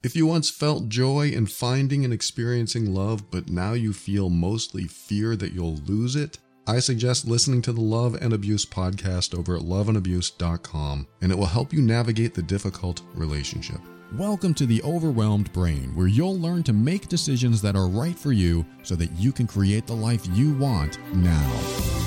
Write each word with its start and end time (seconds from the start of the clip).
If 0.00 0.14
you 0.14 0.26
once 0.26 0.48
felt 0.48 0.88
joy 0.88 1.30
in 1.30 1.46
finding 1.46 2.04
and 2.04 2.14
experiencing 2.14 2.94
love, 2.94 3.32
but 3.32 3.48
now 3.48 3.72
you 3.72 3.92
feel 3.92 4.30
mostly 4.30 4.84
fear 4.84 5.34
that 5.34 5.50
you'll 5.50 5.74
lose 5.86 6.14
it, 6.14 6.38
I 6.68 6.78
suggest 6.78 7.26
listening 7.26 7.62
to 7.62 7.72
the 7.72 7.80
Love 7.80 8.14
and 8.14 8.32
Abuse 8.32 8.64
podcast 8.64 9.36
over 9.36 9.56
at 9.56 9.62
loveandabuse.com, 9.62 11.08
and 11.20 11.32
it 11.32 11.34
will 11.36 11.46
help 11.46 11.72
you 11.72 11.82
navigate 11.82 12.32
the 12.32 12.44
difficult 12.44 13.02
relationship. 13.12 13.80
Welcome 14.12 14.54
to 14.54 14.66
the 14.66 14.80
Overwhelmed 14.84 15.52
Brain, 15.52 15.92
where 15.96 16.06
you'll 16.06 16.38
learn 16.38 16.62
to 16.62 16.72
make 16.72 17.08
decisions 17.08 17.60
that 17.62 17.74
are 17.74 17.88
right 17.88 18.16
for 18.16 18.30
you 18.30 18.64
so 18.84 18.94
that 18.94 19.10
you 19.18 19.32
can 19.32 19.48
create 19.48 19.88
the 19.88 19.96
life 19.96 20.24
you 20.28 20.54
want 20.54 20.96
now. 21.12 21.50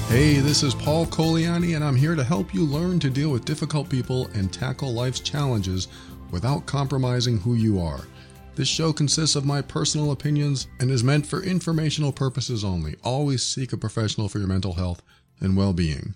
Hey, 0.08 0.36
this 0.36 0.64
is 0.64 0.74
Paul 0.74 1.06
Colaianni, 1.06 1.76
and 1.76 1.84
I'm 1.84 1.96
here 1.96 2.16
to 2.16 2.24
help 2.24 2.54
you 2.54 2.66
learn 2.66 3.00
to 3.02 3.10
deal 3.10 3.32
with 3.32 3.46
difficult 3.46 3.90
people 3.90 4.28
and 4.34 4.52
tackle 4.52 4.94
life's 4.94 5.20
challenges 5.20 5.90
without 6.32 6.66
compromising 6.66 7.38
who 7.38 7.56
you 7.56 7.80
are. 7.80 8.02
This 8.56 8.68
show 8.68 8.92
consists 8.92 9.36
of 9.36 9.46
my 9.46 9.62
personal 9.62 10.12
opinions 10.12 10.68
and 10.80 10.92
is 10.92 11.04
meant 11.04 11.26
for 11.26 11.42
informational 11.42 12.12
purposes 12.12 12.64
only. 12.64 12.96
Always 13.04 13.44
seek 13.46 13.72
a 13.74 13.78
professional 13.78 14.28
for 14.28 14.40
your 14.40 14.48
mental 14.48 14.74
health 14.74 15.02
and 15.40 15.56
well 15.56 15.74
being. 15.74 16.16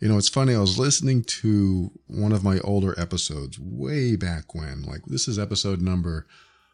You 0.00 0.08
know, 0.08 0.18
it's 0.18 0.28
funny, 0.28 0.54
I 0.54 0.60
was 0.60 0.78
listening 0.78 1.24
to 1.24 1.90
one 2.06 2.32
of 2.32 2.44
my 2.44 2.58
older 2.60 2.98
episodes 3.00 3.58
way 3.58 4.14
back 4.14 4.54
when. 4.54 4.82
Like, 4.82 5.02
this 5.06 5.26
is 5.26 5.38
episode 5.38 5.80
number 5.80 6.26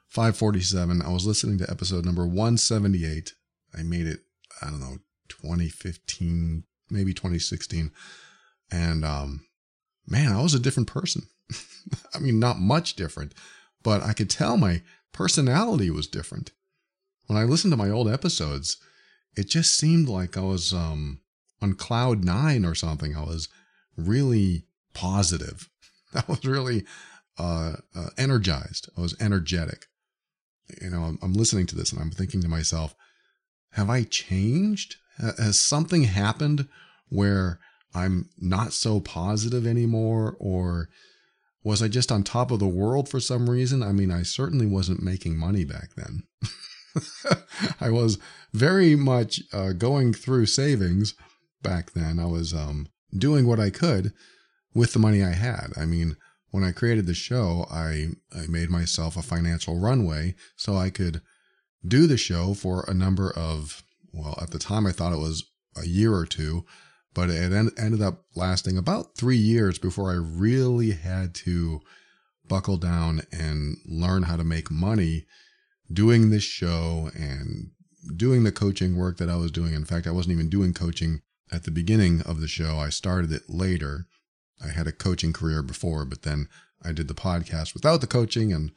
547. 0.08 1.02
I 1.02 1.10
was 1.10 1.24
listening 1.24 1.58
to 1.58 1.70
episode 1.70 2.04
number 2.04 2.26
178. 2.26 3.32
I 3.78 3.82
made 3.82 4.06
it, 4.06 4.20
I 4.60 4.70
don't 4.70 4.80
know, 4.80 4.98
2015, 5.28 6.64
maybe 6.90 7.14
2016. 7.14 7.92
And, 8.72 9.04
um, 9.04 9.46
man, 10.06 10.32
I 10.32 10.42
was 10.42 10.54
a 10.54 10.60
different 10.60 10.88
person. 10.88 11.22
I 12.14 12.18
mean, 12.18 12.38
not 12.38 12.60
much 12.60 12.94
different, 12.94 13.34
but 13.82 14.02
I 14.02 14.12
could 14.12 14.30
tell 14.30 14.56
my 14.56 14.82
personality 15.12 15.90
was 15.90 16.06
different. 16.06 16.52
When 17.26 17.38
I 17.38 17.44
listened 17.44 17.72
to 17.72 17.76
my 17.76 17.90
old 17.90 18.08
episodes, 18.08 18.78
it 19.36 19.48
just 19.48 19.76
seemed 19.76 20.08
like 20.08 20.36
I 20.36 20.42
was 20.42 20.72
um, 20.72 21.20
on 21.60 21.74
cloud 21.74 22.24
nine 22.24 22.64
or 22.64 22.74
something. 22.74 23.16
I 23.16 23.22
was 23.22 23.48
really 23.96 24.66
positive. 24.94 25.68
I 26.14 26.22
was 26.28 26.44
really 26.44 26.84
uh, 27.38 27.74
uh, 27.94 28.10
energized. 28.18 28.88
I 28.96 29.00
was 29.00 29.16
energetic. 29.20 29.86
You 30.80 30.90
know, 30.90 31.02
I'm, 31.02 31.18
I'm 31.22 31.32
listening 31.32 31.66
to 31.66 31.76
this 31.76 31.92
and 31.92 32.00
I'm 32.00 32.10
thinking 32.10 32.40
to 32.42 32.48
myself, 32.48 32.94
have 33.72 33.90
I 33.90 34.04
changed? 34.04 34.96
Has 35.18 35.64
something 35.64 36.04
happened 36.04 36.68
where 37.08 37.58
I'm 37.94 38.28
not 38.38 38.72
so 38.72 39.00
positive 39.00 39.66
anymore? 39.66 40.36
Or 40.38 40.88
was 41.64 41.82
I 41.82 41.88
just 41.88 42.10
on 42.10 42.22
top 42.22 42.50
of 42.50 42.58
the 42.58 42.66
world 42.66 43.08
for 43.08 43.20
some 43.20 43.48
reason? 43.48 43.82
I 43.82 43.92
mean, 43.92 44.10
I 44.10 44.22
certainly 44.22 44.66
wasn't 44.66 45.02
making 45.02 45.38
money 45.38 45.64
back 45.64 45.90
then. 45.96 46.24
I 47.80 47.90
was 47.90 48.18
very 48.52 48.96
much 48.96 49.40
uh, 49.52 49.72
going 49.72 50.12
through 50.12 50.46
savings 50.46 51.14
back 51.62 51.92
then. 51.92 52.18
I 52.18 52.26
was 52.26 52.52
um, 52.52 52.88
doing 53.16 53.46
what 53.46 53.60
I 53.60 53.70
could 53.70 54.12
with 54.74 54.92
the 54.92 54.98
money 54.98 55.22
I 55.22 55.32
had. 55.32 55.72
I 55.76 55.86
mean, 55.86 56.16
when 56.50 56.64
I 56.64 56.72
created 56.72 57.06
the 57.06 57.14
show, 57.14 57.66
I, 57.70 58.08
I 58.34 58.46
made 58.48 58.70
myself 58.70 59.16
a 59.16 59.22
financial 59.22 59.78
runway 59.78 60.34
so 60.56 60.76
I 60.76 60.90
could 60.90 61.22
do 61.86 62.06
the 62.06 62.16
show 62.16 62.54
for 62.54 62.84
a 62.88 62.94
number 62.94 63.32
of, 63.32 63.82
well, 64.12 64.38
at 64.40 64.50
the 64.50 64.58
time 64.58 64.86
I 64.86 64.92
thought 64.92 65.12
it 65.12 65.18
was 65.18 65.44
a 65.76 65.86
year 65.86 66.14
or 66.14 66.26
two, 66.26 66.64
but 67.14 67.30
it 67.30 67.52
en- 67.52 67.70
ended 67.78 68.02
up 68.02 68.24
lasting 68.34 68.76
about 68.78 69.16
three 69.16 69.36
years 69.36 69.78
before 69.78 70.10
I 70.10 70.14
really 70.14 70.92
had 70.92 71.34
to 71.36 71.80
buckle 72.48 72.76
down 72.76 73.22
and 73.30 73.76
learn 73.86 74.24
how 74.24 74.36
to 74.36 74.44
make 74.44 74.70
money 74.70 75.26
doing 75.92 76.30
this 76.30 76.42
show 76.42 77.10
and 77.14 77.70
doing 78.16 78.44
the 78.44 78.52
coaching 78.52 78.96
work 78.96 79.18
that 79.18 79.28
I 79.28 79.36
was 79.36 79.50
doing. 79.50 79.74
In 79.74 79.84
fact, 79.84 80.06
I 80.06 80.10
wasn't 80.10 80.34
even 80.34 80.48
doing 80.48 80.72
coaching 80.72 81.20
at 81.50 81.64
the 81.64 81.70
beginning 81.70 82.22
of 82.22 82.40
the 82.40 82.48
show. 82.48 82.78
I 82.78 82.88
started 82.88 83.30
it 83.30 83.42
later. 83.48 84.06
I 84.64 84.68
had 84.68 84.86
a 84.86 84.92
coaching 84.92 85.32
career 85.32 85.62
before, 85.62 86.04
but 86.04 86.22
then 86.22 86.48
I 86.82 86.92
did 86.92 87.08
the 87.08 87.14
podcast 87.14 87.74
without 87.74 88.00
the 88.00 88.06
coaching 88.06 88.52
and 88.52 88.72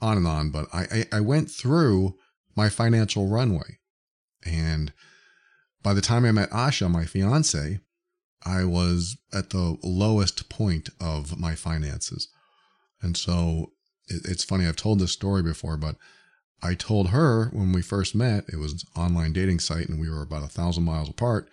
on 0.00 0.16
and 0.16 0.26
on. 0.26 0.50
But 0.50 0.68
I, 0.72 0.82
I, 1.12 1.18
I 1.18 1.20
went 1.20 1.50
through 1.50 2.16
my 2.56 2.68
financial 2.68 3.28
runway. 3.28 3.78
And 4.44 4.92
by 5.82 5.94
the 5.94 6.00
time 6.00 6.24
I 6.24 6.32
met 6.32 6.50
Asha, 6.50 6.90
my 6.90 7.04
fiance, 7.04 7.80
I 8.44 8.64
was 8.64 9.16
at 9.32 9.50
the 9.50 9.76
lowest 9.82 10.48
point 10.48 10.88
of 11.00 11.38
my 11.38 11.54
finances. 11.54 12.28
And 13.02 13.16
so 13.16 13.72
it, 14.08 14.22
it's 14.24 14.44
funny, 14.44 14.66
I've 14.66 14.76
told 14.76 14.98
this 14.98 15.12
story 15.12 15.42
before, 15.42 15.76
but 15.76 15.96
I 16.62 16.74
told 16.74 17.08
her 17.08 17.48
when 17.52 17.72
we 17.72 17.82
first 17.82 18.14
met, 18.14 18.44
it 18.52 18.56
was 18.56 18.72
an 18.72 19.02
online 19.02 19.32
dating 19.32 19.60
site 19.60 19.88
and 19.88 20.00
we 20.00 20.10
were 20.10 20.22
about 20.22 20.42
a 20.42 20.48
thousand 20.48 20.84
miles 20.84 21.08
apart. 21.08 21.48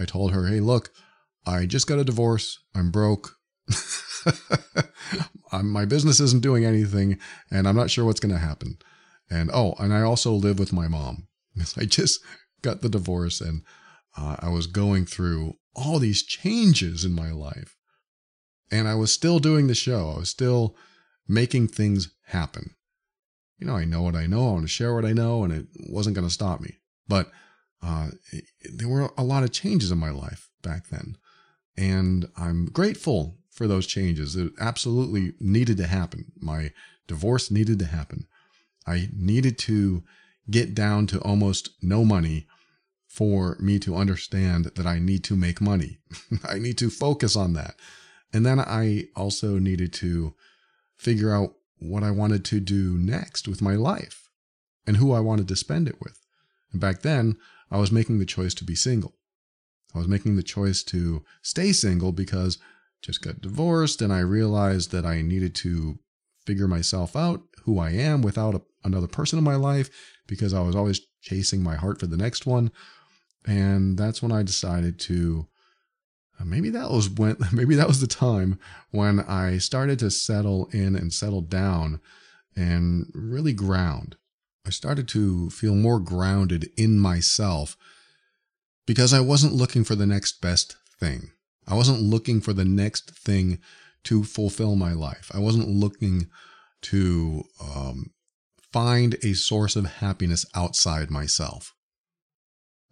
I 0.00 0.04
told 0.04 0.32
her, 0.32 0.46
hey, 0.46 0.60
look, 0.60 0.90
I 1.46 1.66
just 1.66 1.86
got 1.86 1.98
a 1.98 2.04
divorce. 2.04 2.58
I'm 2.74 2.90
broke. 2.90 3.36
my 5.62 5.84
business 5.84 6.20
isn't 6.20 6.42
doing 6.42 6.64
anything 6.64 7.18
and 7.50 7.68
I'm 7.68 7.76
not 7.76 7.90
sure 7.90 8.04
what's 8.04 8.20
going 8.20 8.34
to 8.34 8.40
happen. 8.40 8.78
And 9.30 9.50
oh, 9.52 9.74
and 9.78 9.92
I 9.92 10.02
also 10.02 10.32
live 10.32 10.58
with 10.58 10.72
my 10.72 10.88
mom. 10.88 11.28
I 11.76 11.84
just 11.84 12.20
got 12.62 12.80
the 12.80 12.88
divorce 12.88 13.40
and 13.40 13.62
uh, 14.16 14.36
I 14.40 14.48
was 14.48 14.66
going 14.66 15.06
through 15.06 15.54
all 15.78 15.98
these 15.98 16.22
changes 16.22 17.04
in 17.04 17.12
my 17.12 17.30
life. 17.30 17.76
And 18.70 18.86
I 18.86 18.94
was 18.94 19.12
still 19.12 19.38
doing 19.38 19.66
the 19.66 19.74
show. 19.74 20.12
I 20.14 20.18
was 20.18 20.30
still 20.30 20.76
making 21.26 21.68
things 21.68 22.10
happen. 22.26 22.74
You 23.58 23.66
know, 23.66 23.76
I 23.76 23.84
know 23.84 24.02
what 24.02 24.14
I 24.14 24.26
know. 24.26 24.48
I 24.48 24.52
want 24.52 24.62
to 24.62 24.68
share 24.68 24.94
what 24.94 25.04
I 25.04 25.12
know, 25.12 25.42
and 25.42 25.52
it 25.52 25.66
wasn't 25.88 26.14
going 26.14 26.26
to 26.26 26.32
stop 26.32 26.60
me. 26.60 26.76
But 27.08 27.30
uh, 27.82 28.08
it, 28.32 28.44
there 28.76 28.88
were 28.88 29.10
a 29.16 29.24
lot 29.24 29.42
of 29.42 29.52
changes 29.52 29.90
in 29.90 29.98
my 29.98 30.10
life 30.10 30.48
back 30.62 30.88
then. 30.88 31.16
And 31.76 32.28
I'm 32.36 32.66
grateful 32.66 33.38
for 33.50 33.66
those 33.66 33.86
changes. 33.86 34.36
It 34.36 34.52
absolutely 34.60 35.32
needed 35.40 35.76
to 35.78 35.86
happen. 35.86 36.32
My 36.40 36.72
divorce 37.06 37.50
needed 37.50 37.78
to 37.80 37.86
happen. 37.86 38.26
I 38.86 39.08
needed 39.12 39.58
to 39.60 40.02
get 40.50 40.74
down 40.74 41.06
to 41.08 41.20
almost 41.20 41.70
no 41.82 42.04
money 42.04 42.46
for 43.08 43.56
me 43.58 43.78
to 43.80 43.96
understand 43.96 44.66
that 44.76 44.86
I 44.86 44.98
need 44.98 45.24
to 45.24 45.36
make 45.36 45.60
money. 45.60 45.98
I 46.48 46.58
need 46.58 46.78
to 46.78 46.90
focus 46.90 47.34
on 47.34 47.54
that. 47.54 47.74
And 48.32 48.44
then 48.44 48.60
I 48.60 49.06
also 49.16 49.58
needed 49.58 49.92
to 49.94 50.34
figure 50.96 51.34
out 51.34 51.54
what 51.78 52.02
I 52.02 52.10
wanted 52.10 52.44
to 52.46 52.60
do 52.60 52.98
next 52.98 53.48
with 53.48 53.62
my 53.62 53.74
life 53.74 54.28
and 54.86 54.98
who 54.98 55.12
I 55.12 55.20
wanted 55.20 55.48
to 55.48 55.56
spend 55.56 55.88
it 55.88 55.96
with. 56.00 56.18
And 56.72 56.80
back 56.80 57.02
then, 57.02 57.38
I 57.70 57.78
was 57.78 57.90
making 57.90 58.18
the 58.18 58.26
choice 58.26 58.54
to 58.54 58.64
be 58.64 58.74
single. 58.74 59.14
I 59.94 59.98
was 59.98 60.08
making 60.08 60.36
the 60.36 60.42
choice 60.42 60.82
to 60.84 61.24
stay 61.42 61.72
single 61.72 62.12
because 62.12 62.58
just 63.02 63.22
got 63.22 63.40
divorced 63.40 64.02
and 64.02 64.12
I 64.12 64.20
realized 64.20 64.90
that 64.90 65.06
I 65.06 65.22
needed 65.22 65.54
to 65.56 65.98
figure 66.46 66.68
myself 66.68 67.16
out, 67.16 67.42
who 67.64 67.78
I 67.78 67.90
am 67.90 68.22
without 68.22 68.54
a, 68.54 68.62
another 68.84 69.06
person 69.06 69.38
in 69.38 69.44
my 69.44 69.54
life 69.54 69.88
because 70.26 70.52
I 70.52 70.60
was 70.60 70.74
always 70.74 71.00
chasing 71.22 71.62
my 71.62 71.76
heart 71.76 72.00
for 72.00 72.06
the 72.06 72.16
next 72.16 72.46
one. 72.46 72.70
And 73.48 73.96
that's 73.96 74.22
when 74.22 74.30
I 74.30 74.42
decided 74.42 75.00
to 75.00 75.48
uh, 76.38 76.44
maybe 76.44 76.68
that 76.70 76.90
was 76.90 77.08
when 77.08 77.36
maybe 77.52 77.74
that 77.74 77.88
was 77.88 78.00
the 78.00 78.06
time 78.06 78.58
when 78.90 79.20
I 79.20 79.58
started 79.58 79.98
to 80.00 80.10
settle 80.10 80.68
in 80.72 80.94
and 80.94 81.12
settle 81.12 81.40
down 81.40 82.00
and 82.54 83.10
really 83.14 83.54
ground. 83.54 84.16
I 84.66 84.70
started 84.70 85.08
to 85.08 85.48
feel 85.48 85.74
more 85.74 85.98
grounded 85.98 86.68
in 86.76 86.98
myself 86.98 87.76
because 88.86 89.14
I 89.14 89.20
wasn't 89.20 89.54
looking 89.54 89.82
for 89.82 89.94
the 89.94 90.06
next 90.06 90.42
best 90.42 90.76
thing. 91.00 91.30
I 91.66 91.74
wasn't 91.74 92.02
looking 92.02 92.40
for 92.42 92.52
the 92.52 92.64
next 92.66 93.12
thing 93.18 93.60
to 94.04 94.24
fulfill 94.24 94.76
my 94.76 94.92
life. 94.92 95.30
I 95.32 95.38
wasn't 95.38 95.68
looking 95.68 96.28
to 96.82 97.44
um, 97.62 98.10
find 98.72 99.16
a 99.22 99.32
source 99.32 99.74
of 99.74 99.86
happiness 99.86 100.44
outside 100.54 101.10
myself. 101.10 101.74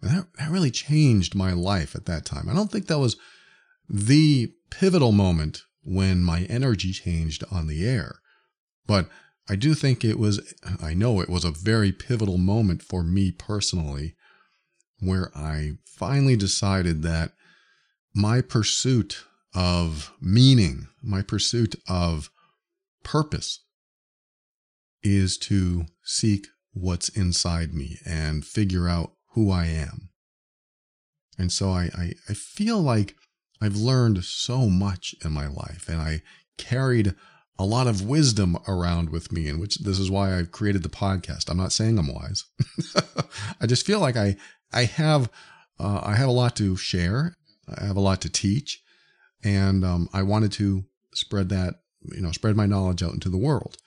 And 0.03 0.11
that, 0.11 0.27
that 0.39 0.51
really 0.51 0.71
changed 0.71 1.35
my 1.35 1.53
life 1.53 1.95
at 1.95 2.07
that 2.07 2.25
time. 2.25 2.49
I 2.49 2.55
don't 2.55 2.71
think 2.71 2.87
that 2.87 2.99
was 2.99 3.17
the 3.89 4.53
pivotal 4.71 5.13
moment 5.13 5.63
when 5.85 6.23
my 6.23 6.43
energy 6.43 6.93
changed 6.93 7.45
on 7.51 7.67
the 7.67 7.87
air, 7.87 8.17
but 8.87 9.09
I 9.49 9.55
do 9.55 9.75
think 9.75 10.05
it 10.05 10.19
was, 10.19 10.41
I 10.83 10.95
know 10.95 11.21
it 11.21 11.29
was 11.29 11.45
a 11.45 11.53
very 11.53 11.93
pivotal 11.93 12.39
moment 12.39 12.83
for 12.83 13.05
me 13.05 13.31
personally, 13.31 14.17
where 14.99 15.31
I 15.37 15.73
finally 15.85 16.37
decided 16.37 17.03
that 17.03 17.33
my 18.13 18.41
pursuit 18.41 19.25
of 19.55 20.13
meaning, 20.21 20.89
my 21.03 21.23
pursuit 21.23 21.77
of 21.89 22.31
purpose 23.05 23.61
is 25.03 25.39
to 25.39 25.87
seek 26.03 26.49
what's 26.73 27.09
inside 27.11 27.73
me 27.73 27.99
and 28.05 28.45
figure 28.45 28.89
out 28.89 29.13
who 29.37 29.53
I 29.53 29.67
am. 29.67 30.09
And 31.39 31.53
so 31.53 31.71
I, 31.71 31.91
I, 31.97 32.13
I 32.29 32.33
feel 32.33 32.81
like 32.81 33.15
I've 33.61 33.77
learned 33.77 34.25
so 34.25 34.69
much 34.69 35.15
in 35.25 35.31
my 35.31 35.47
life 35.47 35.89
and 35.89 36.01
I 36.01 36.23
carried 36.59 37.15
a 37.59 37.65
lot 37.65 37.87
of 37.87 38.07
wisdom 38.07 38.59
around 38.67 39.11
with 39.11 39.33
me, 39.33 39.49
and 39.49 39.61
which 39.61 39.77
this 39.79 39.99
is 39.99 40.11
why 40.11 40.37
I've 40.37 40.53
created 40.53 40.83
the 40.83 40.89
podcast. 40.89 41.49
I'm 41.49 41.57
not 41.57 41.73
saying 41.73 41.99
I'm 41.99 42.13
wise. 42.13 42.45
I 43.61 43.67
just 43.67 43.87
feel 43.87 44.01
like 44.01 44.17
I 44.17 44.37
I 44.73 44.85
have 44.85 45.31
uh, 45.79 46.01
I 46.03 46.17
have 46.17 46.29
a 46.29 46.33
lot 46.33 46.55
to 46.57 46.77
share. 46.77 47.35
I 47.67 47.87
have 47.87 47.97
a 47.97 48.01
lot 48.01 48.21
to 48.23 48.31
teach, 48.31 48.83
and 49.43 49.85
um, 49.85 50.09
I 50.13 50.23
wanted 50.23 50.53
to 50.53 50.85
spread 51.15 51.49
that 51.49 51.77
you 52.13 52.21
know 52.21 52.33
spread 52.33 52.57
my 52.57 52.67
knowledge 52.67 53.03
out 53.03 53.15
into 53.15 53.31
the 53.31 53.39
world. 53.39 53.79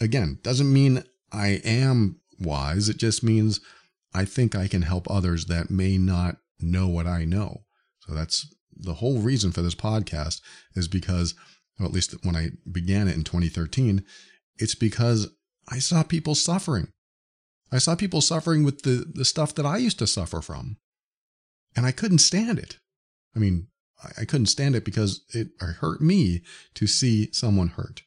Again, 0.00 0.38
doesn't 0.42 0.72
mean 0.72 1.04
I 1.30 1.60
am 1.64 2.20
wise. 2.38 2.88
It 2.88 2.96
just 2.96 3.22
means 3.22 3.60
I 4.12 4.24
think 4.24 4.54
I 4.54 4.68
can 4.68 4.82
help 4.82 5.10
others 5.10 5.46
that 5.46 5.70
may 5.70 5.98
not 5.98 6.36
know 6.60 6.88
what 6.88 7.06
I 7.06 7.24
know. 7.24 7.62
So 8.00 8.14
that's 8.14 8.52
the 8.74 8.94
whole 8.94 9.20
reason 9.20 9.52
for 9.52 9.62
this 9.62 9.74
podcast 9.74 10.40
is 10.74 10.88
because 10.88 11.34
or 11.80 11.86
at 11.86 11.92
least 11.92 12.14
when 12.24 12.36
I 12.36 12.50
began 12.70 13.08
it 13.08 13.16
in 13.16 13.24
2013, 13.24 14.04
it's 14.58 14.74
because 14.74 15.28
I 15.68 15.78
saw 15.78 16.02
people 16.02 16.34
suffering. 16.34 16.88
I 17.72 17.78
saw 17.78 17.94
people 17.94 18.20
suffering 18.20 18.64
with 18.64 18.82
the, 18.82 19.10
the 19.12 19.24
stuff 19.24 19.54
that 19.54 19.64
I 19.64 19.78
used 19.78 19.98
to 20.00 20.06
suffer 20.06 20.42
from. 20.42 20.76
And 21.74 21.86
I 21.86 21.92
couldn't 21.92 22.18
stand 22.18 22.58
it. 22.58 22.78
I 23.34 23.38
mean, 23.38 23.68
I 24.18 24.24
couldn't 24.24 24.46
stand 24.46 24.74
it 24.74 24.84
because 24.84 25.22
it 25.32 25.48
hurt 25.60 26.00
me 26.00 26.42
to 26.74 26.86
see 26.86 27.30
someone 27.32 27.68
hurt. 27.68 28.02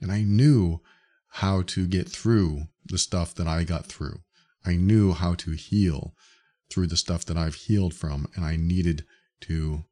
And 0.00 0.12
I 0.12 0.22
knew 0.22 0.80
how 1.28 1.62
to 1.62 1.86
get 1.86 2.08
through 2.08 2.68
the 2.84 2.98
stuff 2.98 3.34
that 3.34 3.46
I 3.46 3.64
got 3.64 3.86
through. 3.86 4.20
I 4.64 4.76
knew 4.76 5.12
how 5.12 5.34
to 5.34 5.52
heal 5.52 6.14
through 6.70 6.86
the 6.86 6.96
stuff 6.96 7.24
that 7.26 7.36
I've 7.36 7.54
healed 7.54 7.94
from. 7.94 8.28
And 8.34 8.44
I 8.44 8.56
needed 8.56 9.04
to 9.42 9.84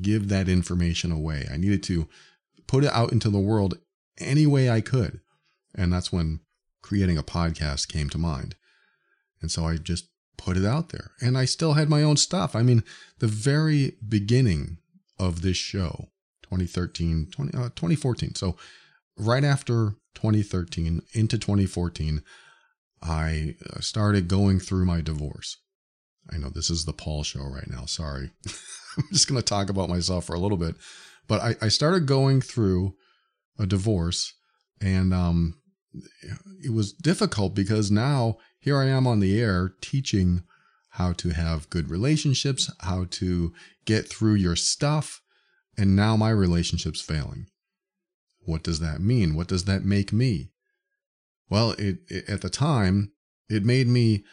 give 0.00 0.28
that 0.28 0.48
information 0.48 1.10
away. 1.10 1.46
I 1.50 1.56
needed 1.56 1.82
to 1.84 2.08
put 2.66 2.84
it 2.84 2.92
out 2.92 3.12
into 3.12 3.30
the 3.30 3.38
world 3.38 3.78
any 4.18 4.46
way 4.46 4.70
I 4.70 4.80
could. 4.80 5.20
And 5.74 5.92
that's 5.92 6.12
when 6.12 6.40
creating 6.82 7.18
a 7.18 7.22
podcast 7.22 7.88
came 7.88 8.08
to 8.10 8.18
mind. 8.18 8.54
And 9.40 9.50
so 9.50 9.64
I 9.64 9.76
just 9.76 10.08
put 10.36 10.56
it 10.56 10.64
out 10.64 10.90
there. 10.90 11.12
And 11.20 11.36
I 11.36 11.44
still 11.44 11.74
had 11.74 11.88
my 11.88 12.02
own 12.02 12.16
stuff. 12.16 12.54
I 12.54 12.62
mean, 12.62 12.84
the 13.18 13.26
very 13.26 13.96
beginning 14.06 14.78
of 15.18 15.42
this 15.42 15.56
show, 15.56 16.08
2013, 16.42 17.28
20, 17.30 17.56
uh, 17.56 17.68
2014. 17.70 18.34
So 18.34 18.56
right 19.16 19.44
after 19.44 19.96
2013 20.14 21.02
into 21.12 21.38
2014, 21.38 22.22
I 23.02 23.56
uh, 23.70 23.80
started 23.80 24.28
going 24.28 24.60
through 24.60 24.84
my 24.84 25.00
divorce. 25.00 25.58
I 26.30 26.36
know 26.36 26.50
this 26.50 26.70
is 26.70 26.84
the 26.84 26.92
Paul 26.92 27.22
show 27.22 27.44
right 27.44 27.68
now. 27.68 27.86
Sorry. 27.86 28.30
I'm 28.96 29.04
just 29.12 29.28
going 29.28 29.40
to 29.40 29.44
talk 29.44 29.70
about 29.70 29.88
myself 29.88 30.26
for 30.26 30.34
a 30.34 30.40
little 30.40 30.58
bit. 30.58 30.74
But 31.26 31.40
I, 31.40 31.56
I 31.62 31.68
started 31.68 32.06
going 32.06 32.40
through 32.40 32.94
a 33.58 33.66
divorce 33.66 34.34
and 34.80 35.12
um, 35.12 35.54
it 36.62 36.72
was 36.72 36.92
difficult 36.92 37.54
because 37.54 37.90
now 37.90 38.38
here 38.58 38.78
I 38.78 38.86
am 38.86 39.06
on 39.06 39.20
the 39.20 39.40
air 39.40 39.72
teaching 39.80 40.42
how 40.90 41.12
to 41.14 41.30
have 41.30 41.70
good 41.70 41.90
relationships, 41.90 42.70
how 42.80 43.06
to 43.10 43.52
get 43.84 44.08
through 44.08 44.34
your 44.34 44.56
stuff. 44.56 45.20
And 45.76 45.94
now 45.94 46.16
my 46.16 46.30
relationship's 46.30 47.00
failing. 47.00 47.46
What 48.40 48.62
does 48.62 48.80
that 48.80 49.00
mean? 49.00 49.34
What 49.34 49.48
does 49.48 49.64
that 49.64 49.84
make 49.84 50.12
me? 50.12 50.50
Well, 51.50 51.72
it, 51.72 51.98
it 52.08 52.28
at 52.28 52.42
the 52.42 52.50
time, 52.50 53.12
it 53.48 53.64
made 53.64 53.88
me 53.88 54.24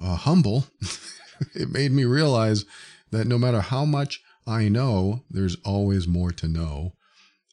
uh, 0.00 0.16
humble. 0.16 0.66
it 1.54 1.70
made 1.70 1.92
me 1.92 2.04
realize 2.04 2.64
that 3.10 3.26
no 3.26 3.38
matter 3.38 3.60
how 3.60 3.84
much 3.84 4.22
I 4.46 4.68
know, 4.68 5.24
there's 5.30 5.56
always 5.64 6.06
more 6.06 6.30
to 6.32 6.48
know. 6.48 6.94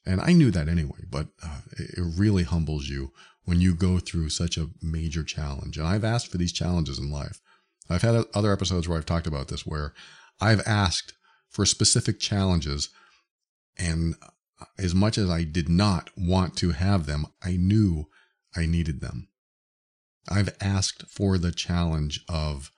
And 0.06 0.22
I 0.22 0.34
knew 0.34 0.52
that 0.52 0.70
anyway, 0.70 1.00
but 1.10 1.28
uh, 1.44 1.60
it 1.78 2.00
really 2.18 2.44
humbles 2.44 2.88
you 2.88 3.12
when 3.44 3.60
you 3.60 3.76
go 3.76 4.00
through 4.00 4.30
such 4.30 4.58
a 4.58 4.70
major 4.82 5.24
challenge. 5.24 5.78
And 5.78 5.88
I've 5.88 6.04
asked 6.04 6.28
for 6.28 6.38
these 6.38 6.54
challenges 6.54 7.00
in 7.00 7.12
life. 7.12 7.42
I've 7.90 8.02
had 8.02 8.26
other 8.34 8.52
episodes 8.52 8.88
where 8.88 8.98
I've 8.98 9.06
talked 9.06 9.28
about 9.28 9.48
this, 9.48 9.66
where 9.66 9.94
I've 10.40 10.62
asked 10.66 11.14
for 11.50 11.66
specific 11.66 12.20
challenges. 12.20 12.90
And 13.78 14.16
as 14.78 14.94
much 14.96 15.18
as 15.18 15.30
I 15.30 15.44
did 15.44 15.70
not 15.70 16.10
want 16.18 16.56
to 16.58 16.72
have 16.72 17.06
them, 17.06 17.28
I 17.44 17.58
knew 17.58 18.08
I 18.58 18.66
needed 18.66 19.02
them. 19.02 19.30
I've 20.30 20.56
asked 20.60 21.06
for 21.08 21.38
the 21.38 21.52
challenge 21.52 22.24
of 22.28 22.72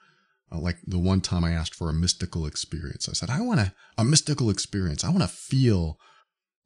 uh, 0.52 0.60
like 0.60 0.78
the 0.86 1.00
one 1.00 1.22
time 1.22 1.44
I 1.44 1.52
asked 1.52 1.76
for 1.76 1.90
a 1.90 1.94
mystical 1.94 2.46
experience. 2.46 3.08
I 3.08 3.14
said, 3.14 3.30
I 3.30 3.42
want 3.42 3.60
a, 3.60 3.74
a 3.98 4.04
mystical 4.04 4.50
experience. 4.50 5.04
I 5.04 5.10
want 5.10 5.22
to 5.22 5.28
feel 5.28 6.00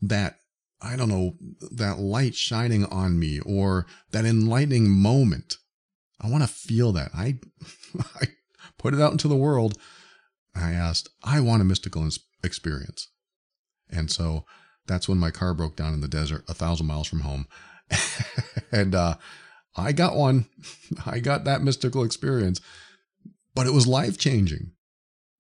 that, 0.01 0.38
I 0.81 0.95
don't 0.95 1.10
know, 1.10 1.33
that 1.71 2.00
light 2.00 2.36
shining 2.36 2.86
on 2.86 3.19
me 3.19 3.39
or 3.39 3.86
that 4.12 4.25
enlightening 4.25 4.89
moment. 4.89 5.57
I 6.21 6.30
want 6.30 6.44
to 6.44 6.48
feel 6.48 6.92
that. 6.94 7.12
I, 7.13 7.39
I 8.21 8.27
put 8.77 8.94
it 8.94 9.01
out 9.01 9.12
into 9.12 9.27
the 9.27 9.36
world. 9.36 9.77
I 10.56 10.71
asked, 10.71 11.09
I 11.24 11.39
want 11.39 11.62
a 11.62 11.66
mystical 11.66 12.07
experience. 12.44 13.09
And 13.89 14.12
so 14.12 14.45
that's 14.88 15.07
when 15.07 15.18
my 15.18 15.31
car 15.31 15.54
broke 15.54 15.75
down 15.75 15.94
in 15.94 16.01
the 16.01 16.07
desert, 16.07 16.44
a 16.48 16.54
thousand 16.54 16.88
miles 16.88 17.07
from 17.07 17.21
home. 17.21 17.48
and, 18.71 18.95
uh, 18.95 19.15
I 19.75 19.91
got 19.91 20.15
one. 20.15 20.45
I 21.06 21.19
got 21.19 21.45
that 21.45 21.63
mystical 21.63 22.03
experience 22.03 22.62
but 23.56 23.68
it 23.68 23.74
was 23.74 23.88
life 23.88 24.18
changing. 24.18 24.71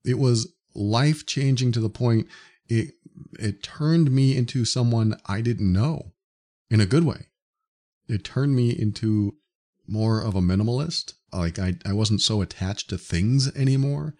It 0.05 0.19
was 0.19 0.53
life 0.75 1.25
changing 1.25 1.71
to 1.73 1.79
the 1.79 1.89
point 1.89 2.27
it 2.67 2.95
it 3.39 3.61
turned 3.61 4.11
me 4.11 4.35
into 4.35 4.65
someone 4.65 5.15
I 5.27 5.41
didn't 5.41 5.71
know 5.71 6.13
in 6.69 6.81
a 6.81 6.85
good 6.85 7.03
way. 7.03 7.27
It 8.07 8.23
turned 8.23 8.55
me 8.55 8.71
into 8.71 9.35
more 9.87 10.19
of 10.21 10.35
a 10.35 10.41
minimalist. 10.41 11.13
Like 11.31 11.59
I, 11.59 11.75
I 11.85 11.93
wasn't 11.93 12.21
so 12.21 12.41
attached 12.41 12.89
to 12.89 12.97
things 12.97 13.55
anymore. 13.55 14.15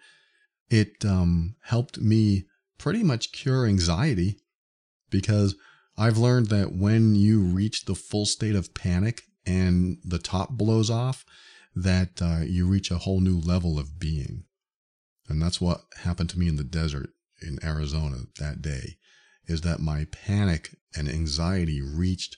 It 0.70 1.04
um, 1.04 1.56
helped 1.62 2.00
me 2.00 2.44
pretty 2.78 3.02
much 3.02 3.32
cure 3.32 3.66
anxiety 3.66 4.38
because 5.10 5.56
I've 5.96 6.18
learned 6.18 6.48
that 6.48 6.72
when 6.72 7.14
you 7.14 7.40
reach 7.42 7.84
the 7.84 7.94
full 7.94 8.26
state 8.26 8.54
of 8.54 8.74
panic 8.74 9.22
and 9.46 9.98
the 10.04 10.18
top 10.18 10.50
blows 10.50 10.90
off, 10.90 11.24
that 11.76 12.20
uh, 12.22 12.40
you 12.44 12.66
reach 12.66 12.90
a 12.90 12.98
whole 12.98 13.20
new 13.20 13.38
level 13.38 13.78
of 13.78 13.98
being. 13.98 14.44
And 15.28 15.40
that's 15.40 15.60
what 15.60 15.82
happened 16.02 16.30
to 16.30 16.38
me 16.38 16.48
in 16.48 16.56
the 16.56 16.64
desert 16.64 17.10
in 17.40 17.58
Arizona 17.64 18.18
that 18.38 18.62
day 18.62 18.96
is 19.46 19.60
that 19.60 19.80
my 19.80 20.06
panic 20.10 20.76
and 20.96 21.08
anxiety 21.08 21.82
reached 21.82 22.36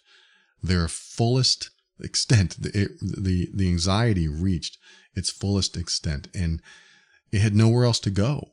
their 0.63 0.89
fullest 0.89 1.71
extent. 2.01 2.57
The, 2.61 2.89
the, 3.01 3.49
the 3.55 3.69
anxiety 3.69 4.29
reached 4.29 4.79
its 5.15 5.31
fullest 5.31 5.77
extent 5.77 6.29
and 6.35 6.61
it 7.31 7.41
had 7.41 7.55
nowhere 7.55 7.85
else 7.85 8.01
to 8.01 8.11
go. 8.11 8.53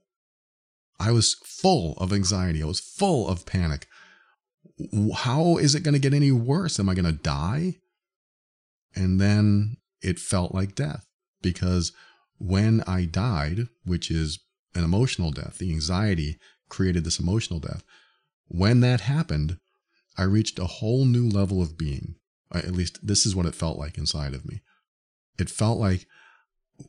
I 0.99 1.11
was 1.11 1.35
full 1.43 1.93
of 1.97 2.13
anxiety. 2.13 2.61
I 2.61 2.67
was 2.67 2.79
full 2.79 3.27
of 3.27 3.45
panic. 3.45 3.87
How 5.15 5.57
is 5.57 5.75
it 5.75 5.83
going 5.83 5.93
to 5.93 5.99
get 5.99 6.13
any 6.13 6.31
worse? 6.31 6.79
Am 6.79 6.89
I 6.89 6.95
going 6.95 7.05
to 7.05 7.11
die? 7.11 7.77
And 8.95 9.19
then 9.19 9.77
it 10.01 10.19
felt 10.19 10.53
like 10.53 10.75
death 10.75 11.07
because 11.41 11.91
when 12.37 12.83
I 12.87 13.05
died, 13.05 13.67
which 13.85 14.09
is 14.11 14.39
an 14.75 14.83
emotional 14.83 15.31
death, 15.31 15.57
the 15.59 15.71
anxiety 15.71 16.39
created 16.69 17.03
this 17.03 17.19
emotional 17.19 17.59
death. 17.59 17.83
When 18.47 18.81
that 18.81 19.01
happened, 19.01 19.57
I 20.17 20.23
reached 20.23 20.59
a 20.59 20.65
whole 20.65 21.05
new 21.05 21.27
level 21.27 21.61
of 21.61 21.77
being. 21.77 22.15
At 22.51 22.71
least 22.71 23.05
this 23.05 23.25
is 23.25 23.35
what 23.35 23.45
it 23.45 23.55
felt 23.55 23.77
like 23.77 23.97
inside 23.97 24.33
of 24.33 24.45
me. 24.45 24.61
It 25.39 25.49
felt 25.49 25.79
like 25.79 26.07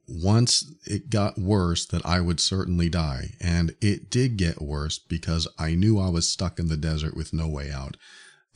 once 0.06 0.64
it 0.84 1.10
got 1.10 1.38
worse 1.38 1.86
that 1.86 2.04
I 2.04 2.20
would 2.20 2.40
certainly 2.40 2.88
die. 2.88 3.34
And 3.40 3.74
it 3.80 4.10
did 4.10 4.36
get 4.36 4.62
worse 4.62 4.98
because 4.98 5.48
I 5.58 5.74
knew 5.74 5.98
I 5.98 6.08
was 6.08 6.28
stuck 6.28 6.58
in 6.58 6.68
the 6.68 6.76
desert 6.76 7.16
with 7.16 7.32
no 7.32 7.48
way 7.48 7.70
out. 7.70 7.96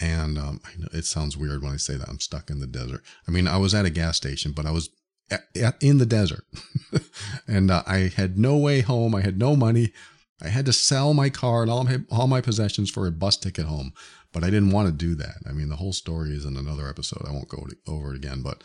And 0.00 0.38
um, 0.38 0.60
it 0.92 1.04
sounds 1.04 1.36
weird 1.36 1.62
when 1.62 1.72
I 1.72 1.76
say 1.76 1.96
that 1.96 2.08
I'm 2.08 2.20
stuck 2.20 2.50
in 2.50 2.60
the 2.60 2.66
desert. 2.66 3.02
I 3.26 3.30
mean, 3.30 3.48
I 3.48 3.56
was 3.56 3.74
at 3.74 3.86
a 3.86 3.90
gas 3.90 4.16
station, 4.16 4.52
but 4.52 4.66
I 4.66 4.70
was 4.70 4.90
at, 5.30 5.44
at, 5.60 5.82
in 5.82 5.98
the 5.98 6.06
desert, 6.06 6.44
and 7.48 7.70
uh, 7.70 7.82
I 7.86 8.12
had 8.14 8.38
no 8.38 8.56
way 8.56 8.80
home. 8.80 9.14
I 9.14 9.22
had 9.22 9.38
no 9.38 9.56
money. 9.56 9.92
I 10.40 10.48
had 10.48 10.66
to 10.66 10.72
sell 10.72 11.14
my 11.14 11.30
car 11.30 11.62
and 11.62 11.70
all 11.70 11.84
my 11.84 11.98
all 12.10 12.26
my 12.26 12.40
possessions 12.40 12.90
for 12.90 13.06
a 13.06 13.12
bus 13.12 13.36
ticket 13.36 13.66
home. 13.66 13.92
But 14.32 14.44
I 14.44 14.50
didn't 14.50 14.70
want 14.70 14.86
to 14.86 14.92
do 14.92 15.14
that. 15.16 15.38
I 15.48 15.52
mean, 15.52 15.68
the 15.68 15.76
whole 15.76 15.92
story 15.92 16.30
is 16.30 16.44
in 16.44 16.56
another 16.56 16.88
episode. 16.88 17.24
I 17.26 17.32
won't 17.32 17.48
go 17.48 17.66
over 17.86 18.12
it 18.12 18.16
again. 18.16 18.42
But 18.42 18.62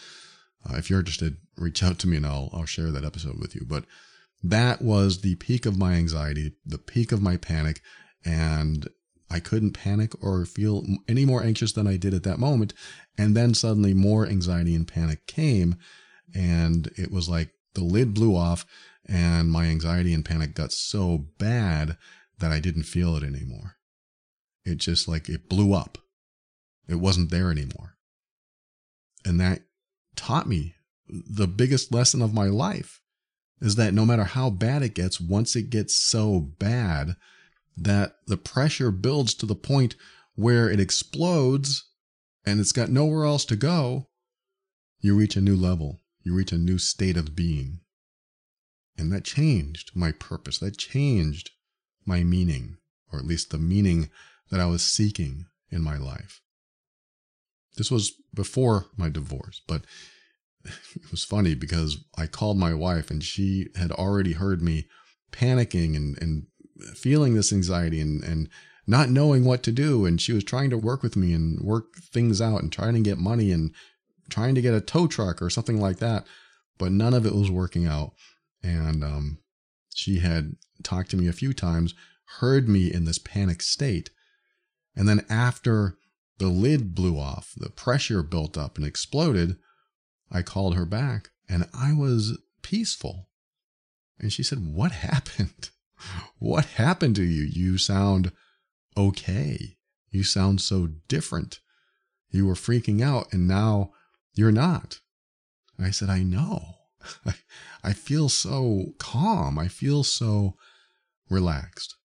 uh, 0.70 0.78
if 0.78 0.90
you're 0.90 1.00
interested, 1.00 1.38
reach 1.58 1.84
out 1.84 2.00
to 2.00 2.08
me 2.08 2.18
and 2.18 2.26
I'll 2.26 2.50
I'll 2.54 2.66
share 2.66 2.92
that 2.92 3.06
episode 3.06 3.40
with 3.40 3.56
you. 3.56 3.66
But 3.68 3.86
that 4.44 4.82
was 4.82 5.22
the 5.22 5.36
peak 5.36 5.66
of 5.66 5.78
my 5.78 5.94
anxiety, 5.94 6.54
the 6.66 6.78
peak 6.78 7.12
of 7.12 7.22
my 7.22 7.38
panic, 7.38 7.82
and 8.26 8.88
I 9.30 9.40
couldn't 9.40 9.72
panic 9.72 10.14
or 10.24 10.46
feel 10.46 10.86
any 11.08 11.26
more 11.26 11.44
anxious 11.44 11.72
than 11.74 11.88
I 11.88 11.98
did 11.98 12.14
at 12.14 12.24
that 12.24 12.40
moment. 12.40 12.74
And 13.18 13.36
then 13.36 13.54
suddenly 13.54 13.94
more 13.94 14.28
anxiety 14.28 14.76
and 14.76 14.88
panic 14.88 15.26
came. 15.28 15.76
And 16.36 16.92
it 16.98 17.12
was 17.12 17.30
like 17.30 17.52
the 17.74 17.84
lid 17.84 18.14
blew 18.14 18.36
off 18.36 18.66
and 19.08 19.52
my 19.52 19.66
anxiety 19.66 20.14
and 20.14 20.24
panic 20.24 20.54
got 20.54 20.72
so 20.72 21.26
bad 21.40 21.98
that 22.40 22.52
I 22.52 22.60
didn't 22.60 22.84
feel 22.84 23.16
it 23.16 23.24
anymore. 23.24 23.76
It 24.66 24.78
just 24.78 25.08
like 25.08 25.30
it 25.30 25.50
blew 25.50 25.74
up. 25.74 25.98
It 26.88 26.96
wasn't 26.96 27.32
there 27.32 27.50
anymore. 27.50 27.96
And 29.26 29.40
that 29.40 29.62
taught 30.16 30.48
me 30.48 30.76
the 31.08 31.48
biggest 31.48 31.92
lesson 31.92 32.22
of 32.22 32.34
my 32.34 32.46
life 32.46 33.02
is 33.62 33.76
that 33.76 33.94
no 33.94 34.06
matter 34.06 34.24
how 34.24 34.50
bad 34.50 34.82
it 34.82 34.94
gets, 34.94 35.22
once 35.22 35.56
it 35.56 35.70
gets 35.70 35.96
so 35.96 36.40
bad 36.40 37.16
that 37.78 38.18
the 38.28 38.38
pressure 38.38 38.92
builds 38.92 39.34
to 39.34 39.46
the 39.46 39.56
point 39.56 39.96
where 40.36 40.70
it 40.70 40.80
explodes 40.80 41.90
and 42.46 42.60
it's 42.60 42.72
got 42.72 42.90
nowhere 42.90 43.26
else 43.26 43.46
to 43.46 43.56
go, 43.56 44.08
you 45.00 45.16
reach 45.16 45.36
a 45.36 45.42
new 45.42 45.56
level. 45.56 46.02
You 46.22 46.34
reach 46.34 46.52
a 46.52 46.58
new 46.58 46.78
state 46.78 47.18
of 47.18 47.36
being. 47.36 47.80
And 48.98 49.12
that 49.12 49.24
changed 49.24 49.92
my 49.96 50.12
purpose. 50.12 50.60
That 50.60 50.78
changed 50.78 51.52
my 52.06 52.24
meaning, 52.24 52.78
or 53.12 53.20
at 53.20 53.26
least 53.26 53.50
the 53.50 53.58
meaning 53.58 54.10
that 54.50 54.60
I 54.60 54.66
was 54.66 54.84
seeking 54.84 55.46
in 55.70 55.82
my 55.82 55.98
life. 55.98 56.43
This 57.76 57.92
was 57.92 58.12
before 58.34 58.88
my 58.98 59.10
divorce, 59.10 59.62
but 59.68 59.84
it 60.66 61.12
was 61.12 61.24
funny 61.24 61.56
because 61.56 61.98
I 62.18 62.28
called 62.28 62.58
my 62.58 62.74
wife 62.74 63.10
and 63.12 63.24
she 63.24 63.68
had 63.76 63.92
already 63.92 64.34
heard 64.34 64.62
me 64.62 64.88
panicking 65.32 65.96
and, 65.96 66.18
and 66.22 66.48
feeling 66.96 67.34
this 67.34 67.52
anxiety 67.52 68.00
and, 68.00 68.24
and 68.24 68.50
not 68.86 69.10
knowing 69.10 69.46
what 69.46 69.64
to 69.64 69.72
do. 69.72 70.06
And 70.06 70.22
she 70.22 70.34
was 70.34 70.44
trying 70.44 70.70
to 70.70 70.78
work 70.78 71.04
with 71.04 71.16
me 71.16 71.34
and 71.34 71.60
work 71.62 71.96
things 71.98 72.42
out 72.42 72.62
and 72.62 72.72
trying 72.72 72.94
to 72.94 73.00
get 73.00 73.18
money 73.18 73.52
and 73.52 73.72
trying 74.30 74.56
to 74.56 74.62
get 74.62 74.74
a 74.74 74.82
tow 74.82 75.08
truck 75.08 75.42
or 75.42 75.50
something 75.50 75.80
like 75.80 75.98
that. 75.98 76.26
But 76.78 76.92
none 76.92 77.14
of 77.14 77.26
it 77.26 77.36
was 77.36 77.52
working 77.52 77.86
out. 77.86 78.14
And 78.62 79.04
um, 79.04 79.40
she 79.94 80.20
had 80.20 80.56
talked 80.84 81.12
to 81.12 81.18
me 81.18 81.28
a 81.28 81.34
few 81.34 81.54
times, 81.54 81.94
heard 82.40 82.68
me 82.68 82.92
in 82.92 83.06
this 83.06 83.20
panic 83.20 83.62
state. 83.62 84.10
And 84.96 85.08
then 85.08 85.26
after 85.30 85.98
the 86.44 86.50
lid 86.50 86.94
blew 86.94 87.18
off, 87.18 87.54
the 87.56 87.70
pressure 87.70 88.22
built 88.22 88.58
up 88.58 88.78
and 88.78 88.86
exploded, 88.86 89.56
I 90.30 90.42
called 90.42 90.76
her 90.76 90.86
back 90.86 91.30
and 91.48 91.70
I 91.74 91.94
was 91.94 92.38
peaceful. 92.62 93.30
And 94.20 94.34
she 94.34 94.44
said, 94.44 94.60
What 94.60 94.92
happened? 95.08 95.70
What 96.40 96.66
happened 96.66 97.16
to 97.16 97.24
you? 97.24 97.44
You 97.44 97.78
sound 97.78 98.34
okay. 98.98 99.78
You 100.12 100.26
sound 100.26 100.60
so 100.60 100.90
different. 101.08 101.62
You 102.30 102.46
were 102.46 102.56
freaking 102.56 103.02
out 103.02 103.32
and 103.32 103.48
now 103.48 103.94
you're 104.34 104.52
not. 104.52 105.00
I 105.80 105.92
said, 105.92 106.10
I 106.10 106.24
know. 106.24 106.76
I 107.86 107.94
feel 107.94 108.28
so 108.28 108.88
calm. 108.98 109.58
I 109.58 109.70
feel 109.70 110.04
so 110.04 110.58
relaxed. 111.30 111.96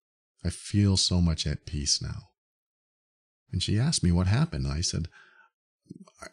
I 0.45 0.51
feel 0.51 0.97
so 0.97 1.21
much 1.21 1.45
at 1.45 1.67
peace 1.67 2.01
now. 2.01 2.28
And 3.53 3.63
she 3.63 3.79
asked 3.79 4.03
me 4.03 4.13
what 4.13 4.27
happened. 4.27 4.67
I 4.67 4.81
said, 4.81 5.09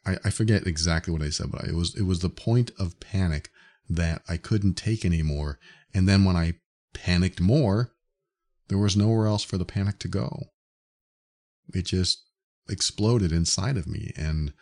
I, 0.06 0.18
I 0.26 0.30
forget 0.30 0.68
exactly 0.68 1.14
what 1.14 1.22
I 1.22 1.30
said, 1.30 1.52
but 1.52 1.66
it 1.66 1.76
was 1.76 1.96
it 1.96 2.04
was 2.04 2.20
the 2.20 2.30
point 2.30 2.72
of 2.78 3.00
panic 3.00 3.50
that 3.90 4.22
I 4.28 4.38
couldn't 4.38 4.74
take 4.74 5.06
anymore. 5.06 5.60
And 5.94 6.08
then 6.08 6.26
when 6.26 6.36
I 6.36 6.56
panicked 6.94 7.40
more, 7.40 7.92
there 8.68 8.78
was 8.78 8.98
nowhere 8.98 9.28
else 9.28 9.44
for 9.44 9.58
the 9.58 9.66
panic 9.66 10.00
to 10.00 10.08
go. 10.08 10.48
It 11.74 11.86
just 11.86 12.24
exploded 12.68 13.32
inside 13.32 13.78
of 13.78 13.88
me, 13.88 14.12
and 14.18 14.54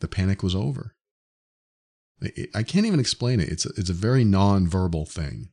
the 0.00 0.08
panic 0.08 0.42
was 0.42 0.54
over. 0.54 0.94
I 2.54 2.62
can't 2.62 2.86
even 2.86 3.00
explain 3.00 3.40
it. 3.40 3.48
It's 3.48 3.66
a, 3.66 3.70
it's 3.76 3.90
a 3.90 3.94
very 3.94 4.24
non-verbal 4.24 5.06
thing. 5.06 5.48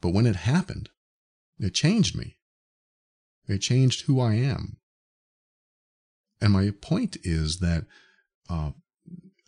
But 0.00 0.12
when 0.12 0.26
it 0.26 0.36
happened, 0.36 0.90
it 1.58 1.74
changed 1.74 2.16
me. 2.16 2.36
It 3.46 3.58
changed 3.58 4.02
who 4.02 4.20
I 4.20 4.34
am. 4.34 4.78
And 6.42 6.52
my 6.52 6.72
point 6.80 7.16
is 7.22 7.60
that 7.60 7.84
uh, 8.50 8.72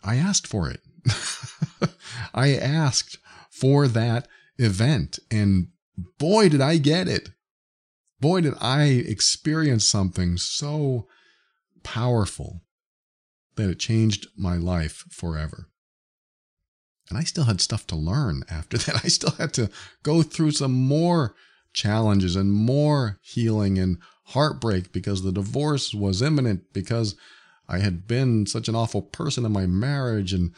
I 0.03 0.15
asked 0.15 0.47
for 0.47 0.69
it. 0.69 0.79
I 2.33 2.55
asked 2.55 3.17
for 3.51 3.87
that 3.89 4.27
event, 4.57 5.19
and 5.29 5.67
boy, 6.17 6.49
did 6.49 6.61
I 6.61 6.77
get 6.77 7.07
it. 7.07 7.29
Boy, 8.21 8.41
did 8.41 8.53
I 8.61 8.85
experience 8.85 9.85
something 9.85 10.37
so 10.37 11.07
powerful 11.83 12.61
that 13.55 13.69
it 13.69 13.79
changed 13.79 14.27
my 14.37 14.55
life 14.55 15.03
forever. 15.11 15.69
And 17.09 17.19
I 17.19 17.23
still 17.23 17.43
had 17.43 17.61
stuff 17.61 17.85
to 17.87 17.95
learn 17.95 18.43
after 18.49 18.77
that. 18.79 19.03
I 19.03 19.09
still 19.09 19.31
had 19.31 19.53
to 19.53 19.69
go 20.01 20.23
through 20.23 20.51
some 20.51 20.73
more 20.73 21.35
challenges 21.73 22.37
and 22.37 22.53
more 22.53 23.19
healing 23.21 23.77
and 23.77 23.97
heartbreak 24.27 24.91
because 24.91 25.21
the 25.21 25.31
divorce 25.31 25.93
was 25.93 26.21
imminent 26.21 26.73
because 26.73 27.15
I 27.67 27.79
had 27.79 28.07
been 28.07 28.45
such 28.45 28.67
an 28.67 28.75
awful 28.75 29.01
person 29.01 29.45
in 29.45 29.51
my 29.51 29.65
marriage. 29.65 30.33
And 30.33 30.53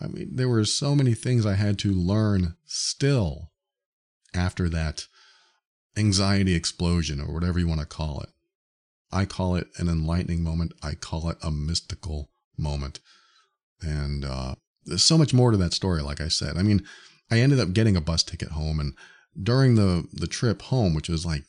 I 0.00 0.08
mean, 0.08 0.30
there 0.32 0.48
were 0.48 0.64
so 0.64 0.94
many 0.94 1.14
things 1.14 1.44
I 1.44 1.54
had 1.54 1.78
to 1.80 1.92
learn 1.92 2.56
still 2.64 3.50
after 4.34 4.68
that 4.68 5.06
anxiety 5.96 6.54
explosion 6.54 7.20
or 7.20 7.32
whatever 7.32 7.58
you 7.58 7.68
want 7.68 7.80
to 7.80 7.86
call 7.86 8.20
it. 8.20 8.30
I 9.10 9.24
call 9.24 9.56
it 9.56 9.68
an 9.78 9.88
enlightening 9.88 10.42
moment. 10.42 10.72
I 10.82 10.94
call 10.94 11.28
it 11.30 11.38
a 11.42 11.50
mystical 11.50 12.30
moment. 12.56 13.00
And 13.80 14.24
uh, 14.24 14.56
there's 14.84 15.02
so 15.02 15.18
much 15.18 15.32
more 15.32 15.50
to 15.50 15.56
that 15.56 15.72
story, 15.72 16.02
like 16.02 16.20
I 16.20 16.28
said. 16.28 16.56
I 16.56 16.62
mean, 16.62 16.84
I 17.30 17.40
ended 17.40 17.60
up 17.60 17.72
getting 17.72 17.96
a 17.96 18.00
bus 18.00 18.22
ticket 18.22 18.50
home, 18.50 18.80
and 18.80 18.94
during 19.40 19.74
the, 19.74 20.06
the 20.12 20.26
trip 20.26 20.62
home, 20.62 20.94
which 20.94 21.08
was 21.08 21.24
like 21.24 21.44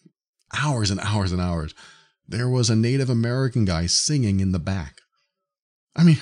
hours 0.57 0.89
and 0.91 0.99
hours 0.99 1.31
and 1.31 1.41
hours, 1.41 1.73
there 2.27 2.49
was 2.49 2.69
a 2.69 2.75
Native 2.75 3.09
American 3.09 3.65
guy 3.65 3.87
singing 3.87 4.39
in 4.39 4.51
the 4.51 4.59
back. 4.59 5.01
I 5.95 6.03
mean, 6.03 6.17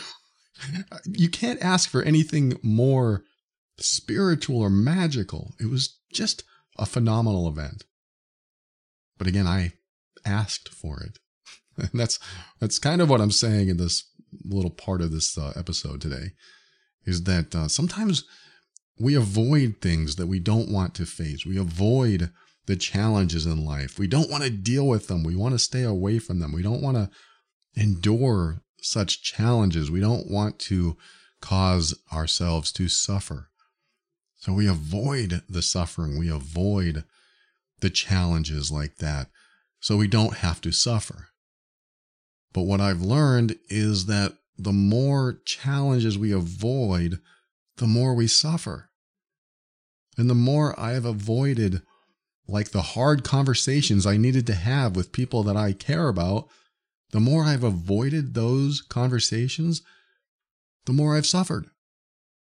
you 1.05 1.29
can't 1.29 1.61
ask 1.61 1.89
for 1.89 2.01
anything 2.01 2.57
more 2.63 3.23
spiritual 3.77 4.61
or 4.61 4.69
magical. 4.69 5.53
It 5.59 5.69
was 5.69 5.97
just 6.11 6.43
a 6.77 6.85
phenomenal 6.85 7.47
event. 7.47 7.83
But 9.17 9.27
again, 9.27 9.47
I 9.47 9.73
asked 10.25 10.69
for 10.69 11.01
it. 11.01 11.19
And 11.77 11.89
that's 11.99 12.19
that's 12.59 12.79
kind 12.79 13.01
of 13.01 13.09
what 13.09 13.21
I'm 13.21 13.31
saying 13.31 13.69
in 13.69 13.77
this 13.77 14.09
little 14.43 14.71
part 14.71 15.01
of 15.01 15.11
this 15.11 15.37
uh, 15.37 15.53
episode 15.55 16.01
today 16.01 16.31
is 17.05 17.23
that 17.23 17.55
uh, 17.55 17.67
sometimes 17.67 18.25
we 18.99 19.15
avoid 19.15 19.77
things 19.81 20.15
that 20.15 20.27
we 20.27 20.39
don't 20.39 20.71
want 20.71 20.93
to 20.95 21.05
face. 21.05 21.45
We 21.45 21.57
avoid 21.57 22.31
the 22.67 22.75
challenges 22.75 23.45
in 23.45 23.65
life. 23.65 23.97
We 23.97 24.07
don't 24.07 24.29
want 24.29 24.43
to 24.43 24.49
deal 24.49 24.87
with 24.87 25.07
them. 25.07 25.23
We 25.23 25.35
want 25.35 25.55
to 25.55 25.59
stay 25.59 25.83
away 25.83 26.19
from 26.19 26.39
them. 26.39 26.51
We 26.51 26.61
don't 26.61 26.81
want 26.81 26.97
to 26.97 27.09
endure 27.75 28.61
such 28.81 29.23
challenges. 29.23 29.89
We 29.89 29.99
don't 29.99 30.29
want 30.29 30.59
to 30.59 30.97
cause 31.41 31.97
ourselves 32.13 32.71
to 32.73 32.87
suffer. 32.87 33.49
So 34.35 34.53
we 34.53 34.67
avoid 34.67 35.41
the 35.49 35.61
suffering. 35.61 36.19
We 36.19 36.29
avoid 36.29 37.03
the 37.79 37.89
challenges 37.89 38.71
like 38.71 38.97
that 38.97 39.29
so 39.79 39.97
we 39.97 40.07
don't 40.07 40.37
have 40.37 40.61
to 40.61 40.71
suffer. 40.71 41.29
But 42.53 42.63
what 42.63 42.81
I've 42.81 43.01
learned 43.01 43.57
is 43.69 44.07
that 44.07 44.33
the 44.57 44.73
more 44.73 45.39
challenges 45.45 46.17
we 46.17 46.31
avoid, 46.31 47.19
the 47.77 47.87
more 47.87 48.13
we 48.13 48.27
suffer. 48.27 48.89
And 50.17 50.29
the 50.29 50.35
more 50.35 50.77
I 50.79 50.93
have 50.93 51.05
avoided, 51.05 51.83
like 52.47 52.69
the 52.69 52.81
hard 52.81 53.23
conversations 53.23 54.05
I 54.05 54.17
needed 54.17 54.47
to 54.47 54.55
have 54.55 54.95
with 54.95 55.11
people 55.11 55.43
that 55.43 55.57
I 55.57 55.73
care 55.73 56.07
about, 56.07 56.47
the 57.11 57.19
more 57.19 57.43
I've 57.43 57.63
avoided 57.63 58.33
those 58.33 58.81
conversations, 58.81 59.81
the 60.85 60.93
more 60.93 61.15
I've 61.15 61.25
suffered. 61.25 61.67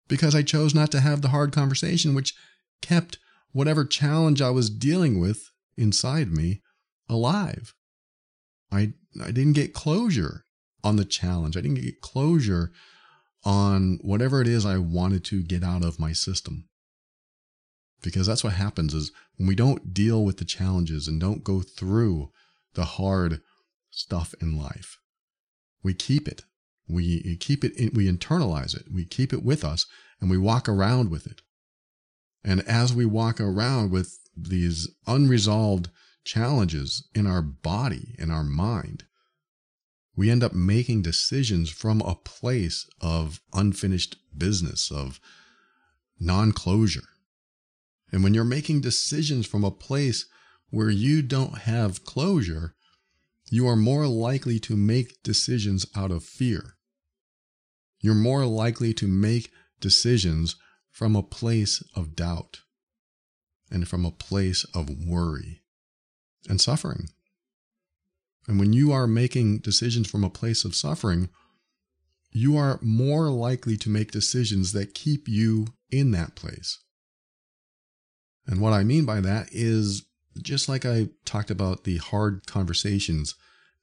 Because 0.08 0.36
I 0.36 0.44
chose 0.44 0.76
not 0.76 0.92
to 0.92 1.00
have 1.00 1.22
the 1.22 1.30
hard 1.30 1.52
conversation, 1.52 2.14
which 2.14 2.36
kept 2.82 3.18
whatever 3.52 3.86
challenge 3.86 4.42
I 4.42 4.52
was 4.52 4.70
dealing 4.70 5.20
with 5.20 5.50
inside 5.78 6.32
me 6.32 6.62
alive. 7.10 7.74
I, 8.72 8.94
I 9.22 9.32
didn't 9.32 9.54
get 9.54 9.74
closure 9.74 10.46
on 10.84 10.98
the 10.98 11.06
challenge. 11.06 11.58
I 11.58 11.62
didn't 11.62 11.82
get 11.82 12.02
closure 12.02 12.72
on 13.44 14.00
whatever 14.02 14.42
it 14.42 14.48
is 14.48 14.66
I 14.66 14.78
wanted 14.78 15.24
to 15.26 15.42
get 15.42 15.64
out 15.64 15.84
of 15.84 16.00
my 16.00 16.14
system. 16.14 16.68
Because 18.06 18.28
that's 18.28 18.44
what 18.44 18.54
happens 18.54 18.94
is 18.94 19.12
when 19.36 19.48
we 19.48 19.56
don't 19.56 19.94
deal 19.94 20.24
with 20.24 20.38
the 20.38 20.46
challenges 20.46 21.08
and 21.08 21.20
don't 21.20 21.44
go 21.44 21.62
through 21.62 22.32
the 22.76 22.86
hard 22.86 23.42
stuff 23.90 24.34
in 24.40 24.58
life, 24.58 25.00
we 25.84 25.94
keep 25.94 26.28
it. 26.28 26.44
We 26.88 27.36
keep 27.38 27.64
it, 27.64 27.76
in, 27.76 27.92
we 27.94 28.08
internalize 28.10 28.76
it. 28.76 28.86
We 28.94 29.06
keep 29.06 29.34
it 29.34 29.44
with 29.44 29.66
us 29.66 29.88
and 30.22 30.30
we 30.30 30.38
walk 30.38 30.70
around 30.70 31.10
with 31.10 31.26
it. 31.26 31.42
And 32.44 32.62
as 32.68 32.94
we 32.94 33.06
walk 33.06 33.42
around 33.42 33.90
with 33.90 34.20
these 34.38 34.88
unresolved 35.08 35.90
challenges 36.24 37.08
in 37.16 37.26
our 37.26 37.42
body, 37.42 38.16
in 38.20 38.30
our 38.30 38.44
mind, 38.44 39.06
we 40.16 40.30
end 40.30 40.44
up 40.44 40.54
making 40.54 41.02
decisions 41.02 41.72
from 41.72 42.02
a 42.02 42.16
place 42.16 42.88
of 43.02 43.42
unfinished 43.52 44.18
business, 44.38 44.92
of 44.92 45.20
non 46.20 46.52
closure. 46.52 47.10
And 48.12 48.24
when 48.24 48.34
you're 48.34 48.44
making 48.44 48.82
decisions 48.82 49.46
from 49.46 49.64
a 49.64 49.72
place 49.72 50.26
where 50.70 50.90
you 50.90 51.22
don't 51.22 51.60
have 51.60 52.06
closure, 52.06 52.76
you 53.50 53.68
are 53.68 53.76
more 53.76 54.08
likely 54.08 54.60
to 54.60 54.76
make 54.76 55.22
decisions 55.24 55.86
out 55.96 56.12
of 56.12 56.24
fear. 56.24 56.76
You're 58.00 58.16
more 58.16 58.46
likely 58.46 58.94
to 58.96 59.08
make 59.08 59.52
decisions 59.80 60.56
from 60.92 61.16
a 61.16 61.24
place 61.24 61.84
of 61.96 62.16
doubt 62.16 62.62
and 63.70 63.88
from 63.88 64.06
a 64.06 64.12
place 64.12 64.64
of 64.74 64.90
worry 64.90 65.64
and 66.48 66.62
suffering. 66.62 67.10
And 68.48 68.60
when 68.60 68.74
you 68.74 68.92
are 68.92 69.08
making 69.08 69.60
decisions 69.60 70.10
from 70.10 70.24
a 70.24 70.30
place 70.30 70.66
of 70.66 70.76
suffering, 70.76 71.30
you 72.32 72.58
are 72.58 72.80
more 72.82 73.30
likely 73.30 73.78
to 73.78 73.90
make 73.90 74.12
decisions 74.12 74.72
that 74.74 74.94
keep 74.94 75.28
you 75.28 75.68
in 75.90 76.12
that 76.12 76.36
place. 76.36 76.80
And 78.48 78.60
what 78.60 78.74
I 78.74 78.84
mean 78.84 79.06
by 79.06 79.22
that 79.22 79.50
is 79.52 80.06
just 80.42 80.70
like 80.70 80.86
I 80.86 81.10
talked 81.24 81.50
about 81.50 81.84
the 81.84 81.98
hard 81.98 82.46
conversations 82.46 83.36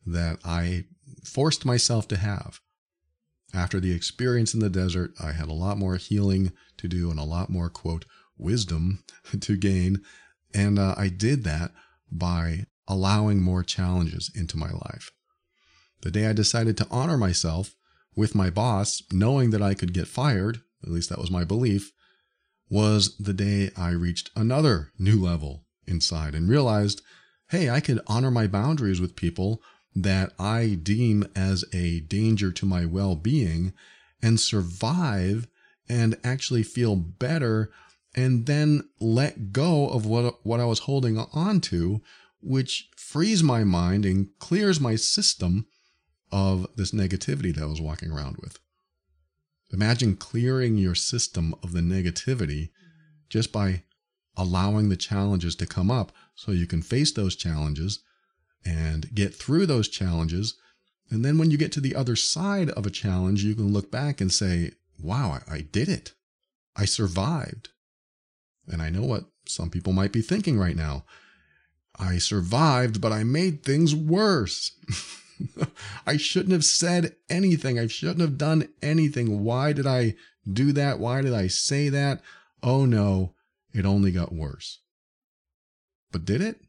that 0.07 0.39
I 0.45 0.85
forced 1.25 1.65
myself 1.65 2.09
to 2.09 2.17
have. 2.17 2.61
After 3.55 3.81
the 3.81 3.93
experience 3.93 4.55
in 4.55 4.61
the 4.61 4.71
desert, 4.71 5.13
I 5.23 5.33
had 5.33 5.49
a 5.49 5.55
lot 5.55 5.79
more 5.79 5.97
healing 5.97 6.53
to 6.79 6.89
do 6.89 7.11
and 7.11 7.19
a 7.19 7.25
lot 7.25 7.51
more, 7.51 7.69
quote, 7.69 8.05
wisdom 8.39 9.05
to 9.41 9.57
gain. 9.57 10.01
And 10.55 10.79
uh, 10.79 10.95
I 10.97 11.09
did 11.09 11.45
that 11.45 11.73
by 12.11 12.67
allowing 12.89 13.41
more 13.41 13.63
challenges 13.63 14.31
into 14.35 14.57
my 14.57 14.71
life. 14.71 15.11
The 16.03 16.11
day 16.11 16.27
I 16.27 16.33
decided 16.33 16.77
to 16.79 16.87
honor 16.91 17.17
myself 17.17 17.77
with 18.15 18.35
my 18.35 18.51
boss, 18.51 19.03
knowing 19.11 19.51
that 19.51 19.63
I 19.63 19.75
could 19.75 19.95
get 19.95 20.09
fired, 20.09 20.61
at 20.83 20.91
least 20.91 21.09
that 21.11 21.19
was 21.19 21.31
my 21.31 21.45
belief, 21.45 21.93
was 22.73 23.19
the 23.19 23.35
day 23.35 23.71
I 23.77 23.91
reached 23.91 24.31
another 24.35 24.93
new 24.99 25.21
level 25.21 25.67
inside 25.87 26.35
and 26.35 26.49
realized, 26.49 27.03
hey, 27.51 27.69
I 27.69 27.81
could 27.81 28.01
honor 28.07 28.31
my 28.31 28.47
boundaries 28.47 28.99
with 28.99 29.15
people 29.15 29.61
that 29.95 30.33
I 30.39 30.79
deem 30.83 31.27
as 31.37 31.67
a 31.75 32.01
danger 32.01 32.51
to 32.51 32.65
my 32.65 32.87
well 32.87 33.15
being 33.15 33.75
and 34.23 34.41
survive 34.41 35.49
and 35.87 36.17
actually 36.25 36.63
feel 36.63 36.97
better 36.97 37.71
and 38.15 38.47
then 38.47 38.89
let 38.99 39.53
go 39.53 39.91
of 39.91 40.07
what, 40.07 40.37
what 40.43 40.59
I 40.59 40.65
was 40.65 40.81
holding 40.81 41.19
on 41.19 41.61
to, 41.63 42.01
which 42.41 42.89
frees 42.97 43.43
my 43.43 43.65
mind 43.65 44.07
and 44.07 44.31
clears 44.39 44.81
my 44.81 44.97
system 44.97 45.67
of 46.31 46.67
this 46.77 46.93
negativity 46.93 47.55
that 47.55 47.65
I 47.65 47.67
was 47.67 47.83
walking 47.83 48.11
around 48.11 48.39
with. 48.39 48.59
Imagine 49.73 50.17
clearing 50.17 50.77
your 50.77 50.95
system 50.95 51.55
of 51.63 51.73
the 51.73 51.81
negativity 51.81 52.71
just 53.29 53.53
by 53.53 53.85
allowing 54.37 54.89
the 54.89 54.97
challenges 54.97 55.55
to 55.57 55.67
come 55.67 55.91
up 55.91 56.13
so 56.35 56.53
you 56.53 56.67
can 56.67 56.83
face 56.83 57.13
those 57.13 57.37
challenges 57.37 58.01
and 58.65 59.15
get 59.15 59.35
through 59.35 59.67
those 59.67 59.89
challenges. 59.89 60.55
And 61.11 61.25
then 61.25 61.39
when 61.39 61.51
you 61.51 61.59
get 61.59 61.73
to 61.73 61.81
the 61.81 61.95
other 61.95 62.17
side 62.17 62.71
of 62.71 62.87
a 62.87 62.91
challenge, 62.91 63.45
you 63.45 63.55
can 63.55 63.73
look 63.73 63.91
back 63.91 64.21
and 64.21 64.33
say, 64.33 64.73
wow, 65.01 65.41
I, 65.51 65.61
did 65.61 65.89
it. 65.89 66.13
I 66.77 66.85
survived. 66.85 67.71
And 68.67 68.81
I 68.81 68.91
know 68.91 69.03
what 69.03 69.25
some 69.47 69.71
people 69.71 69.93
might 69.93 70.13
be 70.13 70.23
thinking 70.23 70.59
right 70.59 70.77
now. 70.77 71.05
I 71.99 72.19
survived, 72.19 73.01
but 73.01 73.13
I 73.13 73.25
made 73.25 73.63
things 73.63 73.95
worse. 73.95 74.73
I 76.07 76.17
shouldn't 76.17 76.53
have 76.53 76.65
said 76.65 77.17
anything. 77.29 77.79
I 77.79 77.87
shouldn't 77.87 78.21
have 78.21 78.39
done 78.39 78.69
anything. 78.83 79.45
Why 79.45 79.73
did 79.73 79.87
I 79.87 80.15
do 80.51 80.73
that? 80.73 80.99
Why 80.99 81.23
did 81.23 81.35
I 81.35 81.47
say 81.47 81.89
that? 81.89 82.21
Oh 82.63 82.85
no, 82.85 83.35
it 83.73 83.87
only 83.87 84.11
got 84.11 84.33
worse. 84.33 84.81
But 86.11 86.25
did 86.25 86.41
it? 86.41 86.61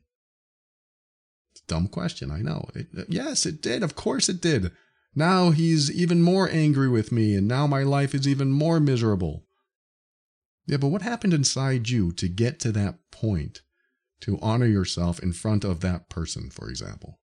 dumb 1.67 1.87
question. 1.87 2.31
I 2.31 2.41
know. 2.41 2.69
It, 2.75 2.87
uh, 2.97 3.03
yes, 3.07 3.45
it 3.45 3.61
did. 3.61 3.83
Of 3.83 3.95
course 3.95 4.29
it 4.29 4.41
did. 4.41 4.71
Now 5.15 5.51
he's 5.51 5.91
even 5.91 6.21
more 6.21 6.49
angry 6.49 6.89
with 6.89 7.11
me, 7.11 7.35
and 7.35 7.47
now 7.47 7.67
my 7.67 7.83
life 7.83 8.15
is 8.15 8.27
even 8.27 8.51
more 8.51 8.79
miserable. 8.79 9.45
Yeah, 10.65 10.77
but 10.77 10.87
what 10.87 11.01
happened 11.01 11.33
inside 11.33 11.89
you 11.89 12.11
to 12.13 12.27
get 12.27 12.59
to 12.61 12.71
that 12.71 12.95
point, 13.11 13.61
to 14.21 14.39
honor 14.41 14.65
yourself 14.65 15.19
in 15.19 15.33
front 15.33 15.63
of 15.63 15.81
that 15.81 16.09
person, 16.09 16.49
for 16.49 16.69
example? 16.69 17.19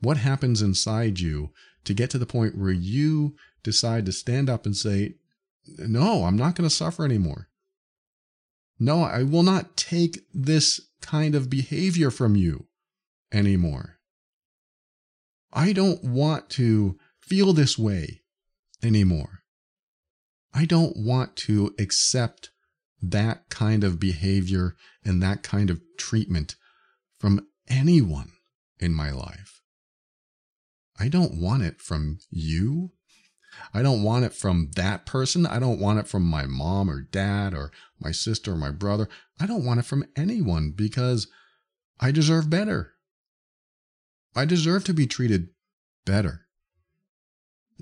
What 0.00 0.16
happens 0.16 0.62
inside 0.62 1.20
you 1.20 1.50
to 1.84 1.94
get 1.94 2.10
to 2.10 2.18
the 2.18 2.26
point 2.26 2.56
where 2.56 2.72
you 2.72 3.36
decide 3.62 4.06
to 4.06 4.12
stand 4.12 4.48
up 4.48 4.66
and 4.66 4.76
say, 4.76 5.14
No, 5.78 6.24
I'm 6.24 6.36
not 6.36 6.54
going 6.54 6.68
to 6.68 6.74
suffer 6.74 7.04
anymore. 7.04 7.48
No, 8.78 9.02
I 9.02 9.22
will 9.22 9.42
not 9.42 9.76
take 9.76 10.24
this 10.32 10.80
kind 11.02 11.34
of 11.34 11.50
behavior 11.50 12.10
from 12.10 12.34
you 12.34 12.66
anymore. 13.30 13.98
I 15.52 15.72
don't 15.72 16.02
want 16.02 16.48
to 16.50 16.98
feel 17.20 17.52
this 17.52 17.78
way 17.78 18.22
anymore. 18.82 19.40
I 20.54 20.64
don't 20.64 20.96
want 20.96 21.36
to 21.36 21.74
accept 21.78 22.50
that 23.02 23.48
kind 23.50 23.84
of 23.84 24.00
behavior 24.00 24.76
and 25.04 25.22
that 25.22 25.42
kind 25.42 25.70
of 25.70 25.80
treatment 25.96 26.56
from 27.18 27.46
anyone 27.68 28.32
in 28.78 28.94
my 28.94 29.10
life. 29.10 29.59
I 31.00 31.08
don't 31.08 31.40
want 31.40 31.62
it 31.62 31.80
from 31.80 32.18
you. 32.30 32.92
I 33.72 33.82
don't 33.82 34.02
want 34.02 34.24
it 34.26 34.34
from 34.34 34.70
that 34.76 35.06
person. 35.06 35.46
I 35.46 35.58
don't 35.58 35.80
want 35.80 35.98
it 35.98 36.06
from 36.06 36.24
my 36.24 36.44
mom 36.44 36.90
or 36.90 37.00
dad 37.00 37.54
or 37.54 37.72
my 37.98 38.12
sister 38.12 38.52
or 38.52 38.56
my 38.56 38.70
brother. 38.70 39.08
I 39.40 39.46
don't 39.46 39.64
want 39.64 39.80
it 39.80 39.86
from 39.86 40.04
anyone 40.14 40.72
because 40.76 41.26
I 41.98 42.10
deserve 42.10 42.50
better. 42.50 42.92
I 44.36 44.44
deserve 44.44 44.84
to 44.84 44.94
be 44.94 45.06
treated 45.06 45.48
better. 46.04 46.42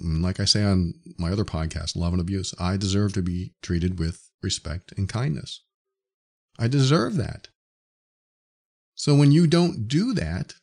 Like 0.01 0.39
I 0.39 0.45
say 0.45 0.63
on 0.63 0.95
my 1.19 1.33
other 1.33 1.45
podcast, 1.45 1.97
Love 1.97 2.13
and 2.13 2.21
Abuse, 2.21 2.55
I 2.59 2.77
deserve 2.77 3.13
to 3.15 3.23
be 3.23 3.55
treated 3.63 3.99
with 3.99 4.31
respect 4.43 4.93
and 4.97 5.09
kindness. 5.09 5.65
I 6.57 6.69
deserve 6.69 7.17
that. 7.17 7.49
So 8.95 9.15
when 9.15 9.33
you 9.33 9.47
don't 9.49 9.89
do 9.89 10.15
that, 10.15 10.55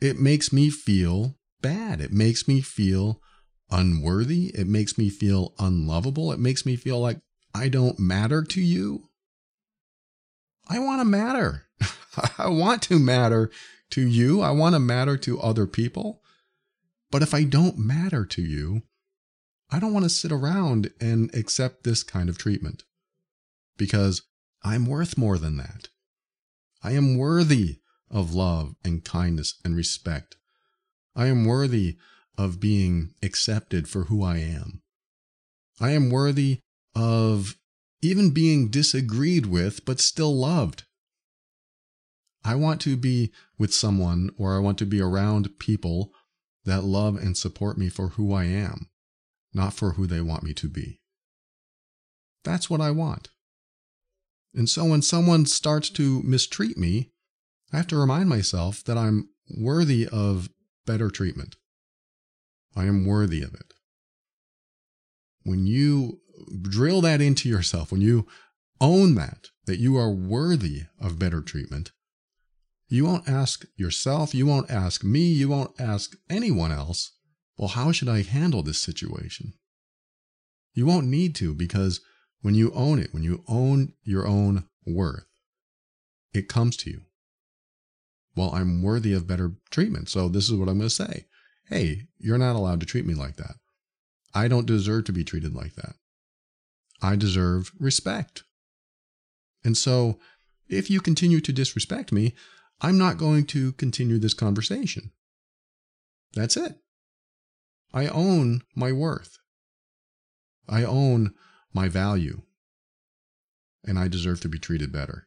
it 0.00 0.18
makes 0.18 0.52
me 0.52 0.70
feel 0.70 1.36
bad. 1.62 2.00
It 2.00 2.12
makes 2.12 2.46
me 2.46 2.60
feel 2.60 3.20
unworthy. 3.70 4.50
It 4.54 4.66
makes 4.66 4.98
me 4.98 5.08
feel 5.08 5.54
unlovable. 5.58 6.32
It 6.32 6.38
makes 6.38 6.66
me 6.66 6.76
feel 6.76 7.00
like 7.00 7.20
I 7.54 7.68
don't 7.68 7.98
matter 7.98 8.42
to 8.42 8.60
you. 8.60 9.08
I 10.68 10.78
want 10.78 11.00
to 11.00 11.04
matter. 11.04 11.66
I 12.38 12.48
want 12.48 12.82
to 12.82 12.98
matter 12.98 13.50
to 13.90 14.06
you. 14.06 14.40
I 14.40 14.50
want 14.50 14.74
to 14.74 14.78
matter 14.78 15.16
to 15.18 15.40
other 15.40 15.66
people. 15.66 16.22
But 17.10 17.22
if 17.22 17.34
I 17.34 17.44
don't 17.44 17.78
matter 17.78 18.24
to 18.24 18.42
you, 18.42 18.82
I 19.70 19.78
don't 19.78 19.92
want 19.92 20.04
to 20.04 20.10
sit 20.10 20.32
around 20.32 20.90
and 21.00 21.34
accept 21.34 21.84
this 21.84 22.02
kind 22.02 22.28
of 22.28 22.38
treatment 22.38 22.84
because 23.76 24.22
I'm 24.62 24.86
worth 24.86 25.18
more 25.18 25.38
than 25.38 25.56
that. 25.56 25.88
I 26.82 26.92
am 26.92 27.16
worthy 27.16 27.80
of 28.10 28.34
love 28.34 28.74
and 28.84 29.04
kindness 29.04 29.58
and 29.64 29.74
respect. 29.74 30.36
I 31.14 31.26
am 31.26 31.44
worthy 31.44 31.96
of 32.38 32.60
being 32.60 33.14
accepted 33.22 33.88
for 33.88 34.04
who 34.04 34.22
I 34.22 34.38
am. 34.38 34.82
I 35.80 35.90
am 35.90 36.10
worthy 36.10 36.60
of 36.94 37.56
even 38.00 38.30
being 38.30 38.68
disagreed 38.68 39.46
with, 39.46 39.84
but 39.84 40.00
still 40.00 40.34
loved. 40.34 40.84
I 42.44 42.54
want 42.54 42.80
to 42.82 42.96
be 42.96 43.32
with 43.58 43.72
someone 43.72 44.30
or 44.36 44.56
I 44.56 44.58
want 44.58 44.78
to 44.78 44.86
be 44.86 45.00
around 45.00 45.58
people 45.58 46.12
that 46.64 46.84
love 46.84 47.16
and 47.16 47.36
support 47.36 47.78
me 47.78 47.88
for 47.88 48.08
who 48.08 48.32
I 48.32 48.44
am, 48.44 48.88
not 49.54 49.74
for 49.74 49.92
who 49.92 50.06
they 50.06 50.20
want 50.20 50.42
me 50.42 50.52
to 50.54 50.68
be. 50.68 51.00
That's 52.44 52.68
what 52.68 52.80
I 52.80 52.90
want. 52.90 53.28
And 54.54 54.68
so 54.68 54.84
when 54.84 55.02
someone 55.02 55.46
starts 55.46 55.88
to 55.90 56.22
mistreat 56.22 56.76
me, 56.76 57.10
I 57.72 57.76
have 57.76 57.86
to 57.88 57.96
remind 57.96 58.28
myself 58.28 58.84
that 58.84 58.98
I'm 58.98 59.28
worthy 59.48 60.06
of 60.06 60.50
better 60.86 61.10
treatment. 61.10 61.56
I 62.74 62.84
am 62.84 63.06
worthy 63.06 63.42
of 63.42 63.54
it. 63.54 63.74
When 65.44 65.66
you 65.66 66.20
drill 66.62 67.00
that 67.02 67.20
into 67.20 67.48
yourself, 67.48 67.92
when 67.92 68.00
you 68.00 68.26
own 68.80 69.14
that, 69.16 69.48
that 69.66 69.78
you 69.78 69.96
are 69.96 70.10
worthy 70.10 70.82
of 71.00 71.18
better 71.18 71.40
treatment, 71.40 71.92
you 72.88 73.04
won't 73.04 73.28
ask 73.28 73.64
yourself, 73.76 74.34
you 74.34 74.46
won't 74.46 74.70
ask 74.70 75.02
me, 75.02 75.20
you 75.20 75.48
won't 75.48 75.80
ask 75.80 76.16
anyone 76.28 76.72
else, 76.72 77.12
well, 77.56 77.68
how 77.68 77.92
should 77.92 78.08
I 78.08 78.22
handle 78.22 78.62
this 78.62 78.80
situation? 78.80 79.54
You 80.74 80.86
won't 80.86 81.06
need 81.06 81.34
to 81.36 81.54
because 81.54 82.00
when 82.40 82.54
you 82.54 82.72
own 82.72 82.98
it, 82.98 83.12
when 83.12 83.22
you 83.22 83.44
own 83.48 83.92
your 84.02 84.26
own 84.26 84.64
worth, 84.86 85.26
it 86.34 86.48
comes 86.48 86.76
to 86.78 86.90
you. 86.90 87.02
Well, 88.34 88.50
I'm 88.54 88.82
worthy 88.82 89.12
of 89.12 89.26
better 89.26 89.52
treatment. 89.70 90.08
So 90.08 90.28
this 90.28 90.48
is 90.48 90.54
what 90.54 90.68
I'm 90.68 90.78
going 90.78 90.88
to 90.88 90.90
say. 90.90 91.26
Hey, 91.68 92.02
you're 92.18 92.38
not 92.38 92.56
allowed 92.56 92.80
to 92.80 92.86
treat 92.86 93.06
me 93.06 93.14
like 93.14 93.36
that. 93.36 93.54
I 94.34 94.48
don't 94.48 94.66
deserve 94.66 95.04
to 95.04 95.12
be 95.12 95.24
treated 95.24 95.54
like 95.54 95.74
that. 95.74 95.94
I 97.02 97.16
deserve 97.16 97.72
respect. 97.78 98.44
And 99.64 99.76
so 99.76 100.18
if 100.68 100.90
you 100.90 101.00
continue 101.00 101.40
to 101.40 101.52
disrespect 101.52 102.12
me, 102.12 102.34
I'm 102.80 102.98
not 102.98 103.18
going 103.18 103.46
to 103.46 103.72
continue 103.72 104.18
this 104.18 104.34
conversation. 104.34 105.12
That's 106.34 106.56
it. 106.56 106.76
I 107.92 108.06
own 108.06 108.62
my 108.74 108.92
worth. 108.92 109.38
I 110.68 110.84
own 110.84 111.34
my 111.74 111.88
value. 111.88 112.42
And 113.84 113.98
I 113.98 114.08
deserve 114.08 114.40
to 114.42 114.48
be 114.48 114.58
treated 114.58 114.92
better. 114.92 115.26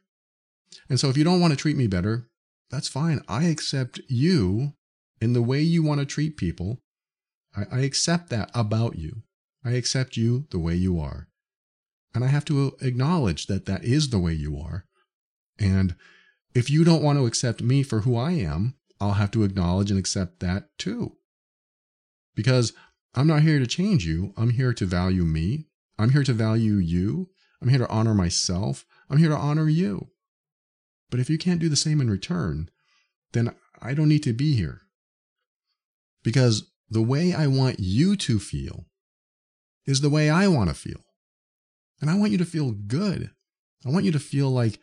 And 0.90 1.00
so 1.00 1.10
if 1.10 1.18
you 1.18 1.24
don't 1.24 1.40
want 1.40 1.52
to 1.52 1.58
treat 1.58 1.78
me 1.78 1.88
better, 1.88 2.28
that's 2.70 2.88
fine. 2.88 3.22
I 3.28 3.46
accept 3.46 4.00
you 4.08 4.74
in 5.22 5.34
the 5.34 5.42
way 5.42 5.62
you 5.62 5.84
want 5.84 6.00
to 6.00 6.06
treat 6.06 6.38
people. 6.38 6.82
I, 7.56 7.78
I 7.78 7.80
accept 7.82 8.30
that 8.30 8.52
about 8.54 8.98
you. 8.98 9.24
I 9.64 9.72
accept 9.72 10.18
you 10.18 10.48
the 10.52 10.60
way 10.60 10.76
you 10.76 11.00
are. 11.00 11.28
And 12.14 12.24
I 12.24 12.28
have 12.28 12.46
to 12.46 12.76
acknowledge 12.82 13.48
that 13.48 13.66
that 13.66 13.84
is 13.84 14.10
the 14.10 14.20
way 14.20 14.34
you 14.34 14.58
are. 14.58 14.86
And 15.60 15.96
if 16.54 16.70
you 16.70 16.84
don't 16.84 17.04
want 17.04 17.20
to 17.20 17.26
accept 17.26 17.62
me 17.62 17.84
for 17.84 18.02
who 18.02 18.16
I 18.16 18.32
am, 18.32 18.76
I'll 19.00 19.14
have 19.14 19.32
to 19.32 19.44
acknowledge 19.44 19.90
and 19.90 20.00
accept 20.00 20.40
that 20.40 20.70
too. 20.78 21.18
Because 22.36 22.74
I'm 23.14 23.28
not 23.28 23.42
here 23.42 23.60
to 23.60 23.68
change 23.68 24.06
you. 24.06 24.34
I'm 24.38 24.52
here 24.52 24.74
to 24.74 24.86
value 24.86 25.24
me. 25.24 25.68
I'm 25.98 26.12
here 26.12 26.24
to 26.24 26.34
value 26.34 26.76
you. 26.76 27.30
I'm 27.62 27.70
here 27.70 27.80
to 27.80 27.90
honor 27.90 28.14
myself. 28.14 28.86
I'm 29.10 29.18
here 29.18 29.30
to 29.30 29.38
honor 29.38 29.70
you. 29.70 30.10
But 31.10 31.20
if 31.20 31.30
you 31.30 31.38
can't 31.38 31.60
do 31.60 31.70
the 31.70 31.76
same 31.76 32.02
in 32.02 32.10
return, 32.10 32.70
then 33.34 33.54
I 33.82 33.94
don't 33.94 34.10
need 34.10 34.24
to 34.24 34.34
be 34.34 34.56
here. 34.56 34.82
Because 36.24 36.72
the 36.90 37.02
way 37.02 37.34
I 37.34 37.48
want 37.48 37.80
you 37.80 38.16
to 38.16 38.40
feel 38.40 38.86
is 39.86 40.02
the 40.02 40.10
way 40.10 40.30
I 40.30 40.48
want 40.48 40.70
to 40.70 40.76
feel. 40.76 41.02
And 42.02 42.10
I 42.10 42.16
want 42.16 42.32
you 42.32 42.38
to 42.40 42.46
feel 42.46 42.72
good. 42.72 43.30
I 43.86 43.90
want 43.90 44.06
you 44.06 44.12
to 44.12 44.20
feel 44.20 44.50
like 44.50 44.80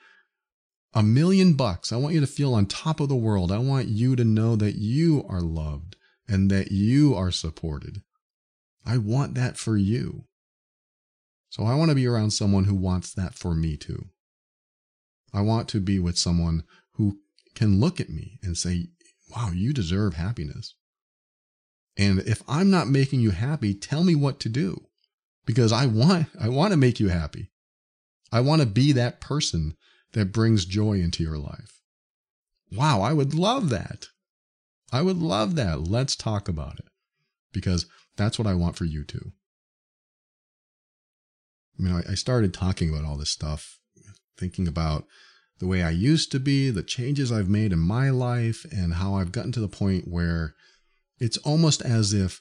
a 0.95 1.03
million 1.03 1.55
bucks. 1.55 1.93
I 1.93 1.97
want 1.97 2.15
you 2.15 2.21
to 2.21 2.27
feel 2.27 2.55
on 2.55 2.67
top 2.67 3.01
of 3.01 3.09
the 3.09 3.17
world. 3.17 3.51
I 3.51 3.59
want 3.59 3.89
you 3.89 4.15
to 4.17 4.25
know 4.25 4.57
that 4.57 4.77
you 4.77 5.25
are 5.29 5.41
loved 5.41 5.97
and 6.29 6.51
that 6.51 6.71
you 6.71 7.15
are 7.15 7.31
supported. 7.31 8.03
I 8.85 8.99
want 8.99 9.35
that 9.35 9.57
for 9.57 9.77
you. 9.77 10.25
So 11.51 11.65
I 11.65 11.75
want 11.75 11.91
to 11.91 11.95
be 11.95 12.07
around 12.07 12.31
someone 12.31 12.65
who 12.65 12.75
wants 12.75 13.13
that 13.15 13.35
for 13.35 13.55
me 13.55 13.77
too. 13.77 14.07
I 15.33 15.41
want 15.41 15.69
to 15.71 15.81
be 15.81 15.99
with 15.99 16.19
someone 16.19 16.65
who 16.93 17.19
can 17.55 17.81
look 17.81 18.01
at 18.01 18.11
me 18.11 18.39
and 18.43 18.57
say, 18.57 18.89
wow, 19.35 19.51
you 19.53 19.73
deserve 19.73 20.15
happiness. 20.15 20.75
And 21.97 22.21
if 22.21 22.43
I'm 22.49 22.71
not 22.71 22.89
making 22.89 23.21
you 23.21 23.31
happy, 23.31 23.75
tell 23.75 24.05
me 24.05 24.15
what 24.15 24.41
to 24.41 24.49
do 24.49 24.87
because 25.45 25.73
I 25.73 25.87
want, 25.87 26.27
I 26.41 26.49
want 26.49 26.73
to 26.73 26.77
make 26.77 27.01
you 27.01 27.09
happy. 27.09 27.51
I 28.31 28.41
want 28.41 28.63
to 28.63 28.67
be 28.67 28.93
that 28.93 29.21
person 29.21 29.77
that 30.13 30.33
brings 30.33 30.65
joy 30.65 30.95
into 30.95 31.23
your 31.23 31.39
life. 31.39 31.81
Wow, 32.71 33.03
I 33.03 33.13
would 33.13 33.35
love 33.35 33.69
that. 33.71 34.07
I 34.91 35.03
would 35.03 35.19
love 35.19 35.55
that. 35.57 35.83
Let's 35.83 36.17
talk 36.17 36.49
about 36.49 36.79
it 36.79 36.89
because 37.53 37.87
that's 38.17 38.39
what 38.39 38.49
I 38.49 38.55
want 38.55 38.77
for 38.77 38.85
you 38.85 39.05
too. 39.05 39.33
I 41.79 41.83
mean, 41.83 42.03
I 42.09 42.15
started 42.15 42.53
talking 42.53 42.91
about 42.91 43.05
all 43.05 43.17
this 43.17 43.31
stuff, 43.31 43.81
thinking 44.43 44.67
about 44.67 45.07
the 45.61 45.69
way 45.69 45.85
I 45.85 45.91
used 45.91 46.33
to 46.33 46.41
be, 46.41 46.69
the 46.71 46.83
changes 46.83 47.31
I've 47.31 47.49
made 47.49 47.73
in 47.73 47.79
my 47.79 48.11
life, 48.11 48.67
and 48.73 48.95
how 48.95 49.15
I've 49.15 49.31
gotten 49.31 49.53
to 49.53 49.61
the 49.61 49.69
point 49.69 50.09
where 50.09 50.57
it's 51.21 51.39
almost 51.39 51.81
as 51.81 52.13
if 52.13 52.41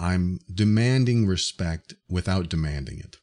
I'm 0.00 0.38
demanding 0.52 1.26
respect 1.26 1.92
without 2.08 2.48
demanding 2.48 2.98
it. 2.98 3.18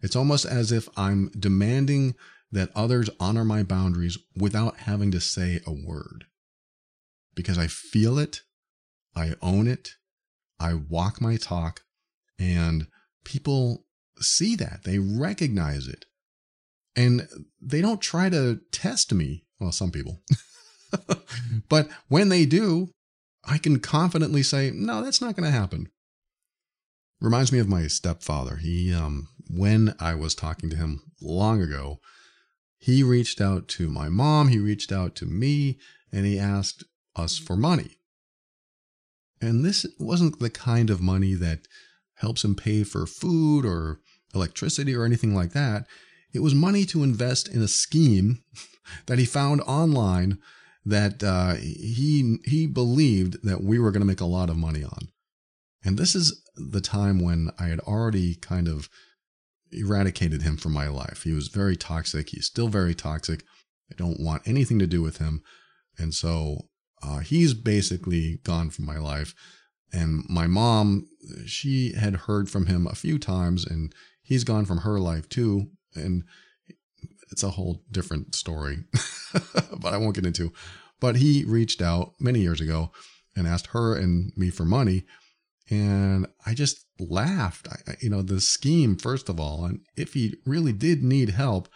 It's 0.00 0.16
almost 0.16 0.46
as 0.46 0.72
if 0.72 0.88
I'm 0.96 1.30
demanding 1.38 2.16
that 2.50 2.70
others 2.74 3.08
honor 3.20 3.44
my 3.44 3.62
boundaries 3.62 4.18
without 4.36 4.78
having 4.78 5.12
to 5.12 5.20
say 5.20 5.60
a 5.64 5.72
word. 5.72 6.24
Because 7.36 7.56
I 7.56 7.68
feel 7.68 8.18
it, 8.18 8.40
I 9.14 9.34
own 9.40 9.68
it, 9.68 9.90
I 10.58 10.74
walk 10.74 11.20
my 11.20 11.36
talk, 11.36 11.82
and 12.36 12.88
people 13.24 13.84
see 14.18 14.56
that. 14.56 14.80
They 14.82 14.98
recognize 14.98 15.86
it. 15.86 16.04
And 16.98 17.28
they 17.62 17.80
don't 17.80 18.00
try 18.00 18.28
to 18.28 18.60
test 18.72 19.14
me. 19.14 19.44
Well, 19.60 19.70
some 19.70 19.92
people. 19.92 20.20
but 21.68 21.88
when 22.08 22.28
they 22.28 22.44
do, 22.44 22.90
I 23.44 23.58
can 23.58 23.78
confidently 23.78 24.42
say, 24.42 24.72
no, 24.74 25.00
that's 25.00 25.20
not 25.20 25.36
going 25.36 25.48
to 25.48 25.56
happen. 25.56 25.90
Reminds 27.20 27.52
me 27.52 27.60
of 27.60 27.68
my 27.68 27.86
stepfather. 27.86 28.56
He, 28.56 28.92
um, 28.92 29.28
when 29.48 29.94
I 30.00 30.16
was 30.16 30.34
talking 30.34 30.70
to 30.70 30.76
him 30.76 31.04
long 31.22 31.62
ago, 31.62 32.00
he 32.80 33.04
reached 33.04 33.40
out 33.40 33.68
to 33.68 33.88
my 33.88 34.08
mom, 34.08 34.48
he 34.48 34.58
reached 34.58 34.90
out 34.90 35.14
to 35.16 35.24
me, 35.26 35.78
and 36.12 36.26
he 36.26 36.36
asked 36.36 36.82
us 37.14 37.38
for 37.38 37.54
money. 37.54 37.98
And 39.40 39.64
this 39.64 39.86
wasn't 40.00 40.40
the 40.40 40.50
kind 40.50 40.90
of 40.90 41.00
money 41.00 41.34
that 41.34 41.60
helps 42.14 42.44
him 42.44 42.56
pay 42.56 42.82
for 42.82 43.06
food 43.06 43.64
or 43.64 44.00
electricity 44.34 44.96
or 44.96 45.04
anything 45.04 45.32
like 45.32 45.52
that. 45.52 45.86
It 46.32 46.40
was 46.40 46.54
money 46.54 46.84
to 46.86 47.02
invest 47.02 47.48
in 47.48 47.62
a 47.62 47.68
scheme 47.68 48.42
that 49.06 49.18
he 49.18 49.24
found 49.24 49.60
online 49.62 50.38
that 50.84 51.22
uh, 51.22 51.54
he 51.54 52.38
he 52.44 52.66
believed 52.66 53.42
that 53.42 53.62
we 53.62 53.78
were 53.78 53.90
going 53.90 54.00
to 54.00 54.06
make 54.06 54.20
a 54.20 54.26
lot 54.26 54.50
of 54.50 54.56
money 54.56 54.84
on. 54.84 55.08
And 55.84 55.98
this 55.98 56.14
is 56.14 56.42
the 56.56 56.80
time 56.80 57.20
when 57.20 57.50
I 57.58 57.66
had 57.66 57.80
already 57.80 58.34
kind 58.34 58.68
of 58.68 58.88
eradicated 59.70 60.42
him 60.42 60.56
from 60.56 60.72
my 60.72 60.88
life. 60.88 61.22
He 61.24 61.32
was 61.32 61.48
very 61.48 61.76
toxic. 61.76 62.30
He's 62.30 62.46
still 62.46 62.68
very 62.68 62.94
toxic. 62.94 63.42
I 63.90 63.94
don't 63.96 64.20
want 64.20 64.46
anything 64.46 64.78
to 64.78 64.86
do 64.86 65.02
with 65.02 65.18
him. 65.18 65.42
And 65.98 66.14
so 66.14 66.68
uh, 67.02 67.18
he's 67.18 67.54
basically 67.54 68.40
gone 68.44 68.70
from 68.70 68.86
my 68.86 68.98
life. 68.98 69.34
And 69.92 70.24
my 70.28 70.46
mom, 70.46 71.06
she 71.46 71.92
had 71.92 72.14
heard 72.14 72.50
from 72.50 72.66
him 72.66 72.86
a 72.86 72.94
few 72.94 73.18
times 73.18 73.66
and 73.66 73.94
he's 74.22 74.44
gone 74.44 74.64
from 74.64 74.78
her 74.78 74.98
life 74.98 75.28
too. 75.28 75.70
And 75.98 76.24
it's 77.30 77.42
a 77.42 77.50
whole 77.50 77.82
different 77.90 78.34
story, 78.34 78.84
but 79.78 79.92
I 79.92 79.98
won't 79.98 80.14
get 80.14 80.26
into. 80.26 80.52
But 81.00 81.16
he 81.16 81.44
reached 81.44 81.82
out 81.82 82.14
many 82.18 82.40
years 82.40 82.60
ago 82.60 82.90
and 83.36 83.46
asked 83.46 83.68
her 83.68 83.94
and 83.96 84.32
me 84.36 84.50
for 84.50 84.64
money. 84.64 85.04
And 85.70 86.26
I 86.46 86.54
just 86.54 86.86
laughed. 86.98 87.68
I, 87.70 87.96
you 88.00 88.08
know, 88.08 88.22
the 88.22 88.40
scheme, 88.40 88.96
first 88.96 89.28
of 89.28 89.38
all, 89.38 89.64
and 89.64 89.80
if 89.96 90.14
he 90.14 90.36
really 90.46 90.72
did 90.72 91.02
need 91.02 91.30
help, 91.30 91.68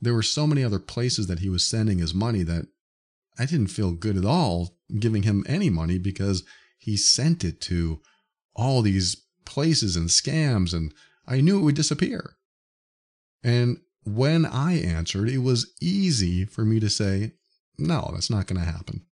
there 0.00 0.14
were 0.14 0.22
so 0.22 0.46
many 0.46 0.64
other 0.64 0.78
places 0.78 1.26
that 1.26 1.40
he 1.40 1.48
was 1.48 1.64
sending 1.64 1.98
his 1.98 2.14
money 2.14 2.42
that 2.44 2.66
I 3.38 3.44
didn't 3.44 3.68
feel 3.68 3.92
good 3.92 4.16
at 4.16 4.24
all 4.24 4.78
giving 4.98 5.24
him 5.24 5.44
any 5.46 5.70
money 5.70 5.98
because 5.98 6.44
he 6.78 6.96
sent 6.96 7.44
it 7.44 7.60
to 7.62 8.00
all 8.54 8.82
these 8.82 9.16
places 9.44 9.96
and 9.96 10.08
scams, 10.08 10.72
and 10.72 10.92
I 11.26 11.40
knew 11.40 11.58
it 11.58 11.62
would 11.62 11.74
disappear. 11.74 12.36
And 13.48 13.78
when 14.04 14.44
I 14.44 14.74
answered, 14.74 15.30
it 15.30 15.38
was 15.38 15.72
easy 15.80 16.44
for 16.44 16.66
me 16.66 16.80
to 16.80 16.90
say, 16.90 17.32
no, 17.78 18.10
that's 18.12 18.28
not 18.28 18.46
going 18.46 18.60
to 18.60 18.70
happen. 18.70 19.06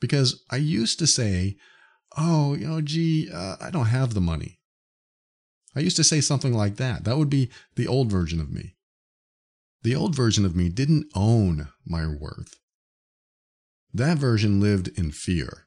Because 0.00 0.42
I 0.50 0.56
used 0.56 0.98
to 1.00 1.06
say, 1.06 1.58
oh, 2.16 2.54
you 2.54 2.66
know, 2.66 2.80
gee, 2.80 3.28
uh, 3.30 3.56
I 3.60 3.68
don't 3.68 3.86
have 3.88 4.14
the 4.14 4.22
money. 4.22 4.60
I 5.74 5.80
used 5.80 5.98
to 5.98 6.04
say 6.04 6.22
something 6.22 6.54
like 6.54 6.76
that. 6.76 7.04
That 7.04 7.18
would 7.18 7.28
be 7.28 7.50
the 7.74 7.86
old 7.86 8.10
version 8.10 8.40
of 8.40 8.50
me. 8.50 8.76
The 9.82 9.94
old 9.94 10.14
version 10.14 10.46
of 10.46 10.56
me 10.56 10.70
didn't 10.70 11.10
own 11.14 11.68
my 11.84 12.06
worth. 12.06 12.58
That 13.92 14.16
version 14.16 14.58
lived 14.58 14.88
in 14.98 15.10
fear. 15.10 15.66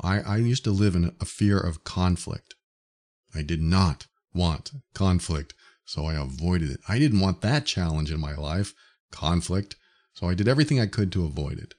I, 0.00 0.20
I 0.20 0.36
used 0.38 0.64
to 0.64 0.70
live 0.70 0.94
in 0.94 1.14
a 1.20 1.26
fear 1.26 1.58
of 1.58 1.84
conflict. 1.84 2.54
I 3.34 3.42
did 3.42 3.60
not 3.60 4.06
want 4.32 4.72
conflict, 4.94 5.52
so 5.84 6.06
I 6.06 6.14
avoided 6.14 6.70
it. 6.70 6.80
I 6.88 6.98
didn't 6.98 7.20
want 7.20 7.40
that 7.40 7.66
challenge 7.66 8.10
in 8.10 8.20
my 8.20 8.34
life, 8.34 8.74
conflict, 9.10 9.76
so 10.14 10.28
I 10.28 10.34
did 10.34 10.48
everything 10.48 10.80
I 10.80 10.86
could 10.86 11.12
to 11.12 11.24
avoid 11.24 11.58
it 11.58 11.74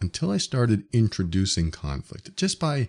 until 0.00 0.30
I 0.30 0.38
started 0.38 0.84
introducing 0.92 1.70
conflict, 1.70 2.36
just 2.36 2.58
by 2.58 2.88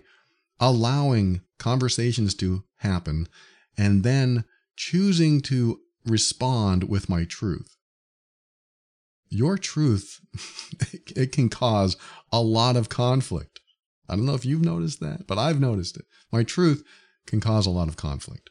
allowing 0.58 1.42
conversations 1.58 2.34
to 2.34 2.64
happen 2.78 3.28
and 3.76 4.02
then 4.02 4.44
choosing 4.76 5.40
to 5.42 5.80
respond 6.04 6.84
with 6.88 7.08
my 7.08 7.24
truth. 7.24 7.76
Your 9.28 9.58
truth, 9.58 10.20
it 11.16 11.32
can 11.32 11.48
cause 11.48 11.96
a 12.32 12.40
lot 12.40 12.76
of 12.76 12.88
conflict. 12.88 13.60
I 14.08 14.14
don't 14.14 14.26
know 14.26 14.34
if 14.34 14.44
you've 14.44 14.64
noticed 14.64 15.00
that, 15.00 15.26
but 15.26 15.38
I've 15.38 15.60
noticed 15.60 15.96
it. 15.96 16.04
My 16.30 16.42
truth 16.42 16.84
can 17.26 17.40
cause 17.40 17.66
a 17.66 17.70
lot 17.70 17.88
of 17.88 17.96
conflict 17.96 18.50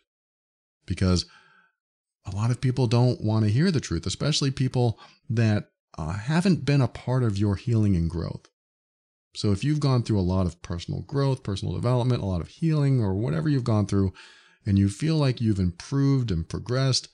because 0.86 1.26
a 2.26 2.36
lot 2.36 2.52
of 2.52 2.62
people 2.62 2.88
don't 2.88 3.22
want 3.22 3.46
to 3.46 3.52
hear 3.52 3.72
the 3.72 3.80
truth, 3.80 4.06
especially 4.06 4.52
people 4.52 5.00
that 5.30 5.70
uh, 5.98 6.14
haven't 6.14 6.66
been 6.66 6.82
a 6.82 6.88
part 6.88 7.24
of 7.24 7.38
your 7.38 7.56
healing 7.56 7.96
and 7.96 8.10
growth. 8.10 8.48
So 9.36 9.52
if 9.52 9.64
you've 9.64 9.80
gone 9.80 10.04
through 10.04 10.20
a 10.20 10.22
lot 10.22 10.46
of 10.46 10.62
personal 10.62 11.02
growth, 11.02 11.44
personal 11.44 11.76
development, 11.76 12.24
a 12.24 12.26
lot 12.26 12.42
of 12.42 12.48
healing, 12.48 13.02
or 13.02 13.16
whatever 13.16 13.50
you've 13.50 13.64
gone 13.64 13.86
through, 13.86 14.14
and 14.66 14.80
you 14.80 14.90
feel 14.90 15.18
like 15.18 15.42
you've 15.42 15.60
improved 15.60 16.32
and 16.32 16.48
progressed, 16.48 17.10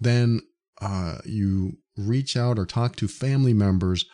then 0.00 0.40
uh, 0.80 1.18
you 1.24 1.78
reach 1.96 2.36
out 2.36 2.58
or 2.58 2.66
talk 2.66 2.96
to 2.96 3.08
family 3.08 3.52
members 3.52 4.06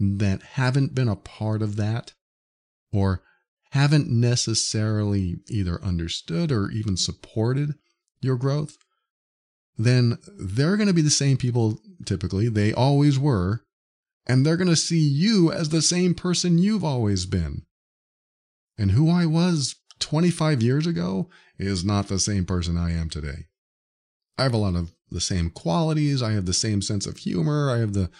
that 0.00 0.42
haven't 0.42 0.94
been 0.94 1.08
a 1.08 1.16
part 1.16 1.62
of 1.62 1.76
that. 1.76 2.12
or 2.92 3.22
haven't 3.72 4.08
necessarily 4.08 5.36
either 5.48 5.82
understood 5.84 6.50
or 6.50 6.70
even 6.70 6.96
supported 6.96 7.74
your 8.20 8.36
growth, 8.36 8.76
then 9.76 10.18
they're 10.38 10.76
going 10.76 10.88
to 10.88 10.94
be 10.94 11.02
the 11.02 11.10
same 11.10 11.36
people 11.36 11.80
typically. 12.04 12.48
They 12.48 12.72
always 12.72 13.18
were. 13.18 13.62
And 14.26 14.44
they're 14.44 14.58
going 14.58 14.68
to 14.68 14.76
see 14.76 15.00
you 15.00 15.50
as 15.50 15.70
the 15.70 15.80
same 15.80 16.14
person 16.14 16.58
you've 16.58 16.84
always 16.84 17.24
been. 17.24 17.62
And 18.76 18.90
who 18.90 19.10
I 19.10 19.24
was 19.24 19.76
25 20.00 20.62
years 20.62 20.86
ago 20.86 21.30
is 21.58 21.84
not 21.84 22.08
the 22.08 22.18
same 22.18 22.44
person 22.44 22.76
I 22.76 22.92
am 22.92 23.08
today. 23.08 23.46
I 24.36 24.42
have 24.42 24.54
a 24.54 24.58
lot 24.58 24.74
of 24.74 24.92
the 25.10 25.20
same 25.20 25.50
qualities. 25.50 26.22
I 26.22 26.32
have 26.32 26.44
the 26.46 26.52
same 26.52 26.82
sense 26.82 27.06
of 27.06 27.16
humor. 27.16 27.70
I 27.70 27.78
have 27.78 27.94
the 27.94 28.10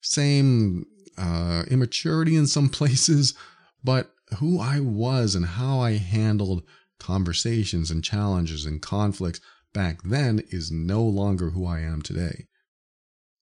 same 0.00 0.86
uh, 1.18 1.64
immaturity 1.68 2.36
in 2.36 2.46
some 2.46 2.68
places. 2.70 3.34
But 3.82 4.12
who 4.38 4.60
I 4.60 4.80
was 4.80 5.34
and 5.34 5.44
how 5.44 5.80
I 5.80 5.92
handled 5.92 6.62
conversations 7.02 7.90
and 7.90 8.04
challenges 8.04 8.64
and 8.64 8.80
conflicts 8.80 9.40
back 9.74 10.02
then 10.04 10.42
is 10.50 10.70
no 10.70 11.02
longer 11.02 11.50
who 11.50 11.66
I 11.66 11.80
am 11.80 12.02
today. 12.02 12.46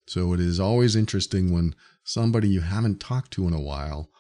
So 0.09 0.33
it 0.33 0.41
is 0.41 0.59
always 0.59 0.97
interesting 0.97 1.53
when 1.53 1.75
somebody 2.03 2.49
you 2.49 2.63
haven't 2.63 3.01
talked 3.01 3.33
to 3.33 3.47
in 3.47 3.55
a 3.55 3.61
while 3.61 4.11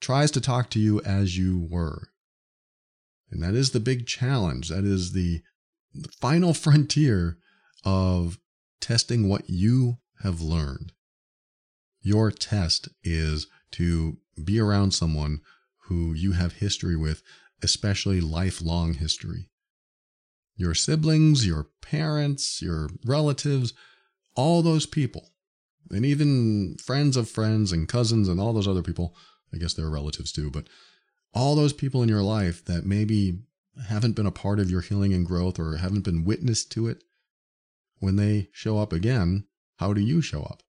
tries 0.00 0.30
to 0.32 0.40
talk 0.40 0.70
to 0.70 0.78
you 0.78 1.00
as 1.02 1.36
you 1.36 1.66
were. 1.68 2.08
And 3.30 3.42
that 3.42 3.54
is 3.54 3.70
the 3.70 3.80
big 3.80 4.06
challenge. 4.06 4.68
That 4.68 4.84
is 4.84 5.12
the, 5.12 5.42
final 6.20 6.54
frontier 6.64 7.38
of 7.84 8.38
testing 8.80 9.28
what 9.28 9.48
you 9.48 9.98
have 10.22 10.40
learned. 10.40 10.92
Your 12.00 12.30
test 12.30 12.88
is 13.02 13.46
to 13.72 14.18
be 14.44 14.60
around 14.60 14.92
someone 14.92 15.40
who 15.86 16.12
you 16.12 16.32
have 16.32 16.54
history 16.54 16.94
with, 16.94 17.22
especially 17.62 18.20
lifelong 18.20 18.94
history. 18.94 19.48
Your 20.56 20.74
siblings, 20.74 21.46
your 21.46 21.68
parents, 21.80 22.60
your 22.60 22.88
relatives, 23.04 23.72
all 24.34 24.62
those 24.62 24.86
people, 24.86 25.30
and 25.90 26.04
even 26.04 26.76
friends 26.78 27.16
of 27.16 27.28
friends 27.28 27.72
and 27.72 27.88
cousins 27.88 28.28
and 28.28 28.40
all 28.40 28.52
those 28.52 28.68
other 28.68 28.82
people, 28.82 29.14
I 29.52 29.58
guess 29.58 29.74
they're 29.74 29.88
relatives 29.88 30.32
too, 30.32 30.50
but 30.50 30.68
all 31.34 31.54
those 31.54 31.72
people 31.72 32.02
in 32.02 32.08
your 32.08 32.22
life 32.22 32.64
that 32.64 32.84
maybe 32.86 33.40
haven't 33.88 34.16
been 34.16 34.26
a 34.26 34.32
part 34.32 34.58
of 34.58 34.70
your 34.70 34.80
healing 34.80 35.12
and 35.12 35.26
growth 35.26 35.58
or 35.58 35.76
haven't 35.76 36.04
been 36.04 36.24
witness 36.24 36.64
to 36.66 36.88
it, 36.88 37.04
when 38.00 38.16
they 38.16 38.48
show 38.52 38.78
up 38.78 38.92
again, 38.92 39.44
how 39.76 39.92
do 39.92 40.00
you 40.00 40.20
show 40.20 40.42
up? 40.42 40.62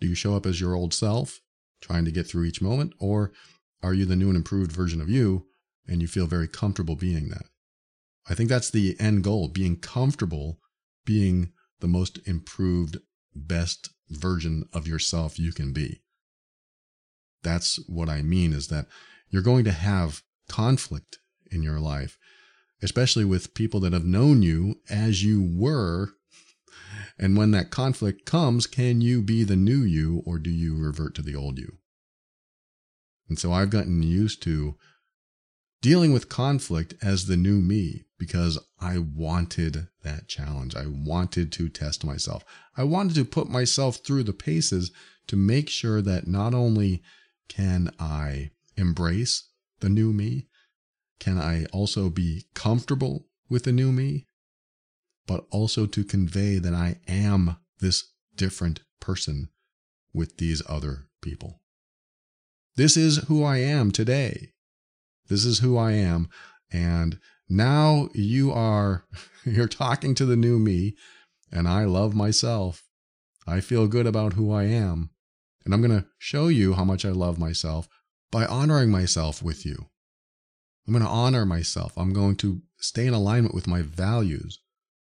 Do 0.00 0.08
you 0.08 0.14
show 0.14 0.34
up 0.34 0.46
as 0.46 0.60
your 0.60 0.74
old 0.74 0.92
self, 0.92 1.40
trying 1.80 2.04
to 2.04 2.12
get 2.12 2.26
through 2.26 2.44
each 2.44 2.62
moment, 2.62 2.92
or 2.98 3.32
are 3.82 3.94
you 3.94 4.04
the 4.04 4.16
new 4.16 4.28
and 4.28 4.36
improved 4.36 4.72
version 4.72 5.00
of 5.00 5.08
you 5.08 5.46
and 5.86 6.00
you 6.00 6.08
feel 6.08 6.26
very 6.26 6.48
comfortable 6.48 6.96
being 6.96 7.28
that? 7.28 7.46
I 8.28 8.34
think 8.34 8.48
that's 8.48 8.70
the 8.70 8.96
end 9.00 9.24
goal 9.24 9.48
being 9.48 9.78
comfortable 9.78 10.58
being 11.04 11.52
the 11.80 11.88
most 11.88 12.18
improved, 12.26 12.98
best 13.34 13.90
version 14.08 14.64
of 14.72 14.86
yourself 14.86 15.38
you 15.38 15.52
can 15.52 15.72
be. 15.72 16.02
That's 17.42 17.76
what 17.88 18.08
I 18.08 18.22
mean 18.22 18.52
is 18.52 18.68
that 18.68 18.86
you're 19.28 19.42
going 19.42 19.64
to 19.64 19.72
have 19.72 20.22
conflict 20.48 21.18
in 21.50 21.62
your 21.62 21.80
life, 21.80 22.18
especially 22.82 23.24
with 23.24 23.54
people 23.54 23.80
that 23.80 23.92
have 23.92 24.04
known 24.04 24.42
you 24.42 24.76
as 24.88 25.24
you 25.24 25.42
were. 25.42 26.10
And 27.18 27.36
when 27.36 27.50
that 27.50 27.70
conflict 27.70 28.24
comes, 28.24 28.66
can 28.66 29.00
you 29.00 29.22
be 29.22 29.44
the 29.44 29.56
new 29.56 29.82
you 29.82 30.22
or 30.24 30.38
do 30.38 30.50
you 30.50 30.76
revert 30.76 31.14
to 31.16 31.22
the 31.22 31.34
old 31.34 31.58
you? 31.58 31.78
And 33.28 33.38
so 33.38 33.52
I've 33.52 33.70
gotten 33.70 34.02
used 34.02 34.42
to 34.44 34.76
dealing 35.82 36.12
with 36.12 36.28
conflict 36.28 36.94
as 37.02 37.26
the 37.26 37.36
new 37.36 37.60
me 37.60 38.04
because 38.16 38.56
I 38.80 38.98
wanted 38.98 39.88
that 40.04 40.28
challenge. 40.28 40.76
I 40.76 40.86
wanted 40.86 41.50
to 41.52 41.68
test 41.68 42.04
myself. 42.04 42.44
I 42.76 42.84
wanted 42.84 43.16
to 43.16 43.24
put 43.24 43.50
myself 43.50 43.96
through 43.96 44.22
the 44.22 44.32
paces 44.32 44.92
to 45.26 45.36
make 45.36 45.68
sure 45.68 46.00
that 46.00 46.28
not 46.28 46.54
only 46.54 47.02
can 47.48 47.90
I 47.98 48.52
embrace 48.76 49.48
the 49.80 49.88
new 49.88 50.12
me, 50.12 50.46
can 51.18 51.36
I 51.36 51.66
also 51.72 52.08
be 52.08 52.46
comfortable 52.54 53.26
with 53.48 53.64
the 53.64 53.72
new 53.72 53.90
me, 53.90 54.26
but 55.26 55.46
also 55.50 55.86
to 55.86 56.04
convey 56.04 56.58
that 56.58 56.74
I 56.74 57.00
am 57.08 57.56
this 57.80 58.12
different 58.36 58.80
person 59.00 59.48
with 60.14 60.36
these 60.36 60.62
other 60.68 61.08
people. 61.20 61.60
This 62.76 62.96
is 62.96 63.24
who 63.28 63.42
I 63.42 63.58
am 63.58 63.90
today. 63.90 64.52
This 65.32 65.46
is 65.46 65.60
who 65.60 65.78
I 65.78 65.92
am. 65.92 66.28
And 66.70 67.18
now 67.48 68.10
you 68.12 68.52
are, 68.52 69.06
you're 69.46 69.66
talking 69.66 70.14
to 70.16 70.26
the 70.26 70.36
new 70.36 70.58
me, 70.58 70.94
and 71.50 71.66
I 71.66 71.86
love 71.86 72.14
myself. 72.14 72.84
I 73.46 73.60
feel 73.60 73.86
good 73.86 74.06
about 74.06 74.34
who 74.34 74.52
I 74.52 74.64
am. 74.64 75.08
And 75.64 75.72
I'm 75.72 75.80
going 75.80 75.98
to 75.98 76.06
show 76.18 76.48
you 76.48 76.74
how 76.74 76.84
much 76.84 77.06
I 77.06 77.12
love 77.12 77.38
myself 77.38 77.88
by 78.30 78.44
honoring 78.44 78.90
myself 78.90 79.42
with 79.42 79.64
you. 79.64 79.86
I'm 80.86 80.92
going 80.92 81.02
to 81.02 81.08
honor 81.08 81.46
myself. 81.46 81.96
I'm 81.96 82.12
going 82.12 82.36
to 82.36 82.60
stay 82.76 83.06
in 83.06 83.14
alignment 83.14 83.54
with 83.54 83.66
my 83.66 83.80
values 83.80 84.58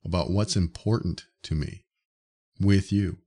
about 0.03 0.31
what's 0.31 0.55
important 0.55 1.25
to 1.43 1.53
me 1.53 1.85
with 2.59 2.91
you. 2.91 3.19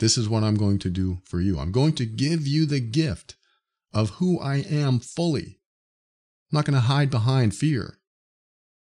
This 0.00 0.18
is 0.18 0.28
what 0.28 0.42
I'm 0.42 0.56
going 0.56 0.80
to 0.80 0.90
do 0.90 1.20
for 1.24 1.40
you. 1.40 1.60
I'm 1.60 1.70
going 1.70 1.92
to 1.94 2.06
give 2.06 2.44
you 2.44 2.66
the 2.66 2.80
gift 2.80 3.36
of 3.94 4.10
who 4.10 4.40
I 4.40 4.56
am 4.56 4.98
fully. 4.98 5.60
I'm 6.52 6.58
not 6.58 6.66
going 6.66 6.74
to 6.74 6.80
hide 6.80 7.10
behind 7.10 7.54
fear. 7.54 7.98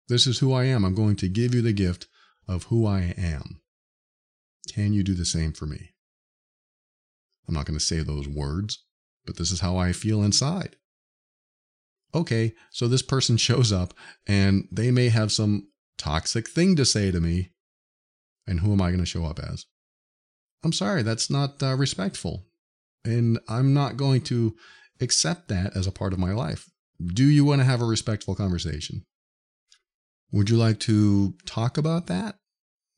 This 0.09 0.29
is 0.29 0.39
who 0.39 0.53
I 0.53 0.65
am. 0.67 0.85
I'm 0.85 0.95
going 0.95 1.17
to 1.17 1.29
give 1.29 1.53
you 1.53 1.63
the 1.63 1.73
gift 1.73 2.07
of 2.47 2.65
who 2.65 2.87
I 2.87 3.13
am. 3.19 3.61
Can 4.73 4.93
you 4.93 5.03
do 5.03 5.15
the 5.15 5.25
same 5.25 5.53
for 5.53 5.67
me? 5.67 5.91
I'm 7.49 7.55
not 7.55 7.67
going 7.67 7.79
to 7.79 7.85
say 7.85 8.01
those 8.01 8.29
words, 8.29 8.85
but 9.25 9.37
this 9.37 9.51
is 9.51 9.61
how 9.61 9.77
I 9.77 9.93
feel 9.93 10.23
inside. 10.23 10.77
Okay, 12.15 12.55
so 12.71 12.87
this 12.87 13.03
person 13.03 13.37
shows 13.37 13.73
up 13.73 13.95
and 14.29 14.69
they 14.71 14.93
may 14.93 15.09
have 15.09 15.33
some 15.33 15.67
toxic 15.99 16.49
thing 16.49 16.77
to 16.77 16.85
say 16.85 17.11
to 17.11 17.21
me. 17.21 17.51
And 18.47 18.61
who 18.61 18.73
am 18.73 18.81
I 18.81 18.91
going 18.91 19.01
to 19.01 19.07
show 19.07 19.25
up 19.25 19.41
as? 19.41 19.67
I'm 20.63 20.73
sorry, 20.73 21.03
that's 21.03 21.31
not 21.31 21.61
uh, 21.61 21.75
respectful. 21.75 22.47
And 23.05 23.41
I'm 23.49 23.75
not 23.75 23.97
going 23.97 24.21
to 24.23 24.55
accept 25.01 25.49
that 25.49 25.77
as 25.77 25.89
a 25.89 25.93
part 25.93 26.13
of 26.13 26.21
my 26.21 26.33
life. 26.33 26.71
Do 27.05 27.25
you 27.25 27.45
want 27.45 27.61
to 27.61 27.65
have 27.65 27.81
a 27.81 27.87
respectful 27.87 28.35
conversation? 28.35 29.05
Would 30.33 30.51
you 30.51 30.57
like 30.57 30.81
to 30.81 31.35
talk 31.47 31.79
about 31.79 32.07
that? 32.07 32.37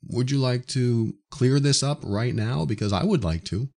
Would 0.09 0.31
you 0.31 0.39
like 0.39 0.67
to 0.69 1.15
clear 1.31 1.59
this 1.61 1.83
up 1.83 2.01
right 2.03 2.35
now? 2.35 2.65
Because 2.65 2.93
I 2.93 3.05
would 3.05 3.25
like 3.25 3.45
to. 3.45 3.69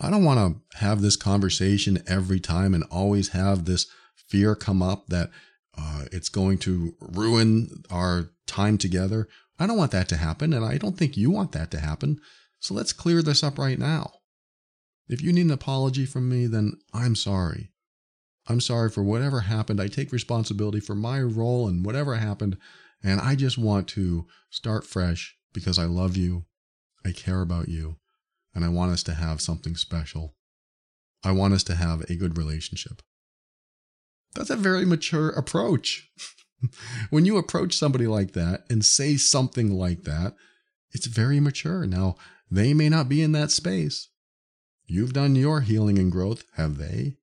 I 0.00 0.10
don't 0.10 0.24
want 0.24 0.62
to 0.70 0.78
have 0.78 1.02
this 1.02 1.16
conversation 1.16 2.02
every 2.06 2.40
time 2.40 2.74
and 2.74 2.84
always 2.84 3.30
have 3.30 3.64
this 3.64 3.86
fear 4.28 4.54
come 4.54 4.82
up 4.82 5.08
that 5.08 5.30
uh, 5.76 6.04
it's 6.12 6.28
going 6.28 6.58
to 6.58 6.94
ruin 7.00 7.82
our 7.90 8.30
time 8.46 8.78
together. 8.78 9.28
I 9.58 9.66
don't 9.66 9.76
want 9.76 9.92
that 9.92 10.08
to 10.08 10.16
happen, 10.16 10.52
and 10.52 10.64
I 10.64 10.78
don't 10.78 10.96
think 10.96 11.16
you 11.16 11.30
want 11.30 11.52
that 11.52 11.70
to 11.72 11.80
happen. 11.80 12.20
So 12.60 12.74
let's 12.74 12.92
clear 12.92 13.22
this 13.22 13.42
up 13.42 13.58
right 13.58 13.78
now. 13.78 14.12
If 15.08 15.22
you 15.22 15.32
need 15.32 15.46
an 15.46 15.50
apology 15.50 16.06
from 16.06 16.28
me, 16.28 16.46
then 16.46 16.78
I'm 16.94 17.16
sorry. 17.16 17.69
I'm 18.50 18.60
sorry 18.60 18.90
for 18.90 19.04
whatever 19.04 19.42
happened. 19.42 19.80
I 19.80 19.86
take 19.86 20.10
responsibility 20.10 20.80
for 20.80 20.96
my 20.96 21.20
role 21.20 21.68
and 21.68 21.86
whatever 21.86 22.16
happened. 22.16 22.58
And 23.00 23.20
I 23.20 23.36
just 23.36 23.56
want 23.56 23.86
to 23.90 24.26
start 24.50 24.84
fresh 24.84 25.36
because 25.52 25.78
I 25.78 25.84
love 25.84 26.16
you. 26.16 26.46
I 27.06 27.12
care 27.12 27.42
about 27.42 27.68
you. 27.68 27.98
And 28.52 28.64
I 28.64 28.68
want 28.68 28.90
us 28.90 29.04
to 29.04 29.14
have 29.14 29.40
something 29.40 29.76
special. 29.76 30.34
I 31.22 31.30
want 31.30 31.54
us 31.54 31.62
to 31.64 31.76
have 31.76 32.00
a 32.10 32.16
good 32.16 32.36
relationship. 32.36 33.02
That's 34.34 34.50
a 34.50 34.56
very 34.56 34.84
mature 34.84 35.28
approach. 35.28 36.10
when 37.10 37.24
you 37.24 37.36
approach 37.36 37.78
somebody 37.78 38.08
like 38.08 38.32
that 38.32 38.64
and 38.68 38.84
say 38.84 39.16
something 39.16 39.70
like 39.70 40.02
that, 40.02 40.34
it's 40.90 41.06
very 41.06 41.38
mature. 41.38 41.86
Now, 41.86 42.16
they 42.50 42.74
may 42.74 42.88
not 42.88 43.08
be 43.08 43.22
in 43.22 43.30
that 43.30 43.52
space. 43.52 44.08
You've 44.86 45.12
done 45.12 45.36
your 45.36 45.60
healing 45.60 46.00
and 46.00 46.10
growth, 46.10 46.42
have 46.56 46.78
they? 46.78 47.18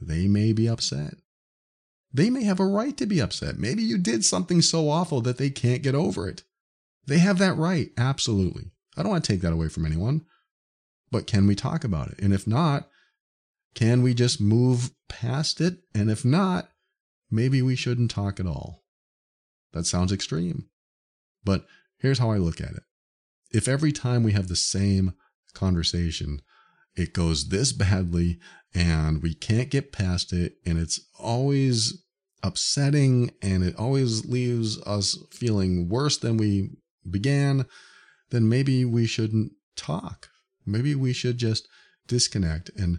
They 0.00 0.26
may 0.28 0.52
be 0.52 0.68
upset. 0.68 1.14
They 2.12 2.30
may 2.30 2.44
have 2.44 2.60
a 2.60 2.66
right 2.66 2.96
to 2.96 3.06
be 3.06 3.20
upset. 3.20 3.58
Maybe 3.58 3.82
you 3.82 3.98
did 3.98 4.24
something 4.24 4.62
so 4.62 4.88
awful 4.88 5.20
that 5.22 5.38
they 5.38 5.50
can't 5.50 5.82
get 5.82 5.94
over 5.94 6.28
it. 6.28 6.44
They 7.06 7.18
have 7.18 7.38
that 7.38 7.56
right, 7.56 7.90
absolutely. 7.96 8.70
I 8.96 9.02
don't 9.02 9.10
want 9.10 9.24
to 9.24 9.32
take 9.32 9.40
that 9.42 9.52
away 9.52 9.68
from 9.68 9.84
anyone. 9.84 10.24
But 11.10 11.26
can 11.26 11.46
we 11.46 11.54
talk 11.54 11.84
about 11.84 12.08
it? 12.08 12.18
And 12.20 12.32
if 12.32 12.46
not, 12.46 12.88
can 13.74 14.02
we 14.02 14.14
just 14.14 14.40
move 14.40 14.90
past 15.08 15.60
it? 15.60 15.78
And 15.94 16.10
if 16.10 16.24
not, 16.24 16.70
maybe 17.30 17.62
we 17.62 17.76
shouldn't 17.76 18.10
talk 18.10 18.38
at 18.38 18.46
all. 18.46 18.84
That 19.72 19.86
sounds 19.86 20.12
extreme. 20.12 20.68
But 21.44 21.66
here's 21.98 22.18
how 22.18 22.30
I 22.30 22.38
look 22.38 22.60
at 22.60 22.74
it. 22.74 22.82
If 23.52 23.68
every 23.68 23.92
time 23.92 24.22
we 24.22 24.32
have 24.32 24.48
the 24.48 24.56
same 24.56 25.14
conversation, 25.52 26.40
it 26.96 27.12
goes 27.12 27.48
this 27.48 27.72
badly 27.72 28.38
and 28.74 29.22
we 29.22 29.34
can't 29.34 29.70
get 29.70 29.92
past 29.92 30.32
it. 30.32 30.54
And 30.66 30.78
it's 30.78 31.00
always 31.18 32.02
upsetting 32.42 33.30
and 33.40 33.62
it 33.62 33.76
always 33.76 34.26
leaves 34.26 34.80
us 34.82 35.16
feeling 35.30 35.88
worse 35.88 36.18
than 36.18 36.36
we 36.36 36.70
began. 37.08 37.66
Then 38.30 38.48
maybe 38.48 38.84
we 38.84 39.06
shouldn't 39.06 39.52
talk. 39.76 40.28
Maybe 40.66 40.94
we 40.94 41.12
should 41.12 41.38
just 41.38 41.68
disconnect. 42.06 42.70
And 42.76 42.98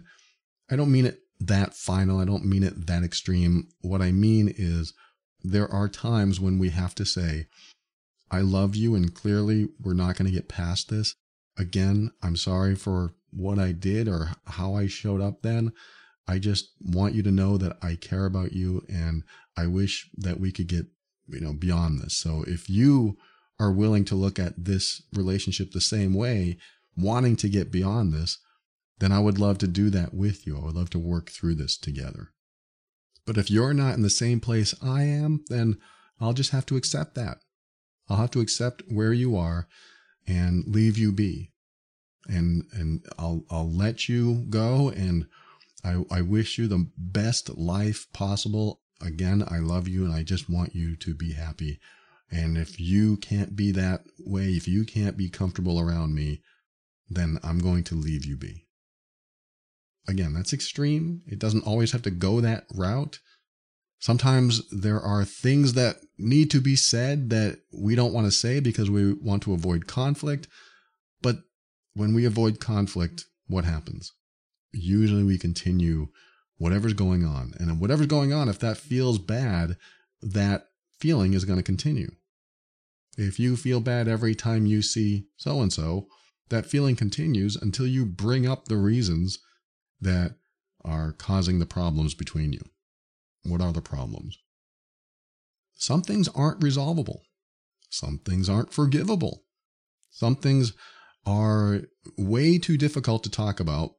I 0.70 0.76
don't 0.76 0.92
mean 0.92 1.06
it 1.06 1.20
that 1.40 1.74
final. 1.74 2.18
I 2.18 2.24
don't 2.24 2.44
mean 2.44 2.62
it 2.62 2.86
that 2.86 3.02
extreme. 3.02 3.68
What 3.80 4.00
I 4.00 4.12
mean 4.12 4.52
is 4.56 4.94
there 5.42 5.70
are 5.72 5.88
times 5.88 6.40
when 6.40 6.58
we 6.58 6.70
have 6.70 6.94
to 6.96 7.04
say, 7.04 7.46
I 8.30 8.40
love 8.40 8.74
you, 8.74 8.94
and 8.94 9.14
clearly 9.14 9.68
we're 9.80 9.94
not 9.94 10.16
going 10.16 10.26
to 10.26 10.34
get 10.34 10.48
past 10.48 10.88
this. 10.88 11.14
Again, 11.58 12.12
I'm 12.22 12.36
sorry 12.36 12.74
for 12.74 13.14
what 13.30 13.58
I 13.58 13.72
did 13.72 14.08
or 14.08 14.30
how 14.46 14.74
I 14.74 14.86
showed 14.86 15.20
up 15.20 15.42
then. 15.42 15.72
I 16.28 16.38
just 16.38 16.70
want 16.80 17.14
you 17.14 17.22
to 17.22 17.30
know 17.30 17.56
that 17.56 17.76
I 17.82 17.94
care 17.94 18.26
about 18.26 18.52
you 18.52 18.84
and 18.88 19.22
I 19.56 19.66
wish 19.66 20.10
that 20.16 20.40
we 20.40 20.52
could 20.52 20.66
get, 20.66 20.86
you 21.28 21.40
know, 21.40 21.52
beyond 21.52 22.00
this. 22.00 22.14
So 22.16 22.44
if 22.46 22.68
you 22.68 23.16
are 23.58 23.72
willing 23.72 24.04
to 24.06 24.14
look 24.14 24.38
at 24.38 24.64
this 24.64 25.02
relationship 25.14 25.70
the 25.70 25.80
same 25.80 26.14
way, 26.14 26.58
wanting 26.96 27.36
to 27.36 27.48
get 27.48 27.70
beyond 27.70 28.12
this, 28.12 28.38
then 28.98 29.12
I 29.12 29.20
would 29.20 29.38
love 29.38 29.58
to 29.58 29.66
do 29.66 29.90
that 29.90 30.14
with 30.14 30.46
you. 30.46 30.56
I 30.56 30.64
would 30.64 30.74
love 30.74 30.90
to 30.90 30.98
work 30.98 31.30
through 31.30 31.54
this 31.56 31.76
together. 31.76 32.32
But 33.26 33.38
if 33.38 33.50
you're 33.50 33.74
not 33.74 33.94
in 33.94 34.02
the 34.02 34.10
same 34.10 34.40
place 34.40 34.74
I 34.82 35.02
am, 35.02 35.44
then 35.48 35.78
I'll 36.20 36.32
just 36.32 36.52
have 36.52 36.66
to 36.66 36.76
accept 36.76 37.14
that. 37.14 37.38
I'll 38.08 38.16
have 38.18 38.30
to 38.32 38.40
accept 38.40 38.82
where 38.88 39.12
you 39.12 39.36
are 39.36 39.68
and 40.26 40.64
leave 40.66 40.98
you 40.98 41.12
be. 41.12 41.52
And 42.28 42.64
and 42.72 43.04
I'll 43.18 43.44
I'll 43.50 43.70
let 43.70 44.08
you 44.08 44.46
go 44.48 44.90
and 44.90 45.26
I, 45.84 46.04
I 46.10 46.20
wish 46.20 46.58
you 46.58 46.66
the 46.66 46.88
best 46.98 47.56
life 47.56 48.08
possible. 48.12 48.80
Again, 49.00 49.44
I 49.46 49.58
love 49.58 49.86
you 49.86 50.04
and 50.04 50.12
I 50.12 50.24
just 50.24 50.50
want 50.50 50.74
you 50.74 50.96
to 50.96 51.14
be 51.14 51.32
happy. 51.34 51.78
And 52.30 52.58
if 52.58 52.80
you 52.80 53.18
can't 53.18 53.54
be 53.54 53.70
that 53.72 54.04
way, 54.18 54.48
if 54.48 54.66
you 54.66 54.84
can't 54.84 55.16
be 55.16 55.28
comfortable 55.28 55.78
around 55.78 56.14
me, 56.14 56.42
then 57.08 57.38
I'm 57.44 57.60
going 57.60 57.84
to 57.84 57.94
leave 57.94 58.24
you 58.24 58.36
be. 58.36 58.66
Again, 60.08 60.34
that's 60.34 60.52
extreme. 60.52 61.22
It 61.26 61.38
doesn't 61.38 61.66
always 61.66 61.92
have 61.92 62.02
to 62.02 62.10
go 62.10 62.40
that 62.40 62.66
route. 62.74 63.20
Sometimes 63.98 64.68
there 64.70 65.00
are 65.00 65.24
things 65.24 65.72
that 65.72 65.96
need 66.18 66.50
to 66.50 66.60
be 66.60 66.76
said 66.76 67.30
that 67.30 67.58
we 67.72 67.94
don't 67.94 68.12
want 68.12 68.26
to 68.26 68.30
say 68.30 68.60
because 68.60 68.90
we 68.90 69.14
want 69.14 69.42
to 69.44 69.54
avoid 69.54 69.86
conflict. 69.86 70.48
But 71.22 71.36
when 71.94 72.14
we 72.14 72.24
avoid 72.24 72.60
conflict, 72.60 73.24
what 73.46 73.64
happens? 73.64 74.12
Usually 74.72 75.22
we 75.24 75.38
continue 75.38 76.08
whatever's 76.58 76.92
going 76.92 77.24
on. 77.24 77.54
And 77.58 77.80
whatever's 77.80 78.06
going 78.06 78.32
on, 78.32 78.48
if 78.48 78.58
that 78.60 78.76
feels 78.76 79.18
bad, 79.18 79.76
that 80.22 80.68
feeling 80.98 81.34
is 81.34 81.44
going 81.44 81.58
to 81.58 81.62
continue. 81.62 82.10
If 83.16 83.38
you 83.38 83.56
feel 83.56 83.80
bad 83.80 84.08
every 84.08 84.34
time 84.34 84.66
you 84.66 84.82
see 84.82 85.26
so 85.36 85.60
and 85.62 85.72
so, 85.72 86.06
that 86.48 86.66
feeling 86.66 86.96
continues 86.96 87.56
until 87.56 87.86
you 87.86 88.04
bring 88.04 88.46
up 88.46 88.66
the 88.66 88.76
reasons 88.76 89.38
that 90.00 90.36
are 90.84 91.12
causing 91.12 91.58
the 91.58 91.66
problems 91.66 92.14
between 92.14 92.52
you. 92.52 92.60
What 93.46 93.60
are 93.60 93.72
the 93.72 93.80
problems? 93.80 94.38
Some 95.74 96.02
things 96.02 96.28
aren't 96.28 96.62
resolvable. 96.62 97.22
Some 97.90 98.18
things 98.18 98.48
aren't 98.48 98.72
forgivable. 98.72 99.44
Some 100.10 100.36
things 100.36 100.72
are 101.24 101.82
way 102.16 102.58
too 102.58 102.76
difficult 102.76 103.22
to 103.24 103.30
talk 103.30 103.60
about, 103.60 103.92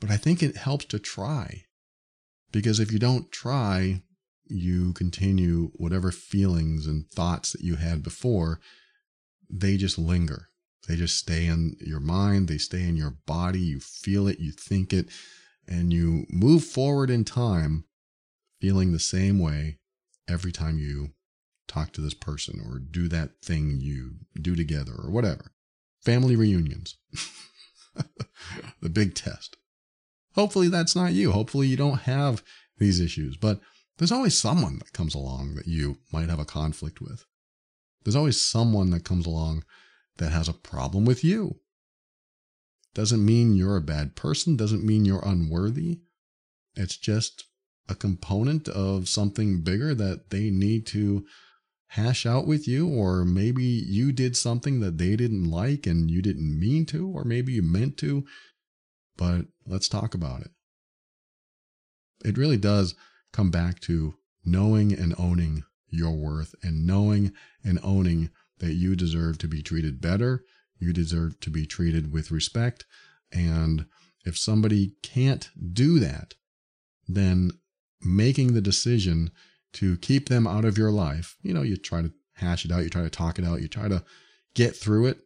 but 0.00 0.10
I 0.10 0.16
think 0.16 0.42
it 0.42 0.56
helps 0.56 0.86
to 0.86 0.98
try. 0.98 1.64
Because 2.50 2.80
if 2.80 2.90
you 2.90 2.98
don't 2.98 3.30
try, 3.30 4.02
you 4.46 4.92
continue 4.94 5.70
whatever 5.74 6.10
feelings 6.10 6.86
and 6.86 7.08
thoughts 7.10 7.52
that 7.52 7.60
you 7.60 7.76
had 7.76 8.02
before, 8.02 8.60
they 9.50 9.76
just 9.76 9.98
linger. 9.98 10.48
They 10.88 10.96
just 10.96 11.18
stay 11.18 11.46
in 11.46 11.76
your 11.80 12.00
mind, 12.00 12.48
they 12.48 12.56
stay 12.56 12.82
in 12.82 12.96
your 12.96 13.18
body, 13.26 13.60
you 13.60 13.78
feel 13.78 14.26
it, 14.26 14.40
you 14.40 14.52
think 14.52 14.92
it, 14.92 15.10
and 15.66 15.92
you 15.92 16.24
move 16.30 16.64
forward 16.64 17.10
in 17.10 17.24
time 17.24 17.84
feeling 18.60 18.92
the 18.92 18.98
same 18.98 19.38
way 19.38 19.78
every 20.28 20.52
time 20.52 20.78
you 20.78 21.10
talk 21.66 21.92
to 21.92 22.00
this 22.00 22.14
person 22.14 22.60
or 22.66 22.78
do 22.78 23.08
that 23.08 23.40
thing 23.42 23.78
you 23.80 24.16
do 24.40 24.56
together 24.56 24.92
or 24.92 25.10
whatever. 25.10 25.52
Family 26.00 26.36
reunions. 26.36 26.96
the 28.80 28.88
big 28.88 29.14
test. 29.14 29.56
Hopefully 30.34 30.68
that's 30.68 30.96
not 30.96 31.12
you. 31.12 31.32
Hopefully 31.32 31.66
you 31.66 31.76
don't 31.76 32.00
have 32.02 32.42
these 32.78 33.00
issues, 33.00 33.36
but 33.36 33.60
there's 33.98 34.12
always 34.12 34.38
someone 34.38 34.78
that 34.78 34.92
comes 34.92 35.14
along 35.14 35.56
that 35.56 35.66
you 35.66 35.98
might 36.12 36.28
have 36.28 36.38
a 36.38 36.44
conflict 36.44 37.00
with. 37.00 37.24
There's 38.04 38.16
always 38.16 38.40
someone 38.40 38.90
that 38.90 39.04
comes 39.04 39.26
along 39.26 39.64
that 40.18 40.32
has 40.32 40.48
a 40.48 40.52
problem 40.52 41.04
with 41.04 41.24
you. 41.24 41.60
Doesn't 42.94 43.24
mean 43.24 43.54
you're 43.54 43.76
a 43.76 43.82
bad 43.82 44.16
person, 44.16 44.56
doesn't 44.56 44.84
mean 44.84 45.04
you're 45.04 45.24
unworthy. 45.24 46.00
It's 46.74 46.96
just 46.96 47.44
a 47.88 47.94
component 47.94 48.68
of 48.68 49.08
something 49.08 49.62
bigger 49.62 49.94
that 49.94 50.30
they 50.30 50.50
need 50.50 50.86
to 50.86 51.24
hash 51.88 52.26
out 52.26 52.46
with 52.46 52.68
you, 52.68 52.86
or 52.86 53.24
maybe 53.24 53.64
you 53.64 54.12
did 54.12 54.36
something 54.36 54.80
that 54.80 54.98
they 54.98 55.16
didn't 55.16 55.50
like 55.50 55.86
and 55.86 56.10
you 56.10 56.20
didn't 56.20 56.58
mean 56.58 56.84
to, 56.86 57.08
or 57.08 57.24
maybe 57.24 57.52
you 57.52 57.62
meant 57.62 57.96
to. 57.96 58.26
But 59.16 59.46
let's 59.66 59.88
talk 59.88 60.14
about 60.14 60.42
it. 60.42 60.50
It 62.24 62.36
really 62.36 62.56
does 62.56 62.94
come 63.32 63.50
back 63.50 63.80
to 63.80 64.14
knowing 64.44 64.92
and 64.92 65.14
owning 65.18 65.64
your 65.88 66.12
worth 66.12 66.54
and 66.62 66.86
knowing 66.86 67.32
and 67.64 67.78
owning 67.82 68.30
that 68.58 68.74
you 68.74 68.94
deserve 68.94 69.38
to 69.38 69.48
be 69.48 69.62
treated 69.62 70.00
better. 70.00 70.44
You 70.78 70.92
deserve 70.92 71.40
to 71.40 71.50
be 71.50 71.66
treated 71.66 72.12
with 72.12 72.30
respect. 72.30 72.84
And 73.32 73.86
if 74.24 74.36
somebody 74.36 74.94
can't 75.02 75.48
do 75.72 75.98
that, 76.00 76.34
then 77.06 77.52
making 78.02 78.54
the 78.54 78.60
decision 78.60 79.30
to 79.74 79.96
keep 79.98 80.28
them 80.28 80.46
out 80.46 80.64
of 80.64 80.78
your 80.78 80.90
life, 80.90 81.36
you 81.42 81.52
know, 81.52 81.62
you 81.62 81.76
try 81.76 82.02
to 82.02 82.12
hash 82.34 82.64
it 82.64 82.72
out, 82.72 82.82
you 82.82 82.90
try 82.90 83.02
to 83.02 83.10
talk 83.10 83.38
it 83.38 83.44
out, 83.44 83.60
you 83.60 83.68
try 83.68 83.88
to 83.88 84.02
get 84.54 84.74
through 84.76 85.06
it 85.06 85.18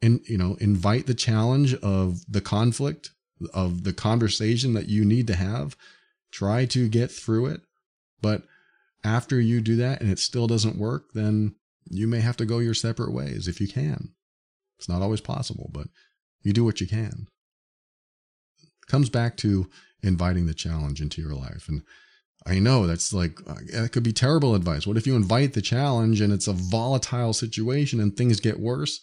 and, 0.00 0.20
you 0.26 0.36
know, 0.36 0.56
invite 0.60 1.06
the 1.06 1.14
challenge 1.14 1.74
of 1.74 2.20
the 2.28 2.40
conflict, 2.40 3.10
of 3.54 3.84
the 3.84 3.92
conversation 3.92 4.72
that 4.74 4.88
you 4.88 5.04
need 5.04 5.26
to 5.28 5.34
have. 5.34 5.76
Try 6.30 6.64
to 6.66 6.88
get 6.88 7.10
through 7.10 7.46
it. 7.46 7.60
But 8.20 8.42
after 9.04 9.40
you 9.40 9.60
do 9.60 9.76
that 9.76 10.00
and 10.00 10.10
it 10.10 10.18
still 10.18 10.46
doesn't 10.46 10.78
work, 10.78 11.12
then 11.12 11.54
you 11.88 12.06
may 12.06 12.20
have 12.20 12.36
to 12.38 12.46
go 12.46 12.58
your 12.58 12.74
separate 12.74 13.12
ways 13.12 13.48
if 13.48 13.60
you 13.60 13.68
can. 13.68 14.12
It's 14.78 14.88
not 14.88 15.02
always 15.02 15.20
possible, 15.20 15.70
but 15.72 15.88
you 16.42 16.52
do 16.52 16.64
what 16.64 16.80
you 16.80 16.86
can. 16.86 17.28
It 18.62 18.88
comes 18.88 19.08
back 19.08 19.36
to 19.38 19.68
inviting 20.02 20.46
the 20.46 20.54
challenge 20.54 21.00
into 21.00 21.20
your 21.20 21.34
life. 21.34 21.68
And 21.68 21.82
I 22.44 22.58
know 22.58 22.86
that's 22.86 23.12
like, 23.12 23.38
uh, 23.46 23.54
that 23.72 23.92
could 23.92 24.02
be 24.02 24.12
terrible 24.12 24.54
advice. 24.54 24.86
What 24.86 24.96
if 24.96 25.06
you 25.06 25.14
invite 25.14 25.52
the 25.52 25.62
challenge 25.62 26.20
and 26.20 26.32
it's 26.32 26.48
a 26.48 26.52
volatile 26.52 27.32
situation 27.32 28.00
and 28.00 28.16
things 28.16 28.40
get 28.40 28.58
worse? 28.58 29.00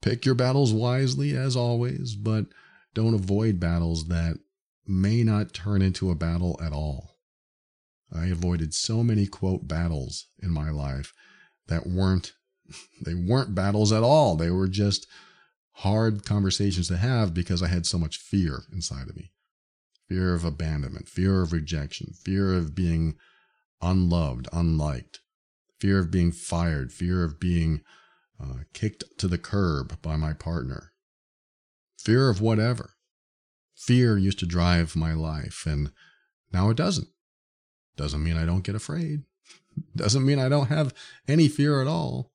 Pick 0.00 0.24
your 0.24 0.34
battles 0.34 0.72
wisely, 0.72 1.36
as 1.36 1.54
always, 1.54 2.16
but 2.16 2.46
don't 2.94 3.14
avoid 3.14 3.60
battles 3.60 4.08
that 4.08 4.38
may 4.86 5.22
not 5.22 5.52
turn 5.52 5.80
into 5.80 6.10
a 6.10 6.16
battle 6.16 6.58
at 6.62 6.72
all. 6.72 7.12
I 8.14 8.26
avoided 8.26 8.74
so 8.74 9.02
many 9.02 9.26
quote 9.26 9.68
battles 9.68 10.26
in 10.42 10.50
my 10.50 10.70
life 10.70 11.12
that 11.68 11.86
weren't 11.86 12.32
they 13.04 13.14
weren't 13.14 13.54
battles 13.54 13.92
at 13.92 14.02
all. 14.02 14.36
They 14.36 14.50
were 14.50 14.68
just 14.68 15.06
hard 15.76 16.24
conversations 16.24 16.88
to 16.88 16.96
have 16.96 17.32
because 17.32 17.62
I 17.62 17.68
had 17.68 17.86
so 17.86 17.98
much 17.98 18.18
fear 18.18 18.62
inside 18.72 19.08
of 19.08 19.16
me. 19.16 19.32
Fear 20.08 20.34
of 20.34 20.44
abandonment, 20.44 21.08
fear 21.08 21.42
of 21.42 21.52
rejection, 21.52 22.12
fear 22.12 22.52
of 22.52 22.74
being 22.74 23.16
unloved, 23.80 24.48
unliked, 24.52 25.20
fear 25.78 25.98
of 25.98 26.10
being 26.10 26.32
fired, 26.32 26.92
fear 26.92 27.24
of 27.24 27.40
being 27.40 27.80
uh, 28.42 28.64
kicked 28.72 29.04
to 29.18 29.28
the 29.28 29.38
curb 29.38 30.00
by 30.02 30.16
my 30.16 30.32
partner, 30.32 30.92
fear 31.98 32.28
of 32.28 32.40
whatever. 32.40 32.90
Fear 33.74 34.18
used 34.18 34.38
to 34.38 34.46
drive 34.46 34.94
my 34.94 35.12
life, 35.12 35.64
and 35.66 35.90
now 36.52 36.70
it 36.70 36.76
doesn't. 36.76 37.08
Doesn't 37.96 38.22
mean 38.22 38.36
I 38.36 38.44
don't 38.44 38.64
get 38.64 38.74
afraid. 38.74 39.22
Doesn't 39.96 40.24
mean 40.24 40.38
I 40.38 40.48
don't 40.48 40.68
have 40.68 40.94
any 41.26 41.48
fear 41.48 41.80
at 41.80 41.88
all. 41.88 42.32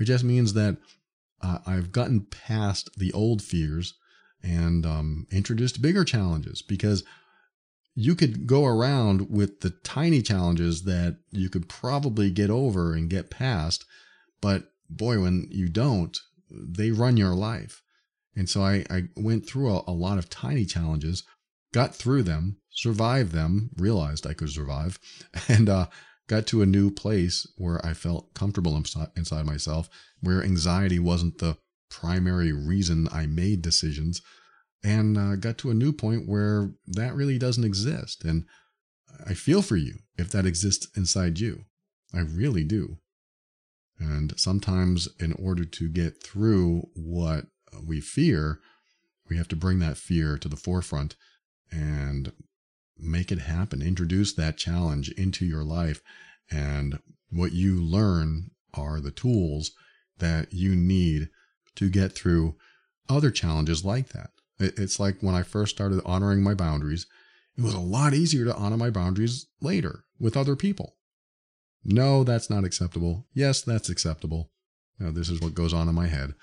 It 0.00 0.04
just 0.04 0.24
means 0.24 0.54
that 0.54 0.78
uh, 1.40 1.58
I've 1.66 1.92
gotten 1.92 2.26
past 2.26 2.90
the 2.96 3.12
old 3.12 3.42
fears 3.42 3.94
and 4.44 4.84
um, 4.84 5.26
introduced 5.32 5.82
bigger 5.82 6.04
challenges 6.04 6.62
because 6.62 7.02
you 7.94 8.14
could 8.14 8.46
go 8.46 8.64
around 8.64 9.30
with 9.30 9.60
the 9.60 9.70
tiny 9.70 10.20
challenges 10.20 10.82
that 10.82 11.18
you 11.30 11.48
could 11.48 11.68
probably 11.68 12.30
get 12.30 12.50
over 12.50 12.92
and 12.92 13.08
get 13.08 13.30
past. 13.30 13.84
But 14.40 14.64
boy, 14.90 15.20
when 15.20 15.48
you 15.50 15.68
don't, 15.68 16.16
they 16.50 16.90
run 16.90 17.16
your 17.16 17.34
life. 17.34 17.82
And 18.36 18.48
so 18.48 18.62
I, 18.62 18.84
I 18.90 19.04
went 19.16 19.46
through 19.48 19.72
a, 19.72 19.84
a 19.86 19.92
lot 19.92 20.18
of 20.18 20.28
tiny 20.28 20.64
challenges 20.64 21.22
got 21.72 21.94
through 21.94 22.22
them, 22.22 22.58
survived 22.70 23.32
them, 23.32 23.70
realized 23.76 24.26
I 24.26 24.34
could 24.34 24.50
survive, 24.50 24.98
and 25.48 25.68
uh, 25.68 25.86
got 26.28 26.46
to 26.48 26.62
a 26.62 26.66
new 26.66 26.90
place 26.90 27.46
where 27.56 27.84
I 27.84 27.94
felt 27.94 28.34
comfortable 28.34 28.76
inside 28.76 29.46
myself, 29.46 29.88
where 30.20 30.42
anxiety 30.42 30.98
wasn't 30.98 31.38
the 31.38 31.56
primary 32.00 32.52
reason 32.52 33.08
I 33.12 33.26
made 33.26 33.62
decisions, 33.62 34.20
and 34.82 35.16
uh, 35.16 35.36
got 35.36 35.58
to 35.58 35.70
a 35.70 35.74
new 35.74 35.92
point 35.92 36.28
where 36.28 36.72
that 36.86 37.14
really 37.14 37.38
doesn't 37.38 37.64
exist. 37.64 38.24
And 38.24 38.44
I 39.26 39.34
feel 39.34 39.62
for 39.62 39.76
you 39.76 39.98
if 40.18 40.30
that 40.30 40.46
exists 40.46 40.88
inside 40.96 41.38
you. 41.38 41.64
I 42.12 42.20
really 42.20 42.64
do. 42.64 42.98
And 43.98 44.38
sometimes, 44.38 45.08
in 45.20 45.32
order 45.34 45.64
to 45.64 45.88
get 45.88 46.22
through 46.22 46.88
what 46.94 47.46
we 47.86 48.00
fear, 48.00 48.60
we 49.28 49.36
have 49.36 49.48
to 49.48 49.56
bring 49.56 49.78
that 49.78 49.96
fear 49.96 50.36
to 50.38 50.48
the 50.48 50.56
forefront 50.56 51.16
and 51.70 52.32
make 52.98 53.30
it 53.32 53.40
happen. 53.40 53.82
Introduce 53.82 54.34
that 54.34 54.56
challenge 54.56 55.10
into 55.12 55.46
your 55.46 55.64
life. 55.64 56.02
And 56.50 56.98
what 57.30 57.52
you 57.52 57.80
learn 57.80 58.50
are 58.74 59.00
the 59.00 59.10
tools 59.12 59.72
that 60.18 60.52
you 60.52 60.74
need 60.74 61.28
to 61.76 61.90
get 61.90 62.12
through 62.12 62.56
other 63.08 63.30
challenges 63.30 63.84
like 63.84 64.08
that. 64.10 64.30
It's 64.58 65.00
like 65.00 65.20
when 65.20 65.34
I 65.34 65.42
first 65.42 65.74
started 65.74 66.00
honoring 66.04 66.42
my 66.42 66.54
boundaries, 66.54 67.06
it 67.56 67.62
was 67.62 67.74
a 67.74 67.80
lot 67.80 68.14
easier 68.14 68.44
to 68.44 68.54
honor 68.54 68.76
my 68.76 68.90
boundaries 68.90 69.46
later 69.60 70.04
with 70.18 70.36
other 70.36 70.56
people. 70.56 70.96
No, 71.84 72.24
that's 72.24 72.48
not 72.48 72.64
acceptable. 72.64 73.26
Yes, 73.34 73.60
that's 73.62 73.88
acceptable. 73.88 74.50
You 74.98 75.06
know, 75.06 75.12
this 75.12 75.28
is 75.28 75.40
what 75.40 75.54
goes 75.54 75.74
on 75.74 75.88
in 75.88 75.94
my 75.94 76.06
head. 76.06 76.34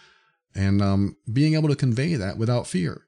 And 0.53 0.81
um, 0.81 1.15
being 1.31 1.55
able 1.55 1.69
to 1.69 1.75
convey 1.75 2.15
that 2.15 2.37
without 2.37 2.67
fear. 2.67 3.07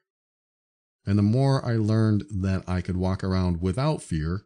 And 1.05 1.17
the 1.17 1.23
more 1.23 1.63
I 1.65 1.75
learned 1.75 2.23
that 2.31 2.63
I 2.67 2.81
could 2.81 2.95
walk 2.95 3.23
around 3.23 3.61
without 3.61 4.01
fear, 4.01 4.45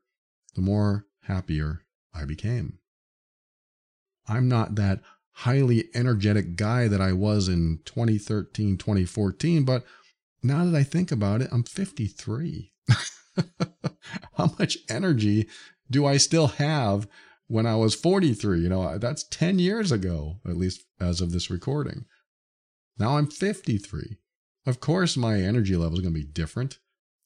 the 0.56 0.62
more 0.62 1.06
happier 1.24 1.84
I 2.14 2.26
became. 2.26 2.80
I'm 4.28 4.50
not 4.50 4.76
that 4.76 5.02
highly 5.42 5.88
energetic 5.94 6.56
guy 6.56 6.88
that 6.88 7.00
I 7.00 7.14
was 7.14 7.48
in 7.48 7.80
2013, 7.86 8.76
2014, 8.76 9.64
but 9.66 9.84
now 10.42 10.66
that 10.66 10.76
I 10.76 10.82
think 10.82 11.12
about 11.12 11.44
it, 11.44 11.50
I'm 11.52 11.64
53. 11.64 12.74
How 14.34 14.56
much 14.58 14.80
energy 14.90 15.48
do 15.92 16.08
I 16.08 16.18
still 16.18 16.48
have 16.48 17.08
when 17.46 17.68
I 17.68 17.76
was 17.76 17.94
43? 17.94 18.62
You 18.62 18.70
know, 18.70 18.98
that's 18.98 19.26
10 19.26 19.60
years 19.60 19.92
ago, 19.92 20.38
at 20.44 20.58
least 20.58 20.86
as 21.00 21.22
of 21.22 21.32
this 21.32 21.52
recording. 21.52 22.06
Now 22.98 23.18
I'm 23.18 23.28
53. 23.28 24.18
Of 24.66 24.80
course, 24.80 25.16
my 25.16 25.40
energy 25.40 25.76
level 25.76 26.00
is 26.00 26.02
going 26.02 26.16
to 26.16 26.20
be 26.20 26.26
different. 26.26 26.80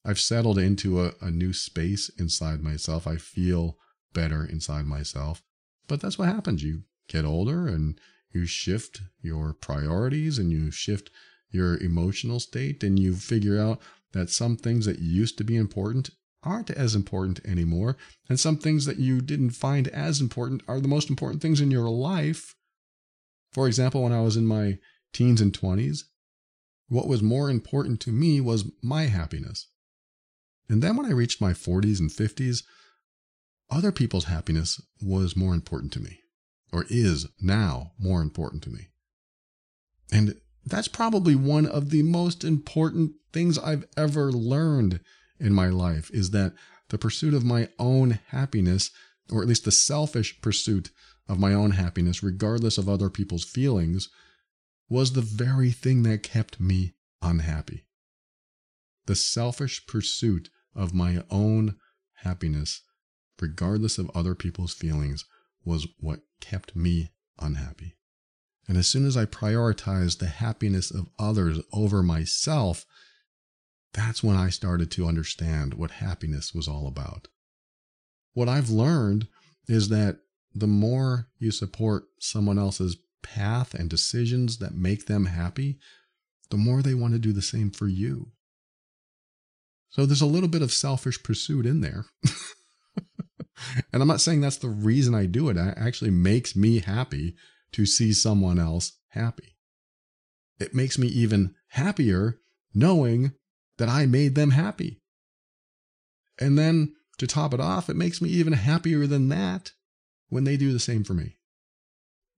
I've 0.04 0.20
settled 0.20 0.58
into 0.58 1.02
a, 1.02 1.12
a 1.22 1.30
new 1.30 1.54
space 1.54 2.10
inside 2.18 2.62
myself. 2.62 3.06
I 3.06 3.16
feel 3.16 3.78
better 4.12 4.44
inside 4.44 4.84
myself. 4.84 5.42
But 5.88 6.02
that's 6.02 6.18
what 6.18 6.28
happens. 6.28 6.62
You 6.62 6.82
get 7.12 7.24
older 7.24 7.66
and 7.66 8.00
you 8.32 8.46
shift 8.46 9.02
your 9.20 9.52
priorities 9.52 10.38
and 10.38 10.50
you 10.50 10.70
shift 10.70 11.10
your 11.50 11.76
emotional 11.78 12.40
state 12.40 12.82
and 12.82 12.98
you 12.98 13.14
figure 13.14 13.60
out 13.60 13.78
that 14.12 14.30
some 14.30 14.56
things 14.56 14.86
that 14.86 14.98
used 14.98 15.36
to 15.38 15.44
be 15.44 15.56
important 15.56 16.10
aren't 16.42 16.70
as 16.70 16.94
important 16.94 17.40
anymore. 17.44 17.96
And 18.28 18.40
some 18.40 18.56
things 18.56 18.84
that 18.86 18.98
you 18.98 19.20
didn't 19.20 19.50
find 19.50 19.88
as 19.88 20.20
important 20.20 20.62
are 20.66 20.80
the 20.80 20.88
most 20.88 21.10
important 21.10 21.40
things 21.40 21.60
in 21.60 21.70
your 21.70 21.88
life. 21.88 22.54
For 23.52 23.66
example, 23.66 24.02
when 24.02 24.12
I 24.12 24.22
was 24.22 24.36
in 24.36 24.46
my 24.46 24.78
teens 25.12 25.40
and 25.40 25.52
20s, 25.52 26.04
what 26.88 27.06
was 27.06 27.22
more 27.22 27.48
important 27.48 28.00
to 28.00 28.10
me 28.10 28.40
was 28.40 28.70
my 28.82 29.04
happiness. 29.04 29.68
And 30.68 30.82
then 30.82 30.96
when 30.96 31.06
I 31.06 31.12
reached 31.12 31.40
my 31.40 31.52
40s 31.52 32.00
and 32.00 32.10
50s, 32.10 32.64
other 33.70 33.92
people's 33.92 34.24
happiness 34.24 34.80
was 35.00 35.36
more 35.36 35.54
important 35.54 35.92
to 35.92 36.00
me, 36.00 36.18
or 36.72 36.86
is 36.88 37.26
now 37.40 37.92
more 37.98 38.22
important 38.22 38.62
to 38.62 38.70
me. 38.70 38.88
And 40.10 40.36
that's 40.64 40.88
probably 40.88 41.34
one 41.34 41.66
of 41.66 41.90
the 41.90 42.02
most 42.02 42.44
important 42.44 43.12
things 43.32 43.58
I've 43.58 43.84
ever 43.96 44.32
learned 44.32 45.00
in 45.38 45.52
my 45.52 45.68
life 45.68 46.10
is 46.12 46.30
that 46.30 46.54
the 46.88 46.98
pursuit 46.98 47.34
of 47.34 47.44
my 47.44 47.68
own 47.78 48.18
happiness, 48.28 48.90
or 49.30 49.42
at 49.42 49.48
least 49.48 49.64
the 49.64 49.72
selfish 49.72 50.40
pursuit 50.40 50.90
of 51.28 51.38
my 51.38 51.54
own 51.54 51.72
happiness, 51.72 52.22
regardless 52.22 52.78
of 52.78 52.88
other 52.88 53.10
people's 53.10 53.44
feelings, 53.44 54.08
was 54.88 55.12
the 55.12 55.22
very 55.22 55.70
thing 55.70 56.02
that 56.02 56.22
kept 56.22 56.60
me 56.60 56.94
unhappy. 57.22 57.86
The 59.06 59.16
selfish 59.16 59.86
pursuit 59.86 60.50
of 60.74 60.94
my 60.94 61.24
own 61.30 61.76
happiness, 62.22 62.82
regardless 63.40 63.98
of 63.98 64.10
other 64.14 64.34
people's 64.34 64.74
feelings, 64.74 65.24
was 65.64 65.86
what 65.98 66.20
kept 66.42 66.76
me 66.76 67.12
unhappy. 67.38 67.96
And 68.68 68.76
as 68.76 68.86
soon 68.86 69.06
as 69.06 69.16
I 69.16 69.24
prioritized 69.24 70.18
the 70.18 70.26
happiness 70.26 70.90
of 70.90 71.08
others 71.18 71.58
over 71.72 72.02
myself, 72.02 72.84
that's 73.94 74.22
when 74.22 74.36
I 74.36 74.50
started 74.50 74.90
to 74.92 75.06
understand 75.06 75.74
what 75.74 75.92
happiness 75.92 76.52
was 76.54 76.68
all 76.68 76.86
about. 76.86 77.28
What 78.34 78.48
I've 78.48 78.70
learned 78.70 79.28
is 79.68 79.88
that 79.88 80.18
the 80.54 80.66
more 80.66 81.28
you 81.38 81.50
support 81.50 82.04
someone 82.18 82.58
else's 82.58 82.96
path 83.22 83.74
and 83.74 83.88
decisions 83.88 84.58
that 84.58 84.74
make 84.74 85.06
them 85.06 85.26
happy, 85.26 85.78
the 86.50 86.56
more 86.56 86.82
they 86.82 86.94
want 86.94 87.14
to 87.14 87.18
do 87.18 87.32
the 87.32 87.42
same 87.42 87.70
for 87.70 87.88
you. 87.88 88.32
So 89.90 90.06
there's 90.06 90.22
a 90.22 90.26
little 90.26 90.48
bit 90.48 90.62
of 90.62 90.72
selfish 90.72 91.22
pursuit 91.22 91.66
in 91.66 91.80
there. 91.80 92.06
and 93.92 94.02
I'm 94.02 94.08
not 94.08 94.20
saying 94.20 94.40
that's 94.40 94.56
the 94.56 94.68
reason 94.68 95.14
I 95.14 95.26
do 95.26 95.48
it. 95.48 95.56
It 95.56 95.74
actually 95.76 96.10
makes 96.10 96.56
me 96.56 96.80
happy 96.80 97.36
to 97.72 97.86
see 97.86 98.12
someone 98.12 98.58
else 98.58 98.92
happy. 99.08 99.56
It 100.58 100.74
makes 100.74 100.98
me 100.98 101.08
even 101.08 101.54
happier 101.68 102.38
knowing 102.74 103.32
that 103.78 103.88
I 103.88 104.06
made 104.06 104.34
them 104.34 104.50
happy. 104.50 105.02
And 106.38 106.58
then 106.58 106.94
to 107.18 107.26
top 107.26 107.54
it 107.54 107.60
off, 107.60 107.88
it 107.88 107.96
makes 107.96 108.20
me 108.20 108.28
even 108.30 108.52
happier 108.52 109.06
than 109.06 109.28
that 109.28 109.72
when 110.28 110.44
they 110.44 110.56
do 110.56 110.72
the 110.72 110.78
same 110.78 111.04
for 111.04 111.14
me. 111.14 111.36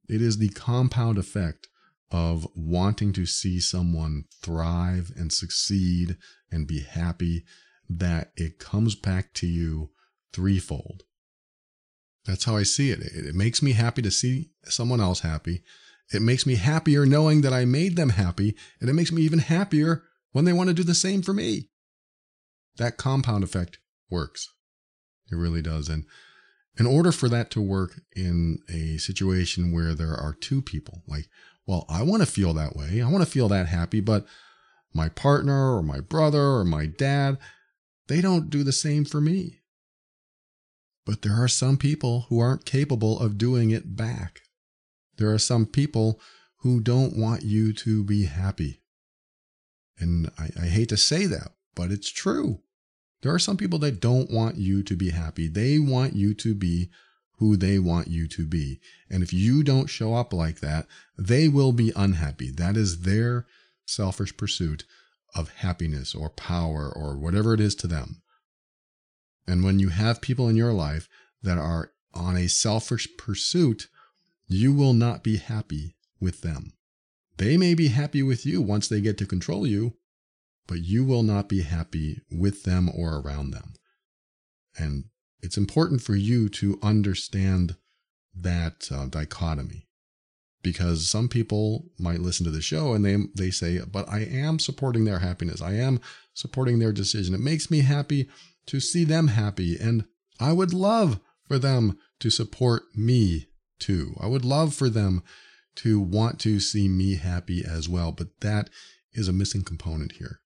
It 0.08 0.20
is 0.20 0.38
the 0.38 0.50
compound 0.50 1.18
effect 1.18 1.68
of 2.10 2.46
wanting 2.54 3.12
to 3.14 3.26
see 3.26 3.58
someone 3.60 4.24
thrive 4.42 5.10
and 5.16 5.32
succeed 5.32 6.16
and 6.50 6.66
be 6.66 6.80
happy 6.80 7.44
that 7.88 8.32
it 8.36 8.58
comes 8.58 8.94
back 8.94 9.32
to 9.34 9.46
you 9.46 9.90
threefold. 10.32 11.04
That's 12.26 12.44
how 12.44 12.56
I 12.56 12.62
see 12.62 12.90
it. 12.90 13.00
It 13.00 13.34
makes 13.34 13.62
me 13.62 13.72
happy 13.72 14.02
to 14.02 14.10
see 14.10 14.50
someone 14.64 15.00
else 15.00 15.20
happy. 15.20 15.62
It 16.12 16.22
makes 16.22 16.46
me 16.46 16.56
happier 16.56 17.06
knowing 17.06 17.42
that 17.42 17.52
I 17.52 17.64
made 17.64 17.96
them 17.96 18.10
happy. 18.10 18.56
And 18.80 18.88
it 18.88 18.94
makes 18.94 19.12
me 19.12 19.22
even 19.22 19.40
happier 19.40 20.02
when 20.32 20.44
they 20.44 20.52
want 20.52 20.68
to 20.68 20.74
do 20.74 20.84
the 20.84 20.94
same 20.94 21.22
for 21.22 21.34
me. 21.34 21.68
That 22.76 22.96
compound 22.96 23.44
effect 23.44 23.78
works. 24.10 24.48
It 25.30 25.36
really 25.36 25.62
does. 25.62 25.88
And 25.88 26.04
in 26.78 26.86
order 26.86 27.12
for 27.12 27.28
that 27.28 27.50
to 27.52 27.60
work 27.60 28.00
in 28.16 28.58
a 28.68 28.98
situation 28.98 29.72
where 29.72 29.94
there 29.94 30.14
are 30.14 30.34
two 30.34 30.60
people, 30.60 31.02
like, 31.06 31.26
well, 31.66 31.86
I 31.88 32.02
want 32.02 32.22
to 32.22 32.26
feel 32.26 32.52
that 32.54 32.76
way. 32.76 33.00
I 33.00 33.08
want 33.08 33.24
to 33.24 33.30
feel 33.30 33.48
that 33.48 33.68
happy, 33.68 34.00
but 34.00 34.26
my 34.92 35.08
partner 35.08 35.74
or 35.76 35.82
my 35.82 36.00
brother 36.00 36.42
or 36.42 36.64
my 36.64 36.86
dad, 36.86 37.38
they 38.08 38.20
don't 38.20 38.50
do 38.50 38.62
the 38.62 38.72
same 38.72 39.04
for 39.04 39.20
me. 39.20 39.60
But 41.06 41.22
there 41.22 41.42
are 41.42 41.48
some 41.48 41.76
people 41.76 42.26
who 42.28 42.38
aren't 42.38 42.64
capable 42.64 43.18
of 43.20 43.38
doing 43.38 43.70
it 43.70 43.96
back. 43.96 44.42
There 45.16 45.32
are 45.32 45.38
some 45.38 45.66
people 45.66 46.20
who 46.58 46.80
don't 46.80 47.16
want 47.16 47.42
you 47.42 47.72
to 47.74 48.02
be 48.02 48.24
happy. 48.24 48.80
And 49.98 50.30
I, 50.38 50.50
I, 50.62 50.66
hate 50.66 50.88
to 50.88 50.96
say 50.96 51.26
that, 51.26 51.52
but 51.74 51.92
it's 51.92 52.10
true. 52.10 52.60
There 53.22 53.32
are 53.32 53.38
some 53.38 53.56
people 53.56 53.78
that 53.80 54.00
don't 54.00 54.30
want 54.30 54.56
you 54.56 54.82
to 54.82 54.96
be 54.96 55.10
happy. 55.10 55.46
They 55.46 55.78
want 55.78 56.14
you 56.14 56.34
to 56.34 56.54
be 56.54 56.90
who 57.38 57.56
they 57.56 57.78
want 57.78 58.08
you 58.08 58.26
to 58.28 58.46
be. 58.46 58.80
And 59.10 59.22
if 59.22 59.32
you 59.32 59.62
don't 59.62 59.88
show 59.88 60.14
up 60.14 60.32
like 60.32 60.60
that, 60.60 60.86
they 61.18 61.48
will 61.48 61.72
be 61.72 61.92
unhappy. 61.94 62.50
That 62.50 62.76
is 62.76 63.02
their 63.02 63.46
selfish 63.86 64.36
pursuit 64.36 64.84
of 65.34 65.50
happiness 65.56 66.14
or 66.14 66.30
power 66.30 66.90
or 66.94 67.16
whatever 67.16 67.54
it 67.54 67.60
is 67.60 67.74
to 67.76 67.86
them. 67.86 68.22
And 69.46 69.64
when 69.64 69.78
you 69.78 69.90
have 69.90 70.20
people 70.20 70.48
in 70.48 70.56
your 70.56 70.72
life 70.72 71.08
that 71.42 71.58
are 71.58 71.92
on 72.12 72.36
a 72.36 72.48
selfish 72.48 73.08
pursuit, 73.18 73.88
you 74.46 74.72
will 74.72 74.94
not 74.94 75.22
be 75.22 75.36
happy 75.36 75.96
with 76.20 76.40
them. 76.42 76.72
They 77.36 77.56
may 77.56 77.74
be 77.74 77.88
happy 77.88 78.22
with 78.22 78.46
you 78.46 78.62
once 78.62 78.88
they 78.88 79.00
get 79.00 79.18
to 79.18 79.26
control 79.26 79.66
you, 79.66 79.96
but 80.66 80.82
you 80.82 81.04
will 81.04 81.22
not 81.22 81.48
be 81.48 81.62
happy 81.62 82.20
with 82.30 82.62
them 82.62 82.88
or 82.94 83.16
around 83.18 83.50
them. 83.50 83.74
And 84.78 85.04
it's 85.40 85.58
important 85.58 86.00
for 86.00 86.14
you 86.14 86.48
to 86.50 86.78
understand 86.82 87.76
that 88.34 88.88
uh, 88.90 89.06
dichotomy. 89.06 89.88
because 90.62 91.08
some 91.08 91.28
people 91.28 91.90
might 91.98 92.20
listen 92.20 92.44
to 92.44 92.50
the 92.50 92.62
show 92.62 92.94
and 92.94 93.04
they 93.04 93.16
they 93.36 93.50
say, 93.50 93.80
"But 93.80 94.08
I 94.08 94.20
am 94.20 94.58
supporting 94.58 95.04
their 95.04 95.18
happiness. 95.20 95.60
I 95.60 95.74
am 95.74 96.00
supporting 96.32 96.78
their 96.78 96.92
decision. 96.92 97.34
It 97.34 97.40
makes 97.40 97.70
me 97.70 97.80
happy 97.80 98.28
to 98.66 98.80
see 98.80 99.04
them 99.04 99.28
happy 99.28 99.76
and 99.78 100.04
I 100.40 100.52
would 100.52 100.74
love 100.74 101.20
for 101.46 101.58
them 101.58 101.98
to 102.20 102.30
support 102.30 102.82
me 102.94 103.46
too. 103.78 104.16
I 104.20 104.26
would 104.26 104.44
love 104.44 104.74
for 104.74 104.88
them 104.88 105.22
to 105.76 106.00
want 106.00 106.38
to 106.40 106.60
see 106.60 106.88
me 106.88 107.16
happy 107.16 107.64
as 107.64 107.88
well, 107.88 108.12
but 108.12 108.40
that 108.40 108.70
is 109.12 109.28
a 109.28 109.32
missing 109.32 109.62
component 109.62 110.12
here. 110.12 110.40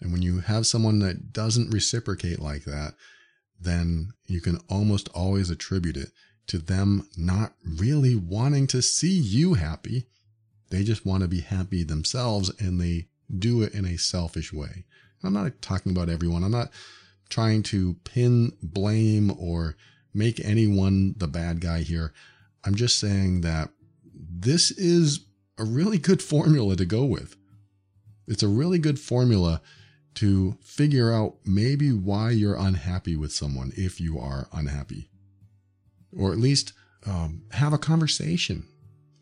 And 0.00 0.12
when 0.12 0.22
you 0.22 0.40
have 0.40 0.66
someone 0.66 0.98
that 1.00 1.32
doesn't 1.32 1.72
reciprocate 1.72 2.40
like 2.40 2.64
that, 2.64 2.94
then 3.60 4.12
you 4.26 4.40
can 4.40 4.58
almost 4.68 5.08
always 5.10 5.50
attribute 5.50 5.96
it 5.96 6.10
to 6.48 6.58
them 6.58 7.08
not 7.16 7.54
really 7.64 8.16
wanting 8.16 8.66
to 8.68 8.82
see 8.82 9.12
you 9.12 9.54
happy. 9.54 10.06
They 10.70 10.82
just 10.82 11.06
want 11.06 11.22
to 11.22 11.28
be 11.28 11.40
happy 11.40 11.84
themselves 11.84 12.50
and 12.58 12.80
they 12.80 13.06
do 13.38 13.62
it 13.62 13.74
in 13.74 13.84
a 13.84 13.96
selfish 13.96 14.52
way. 14.52 14.84
I'm 15.22 15.34
not 15.34 15.62
talking 15.62 15.92
about 15.92 16.08
everyone. 16.08 16.42
I'm 16.42 16.50
not 16.50 16.70
trying 17.32 17.62
to 17.62 17.94
pin 18.04 18.52
blame 18.62 19.32
or 19.38 19.74
make 20.12 20.38
anyone 20.44 21.14
the 21.16 21.26
bad 21.26 21.60
guy 21.60 21.80
here. 21.80 22.12
I'm 22.62 22.74
just 22.74 22.98
saying 22.98 23.40
that 23.40 23.70
this 24.14 24.70
is 24.70 25.24
a 25.58 25.64
really 25.64 25.98
good 25.98 26.22
formula 26.22 26.76
to 26.76 26.84
go 26.84 27.06
with. 27.06 27.34
It's 28.28 28.42
a 28.42 28.48
really 28.48 28.78
good 28.78 29.00
formula 29.00 29.62
to 30.16 30.58
figure 30.60 31.10
out 31.10 31.36
maybe 31.46 31.90
why 31.90 32.30
you're 32.30 32.54
unhappy 32.54 33.16
with 33.16 33.32
someone 33.32 33.72
if 33.76 33.98
you 33.98 34.18
are 34.18 34.46
unhappy 34.52 35.08
or 36.14 36.32
at 36.32 36.38
least 36.38 36.74
um, 37.06 37.44
have 37.52 37.72
a 37.72 37.78
conversation 37.78 38.66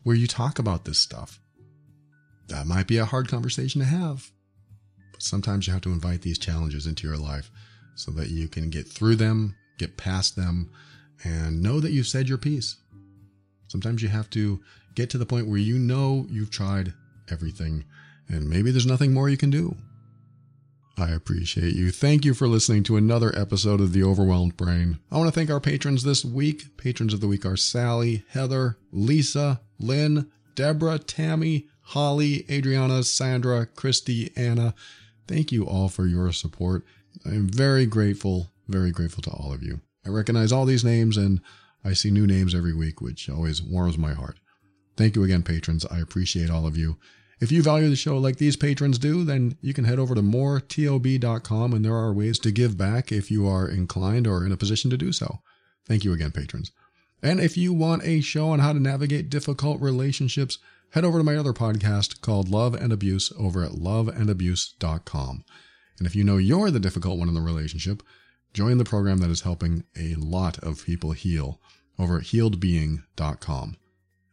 where 0.03 0.17
you 0.17 0.27
talk 0.27 0.59
about 0.59 0.83
this 0.83 0.99
stuff. 0.99 1.39
That 2.49 2.67
might 2.67 2.87
be 2.87 2.97
a 2.97 3.05
hard 3.05 3.29
conversation 3.29 3.79
to 3.79 3.87
have, 3.87 4.31
but 5.13 5.21
sometimes 5.21 5.65
you 5.65 5.71
have 5.71 5.81
to 5.83 5.93
invite 5.93 6.23
these 6.23 6.37
challenges 6.37 6.85
into 6.85 7.07
your 7.07 7.17
life 7.17 7.49
so 8.01 8.11
that 8.11 8.29
you 8.29 8.47
can 8.47 8.71
get 8.71 8.87
through 8.87 9.15
them, 9.15 9.55
get 9.77 9.95
past 9.95 10.35
them, 10.35 10.71
and 11.23 11.61
know 11.61 11.79
that 11.79 11.91
you've 11.91 12.07
said 12.07 12.27
your 12.27 12.39
piece. 12.39 12.77
Sometimes 13.67 14.01
you 14.01 14.09
have 14.09 14.29
to 14.31 14.59
get 14.95 15.11
to 15.11 15.19
the 15.19 15.25
point 15.25 15.47
where 15.47 15.59
you 15.59 15.77
know 15.77 16.25
you've 16.27 16.49
tried 16.49 16.93
everything 17.29 17.85
and 18.27 18.49
maybe 18.49 18.71
there's 18.71 18.87
nothing 18.87 19.13
more 19.13 19.29
you 19.29 19.37
can 19.37 19.51
do. 19.51 19.75
I 20.97 21.11
appreciate 21.11 21.75
you. 21.75 21.91
Thank 21.91 22.25
you 22.25 22.33
for 22.33 22.47
listening 22.47 22.83
to 22.83 22.97
another 22.97 23.31
episode 23.37 23.79
of 23.79 23.93
The 23.93 24.03
Overwhelmed 24.03 24.57
Brain. 24.57 24.97
I 25.11 25.17
want 25.17 25.27
to 25.27 25.31
thank 25.31 25.51
our 25.51 25.59
patrons 25.59 26.03
this 26.03 26.25
week. 26.25 26.77
Patrons 26.77 27.13
of 27.13 27.21
the 27.21 27.27
week 27.27 27.45
are 27.45 27.55
Sally, 27.55 28.23
Heather, 28.29 28.77
Lisa, 28.91 29.61
Lynn, 29.79 30.31
Deborah, 30.55 30.99
Tammy, 30.99 31.67
Holly, 31.81 32.45
Adriana, 32.49 33.03
Sandra, 33.03 33.67
Christy, 33.67 34.31
Anna. 34.35 34.73
Thank 35.27 35.51
you 35.51 35.65
all 35.67 35.87
for 35.87 36.07
your 36.07 36.31
support. 36.31 36.83
I 37.25 37.29
am 37.29 37.47
very 37.47 37.85
grateful, 37.85 38.51
very 38.67 38.91
grateful 38.91 39.21
to 39.23 39.31
all 39.31 39.53
of 39.53 39.63
you. 39.63 39.81
I 40.05 40.09
recognize 40.09 40.51
all 40.51 40.65
these 40.65 40.83
names 40.83 41.17
and 41.17 41.41
I 41.83 41.93
see 41.93 42.11
new 42.11 42.27
names 42.27 42.55
every 42.55 42.73
week, 42.73 43.01
which 43.01 43.29
always 43.29 43.61
warms 43.61 43.97
my 43.97 44.13
heart. 44.13 44.39
Thank 44.97 45.15
you 45.15 45.23
again, 45.23 45.43
patrons. 45.43 45.85
I 45.85 45.99
appreciate 45.99 46.49
all 46.49 46.67
of 46.67 46.77
you. 46.77 46.97
If 47.39 47.51
you 47.51 47.63
value 47.63 47.89
the 47.89 47.95
show 47.95 48.17
like 48.17 48.37
these 48.37 48.55
patrons 48.55 48.99
do, 48.99 49.23
then 49.23 49.57
you 49.61 49.73
can 49.73 49.85
head 49.85 49.97
over 49.97 50.13
to 50.13 50.21
moretob.com 50.21 51.73
and 51.73 51.83
there 51.83 51.95
are 51.95 52.13
ways 52.13 52.37
to 52.39 52.51
give 52.51 52.77
back 52.77 53.11
if 53.11 53.31
you 53.31 53.47
are 53.47 53.67
inclined 53.67 54.27
or 54.27 54.45
in 54.45 54.51
a 54.51 54.57
position 54.57 54.91
to 54.91 54.97
do 54.97 55.11
so. 55.11 55.39
Thank 55.87 56.03
you 56.03 56.13
again, 56.13 56.31
patrons. 56.31 56.71
And 57.23 57.39
if 57.39 57.57
you 57.57 57.73
want 57.73 58.03
a 58.03 58.21
show 58.21 58.49
on 58.49 58.59
how 58.59 58.73
to 58.73 58.79
navigate 58.79 59.29
difficult 59.29 59.81
relationships, 59.81 60.59
head 60.91 61.03
over 61.03 61.17
to 61.17 61.23
my 61.23 61.35
other 61.35 61.53
podcast 61.53 62.21
called 62.21 62.49
Love 62.49 62.75
and 62.75 62.93
Abuse 62.93 63.31
over 63.39 63.63
at 63.63 63.71
loveandabuse.com. 63.71 65.43
And 66.01 66.07
if 66.07 66.15
you 66.15 66.23
know 66.23 66.37
you're 66.37 66.71
the 66.71 66.79
difficult 66.79 67.19
one 67.19 67.27
in 67.27 67.35
the 67.35 67.41
relationship, 67.41 68.01
join 68.55 68.79
the 68.79 68.83
program 68.83 69.19
that 69.19 69.29
is 69.29 69.41
helping 69.41 69.83
a 69.95 70.15
lot 70.15 70.57
of 70.57 70.83
people 70.83 71.11
heal 71.11 71.61
over 71.99 72.17
at 72.17 72.23
healedbeing.com. 72.23 73.77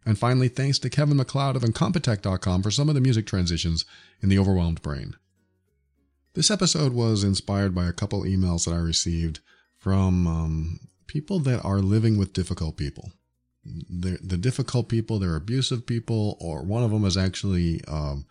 And 0.07 0.19
finally, 0.19 0.49
thanks 0.49 0.79
to 0.79 0.89
Kevin 0.89 1.19
MacLeod 1.19 1.57
of 1.57 1.63
Incompetech.com 1.63 2.63
for 2.63 2.71
some 2.71 2.89
of 2.89 2.95
the 2.95 3.03
music 3.03 3.27
transitions 3.27 3.85
in 4.23 4.31
The 4.31 4.39
Overwhelmed 4.39 4.81
Brain. 4.81 5.17
This 6.33 6.51
episode 6.51 6.95
was 6.95 7.23
inspired 7.23 7.75
by 7.75 7.85
a 7.85 7.93
couple 7.93 8.23
emails 8.23 8.65
that 8.65 8.73
I 8.73 8.79
received 8.79 9.41
from 9.77 10.27
um, 10.27 10.81
people 11.07 11.39
that 11.41 11.63
are 11.67 11.81
living 11.81 12.17
with 12.17 12.33
difficult 12.33 12.79
people. 12.79 13.13
The 13.67 14.39
difficult 14.39 14.89
people, 14.89 15.19
they're 15.19 15.37
abusive 15.37 15.85
people, 15.85 16.39
or 16.41 16.63
one 16.63 16.83
of 16.83 16.93
them 16.93 17.05
is 17.05 17.19
actually 17.19 17.85
um, 17.87 18.25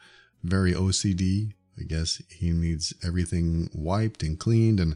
very 0.43 0.73
OCD. 0.73 1.53
I 1.79 1.83
guess 1.83 2.21
he 2.29 2.51
needs 2.51 2.93
everything 3.03 3.69
wiped 3.73 4.23
and 4.23 4.39
cleaned, 4.39 4.79
and 4.79 4.95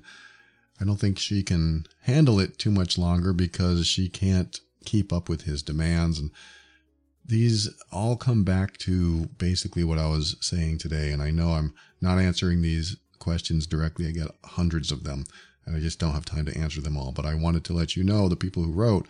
I 0.80 0.86
don't 0.86 1.00
think 1.00 1.20
she 1.20 1.44
can 1.44 1.86
handle 2.04 2.40
it 2.40 2.58
too 2.58 2.72
much 2.72 2.98
longer 2.98 3.34
because 3.34 3.86
she 3.86 4.10
can't 4.10 4.60
keep 4.86 5.14
up 5.14 5.30
with 5.30 5.44
his 5.44 5.62
demands. 5.62 6.20
And 6.20 6.32
these 7.26 7.70
all 7.92 8.16
come 8.16 8.44
back 8.44 8.78
to 8.80 9.28
basically 9.38 9.84
what 9.84 10.00
I 10.00 10.08
was 10.08 10.38
saying 10.42 10.80
today. 10.80 11.12
And 11.12 11.22
I 11.22 11.30
know 11.30 11.52
I'm 11.52 11.74
not 12.02 12.18
answering 12.18 12.62
these 12.62 12.98
questions 13.20 13.68
directly. 13.68 14.08
I 14.08 14.12
get 14.12 14.32
hundreds 14.44 14.92
of 14.92 15.04
them 15.04 15.26
and 15.66 15.76
I 15.76 15.80
just 15.80 16.00
don't 16.00 16.14
have 16.14 16.26
time 16.26 16.46
to 16.46 16.58
answer 16.58 16.82
them 16.82 16.98
all. 16.98 17.12
But 17.12 17.26
I 17.26 17.36
wanted 17.36 17.64
to 17.66 17.74
let 17.74 17.96
you 17.96 18.04
know, 18.04 18.28
the 18.28 18.36
people 18.36 18.64
who 18.64 18.72
wrote, 18.72 19.08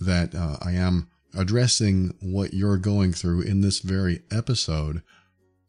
that 0.00 0.34
uh, 0.34 0.56
I 0.62 0.72
am 0.72 1.08
addressing 1.36 2.14
what 2.20 2.54
you're 2.54 2.78
going 2.78 3.12
through 3.12 3.42
in 3.42 3.60
this 3.60 3.80
very 3.80 4.22
episode. 4.30 5.02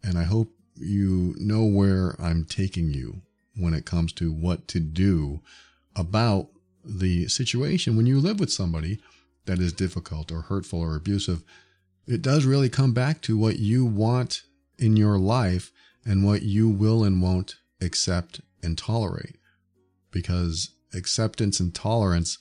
And 0.03 0.17
I 0.17 0.23
hope 0.23 0.54
you 0.75 1.35
know 1.37 1.65
where 1.65 2.15
I'm 2.19 2.45
taking 2.45 2.89
you 2.89 3.21
when 3.57 3.73
it 3.73 3.85
comes 3.85 4.11
to 4.13 4.31
what 4.31 4.67
to 4.69 4.79
do 4.79 5.41
about 5.95 6.47
the 6.83 7.27
situation 7.27 7.95
when 7.95 8.05
you 8.05 8.19
live 8.19 8.39
with 8.39 8.51
somebody 8.51 8.99
that 9.45 9.59
is 9.59 9.73
difficult 9.73 10.31
or 10.31 10.41
hurtful 10.41 10.81
or 10.81 10.95
abusive 10.95 11.43
it 12.07 12.21
does 12.21 12.45
really 12.45 12.69
come 12.69 12.93
back 12.93 13.21
to 13.21 13.37
what 13.37 13.59
you 13.59 13.85
want 13.85 14.43
in 14.77 14.95
your 14.95 15.17
life 15.17 15.71
and 16.05 16.23
what 16.23 16.43
you 16.43 16.69
will 16.69 17.03
and 17.03 17.21
won't 17.21 17.55
accept 17.81 18.41
and 18.61 18.77
tolerate. 18.77 19.37
Because 20.11 20.69
acceptance 20.93 21.59
and 21.59 21.73
tolerance 21.73 22.37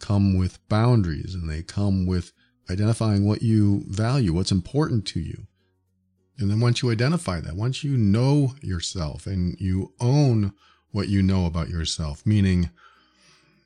come 0.00 0.36
with 0.36 0.66
boundaries 0.68 1.34
and 1.34 1.48
they 1.48 1.62
come 1.62 2.06
with 2.06 2.32
identifying 2.70 3.26
what 3.26 3.42
you 3.42 3.84
value, 3.88 4.32
what's 4.32 4.50
important 4.50 5.06
to 5.06 5.20
you. 5.20 5.46
And 6.38 6.50
then 6.50 6.60
once 6.60 6.82
you 6.82 6.90
identify 6.90 7.40
that, 7.40 7.54
once 7.54 7.84
you 7.84 7.96
know 7.96 8.54
yourself 8.60 9.26
and 9.26 9.56
you 9.60 9.92
own 10.00 10.52
what 10.90 11.08
you 11.08 11.22
know 11.22 11.46
about 11.46 11.68
yourself, 11.68 12.24
meaning 12.26 12.70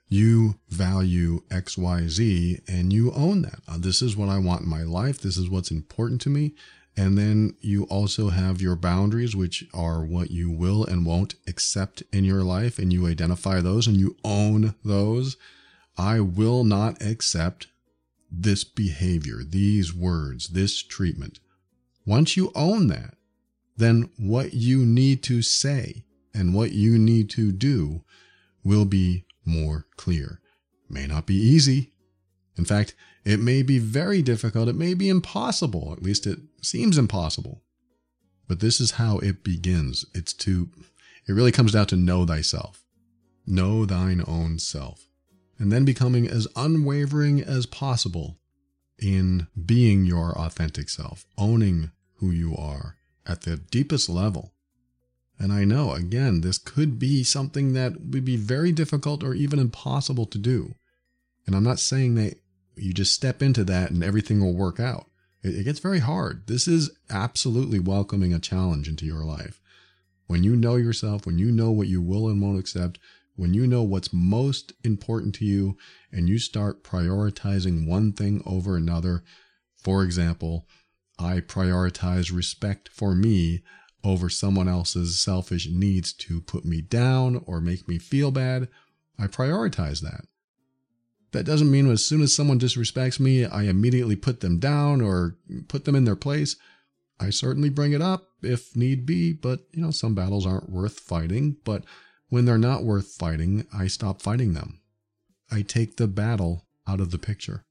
you 0.09 0.59
value 0.69 1.43
XYZ 1.51 2.63
and 2.69 2.93
you 2.93 3.13
own 3.13 3.43
that. 3.43 3.61
Uh, 3.69 3.77
this 3.79 4.01
is 4.01 4.17
what 4.17 4.29
I 4.29 4.39
want 4.39 4.63
in 4.63 4.69
my 4.69 4.83
life. 4.83 5.21
This 5.21 5.37
is 5.37 5.51
what's 5.51 5.71
important 5.71 6.21
to 6.23 6.31
me. 6.31 6.55
And 6.97 7.17
then 7.17 7.55
you 7.61 7.85
also 7.85 8.31
have 8.31 8.61
your 8.61 8.75
boundaries, 8.75 9.37
which 9.37 9.65
are 9.73 10.03
what 10.03 10.31
you 10.31 10.51
will 10.51 10.85
and 10.85 11.07
won't 11.07 11.37
accept 11.47 12.03
in 12.13 12.25
your 12.25 12.43
life. 12.43 12.79
And 12.79 12.93
you 12.93 13.07
identify 13.07 13.61
those 13.61 13.87
and 13.87 13.97
you 13.97 14.17
own 14.25 14.75
those. 14.85 15.37
I 15.97 16.21
will 16.21 16.65
not 16.65 17.01
accept 17.01 17.69
this 18.31 18.65
behavior, 18.65 19.43
these 19.47 19.95
words, 19.95 20.49
this 20.49 20.83
treatment. 20.83 21.39
Once 22.09 22.39
you 22.39 22.51
own 22.55 22.87
that, 22.87 23.19
then 23.77 24.09
what 24.17 24.55
you 24.55 24.79
need 24.87 25.23
to 25.23 25.43
say 25.43 26.07
and 26.33 26.55
what 26.55 26.73
you 26.73 26.99
need 26.99 27.29
to 27.29 27.53
do 27.53 28.03
will 28.65 28.87
be 28.87 29.27
more 29.45 29.85
clear. 29.99 30.41
May 30.89 31.07
not 31.07 31.27
be 31.27 31.35
easy. 31.35 31.93
In 32.57 32.65
fact, 32.65 32.95
it 33.27 33.41
may 33.41 33.61
be 33.61 33.79
very 33.79 34.23
difficult. 34.23 34.71
It 34.71 34.75
may 34.75 34.95
be 34.95 35.11
impossible. 35.11 35.93
At 35.93 36.03
least 36.03 36.27
it 36.27 36.39
seems 36.63 36.97
impossible. 36.97 37.61
But 38.49 38.61
this 38.61 38.81
is 38.81 38.93
how 38.93 39.19
it 39.19 39.45
begins. 39.45 40.07
It's 40.15 40.33
to, 40.33 40.71
it 41.29 41.33
really 41.35 41.53
comes 41.53 41.73
down 41.73 41.89
to 41.89 41.97
know 41.97 42.25
thyself. 42.25 42.87
Know 43.47 43.85
thine 43.85 44.25
own 44.27 44.59
self. 44.59 45.11
And 45.59 45.71
then 45.71 45.85
becoming 45.85 46.27
as 46.27 46.49
unwavering 46.57 47.43
as 47.43 47.67
possible 47.67 48.39
in 48.99 49.47
being 49.67 50.07
your 50.07 50.33
authentic 50.39 50.89
self, 50.89 51.27
owning 51.37 51.91
who 52.19 52.31
you 52.31 52.57
are 52.57 52.97
at 53.27 53.43
the 53.43 53.57
deepest 53.57 54.09
level 54.09 54.53
and 55.39 55.53
I 55.53 55.65
know, 55.65 55.93
again, 55.93 56.41
this 56.41 56.59
could 56.59 56.99
be 56.99 57.23
something 57.23 57.73
that 57.73 58.01
would 58.01 58.25
be 58.25 58.37
very 58.37 58.73
difficult 58.73 59.23
or 59.23 59.35
even 59.35 59.59
impossible 59.59 60.27
to 60.27 60.39
do. 60.39 60.75
And 61.47 61.55
I'm 61.55 61.65
not 61.65 61.79
saying 61.79 62.17
that 62.17 62.35
you 62.75 62.93
just 62.93 63.15
step 63.15 63.41
into 63.41 63.65
that 63.65 63.91
and 63.91 64.03
everything 64.03 64.41
will 64.41 64.55
work 64.55 64.81
out. 64.81 65.07
It, 65.43 65.65
gets 65.65 65.79
very 65.79 66.01
hard. 66.01 66.49
This 66.49 66.67
is 66.67 66.91
absolutely 67.09 67.79
welcoming 67.79 68.35
a 68.35 68.41
challenge 68.41 68.89
into 68.89 69.07
your 69.07 69.25
life. 69.25 69.61
When 70.27 70.43
you 70.43 70.57
know 70.57 70.75
yourself, 70.75 71.25
when 71.25 71.39
you 71.39 71.53
know 71.53 71.71
what 71.71 71.87
you 71.87 72.03
will 72.03 72.29
and 72.29 72.43
won't 72.43 72.59
accept, 72.59 72.99
when 73.37 73.55
you 73.55 73.69
know 73.69 73.85
what's 73.85 74.13
most 74.13 74.73
important 74.83 75.37
to 75.37 75.45
you 75.45 75.77
and 76.11 76.29
you 76.29 76.41
start 76.41 76.83
prioritizing 76.83 77.87
one 77.87 78.13
thing 78.13 78.43
over 78.45 78.77
another, 78.77 79.23
For 79.77 80.03
example, 80.03 80.67
I 81.19 81.41
prioritize 81.41 82.35
respect 82.35 82.89
for 82.89 83.15
me 83.15 83.63
over 84.05 84.29
someone 84.29 84.69
else's 84.69 85.21
selfish 85.21 85.69
needs 85.69 86.13
to 86.13 86.41
put 86.41 86.65
me 86.65 86.81
down 86.81 87.43
or 87.47 87.61
make 87.61 87.89
me 87.89 87.99
feel 87.99 88.31
bad. 88.31 88.69
I 89.19 89.27
prioritize 89.27 90.01
that. 90.03 90.27
That 91.33 91.45
doesn't 91.45 91.71
mean 91.71 91.91
as 91.91 92.05
soon 92.05 92.23
as 92.23 92.35
someone 92.35 92.59
disrespects 92.59 93.21
me, 93.21 93.45
I 93.45 93.65
immediately 93.65 94.17
put 94.17 94.41
them 94.41 94.59
down 94.59 95.01
or 95.01 95.37
put 95.69 95.85
them 95.85 95.95
in 95.95 96.05
their 96.05 96.17
place. 96.17 96.57
I 97.21 97.31
certainly 97.31 97.69
bring 97.69 97.93
it 97.93 98.01
up 98.01 98.29
if 98.43 98.77
need 98.77 99.05
be, 99.05 99.33
but 99.33 99.67
you 99.73 99.83
know, 99.83 99.91
some 99.91 100.15
battles 100.15 100.47
aren't 100.47 100.71
worth 100.71 101.01
fighting. 101.01 101.57
But 101.65 101.85
when 102.29 102.45
they're 102.45 102.57
not 102.57 102.85
worth 102.85 103.09
fighting, 103.09 103.67
I 103.75 103.89
stop 103.89 104.23
fighting 104.23 104.55
them. 104.55 104.81
I 105.51 105.63
take 105.63 105.97
the 105.97 106.07
battle 106.07 106.67
out 106.87 107.01
of 107.01 107.11
the 107.11 107.19
picture. 107.19 107.65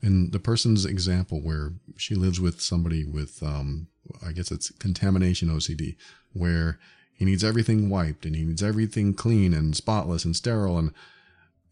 In 0.00 0.30
the 0.30 0.38
person's 0.38 0.84
example, 0.84 1.40
where 1.40 1.72
she 1.96 2.14
lives 2.14 2.40
with 2.40 2.60
somebody 2.60 3.04
with, 3.04 3.42
um, 3.42 3.88
I 4.24 4.32
guess 4.32 4.50
it's 4.52 4.70
contamination 4.70 5.48
OCD, 5.48 5.96
where 6.32 6.78
he 7.12 7.24
needs 7.24 7.42
everything 7.42 7.90
wiped 7.90 8.24
and 8.24 8.36
he 8.36 8.44
needs 8.44 8.62
everything 8.62 9.12
clean 9.12 9.52
and 9.52 9.76
spotless 9.76 10.24
and 10.24 10.36
sterile. 10.36 10.78
And 10.78 10.92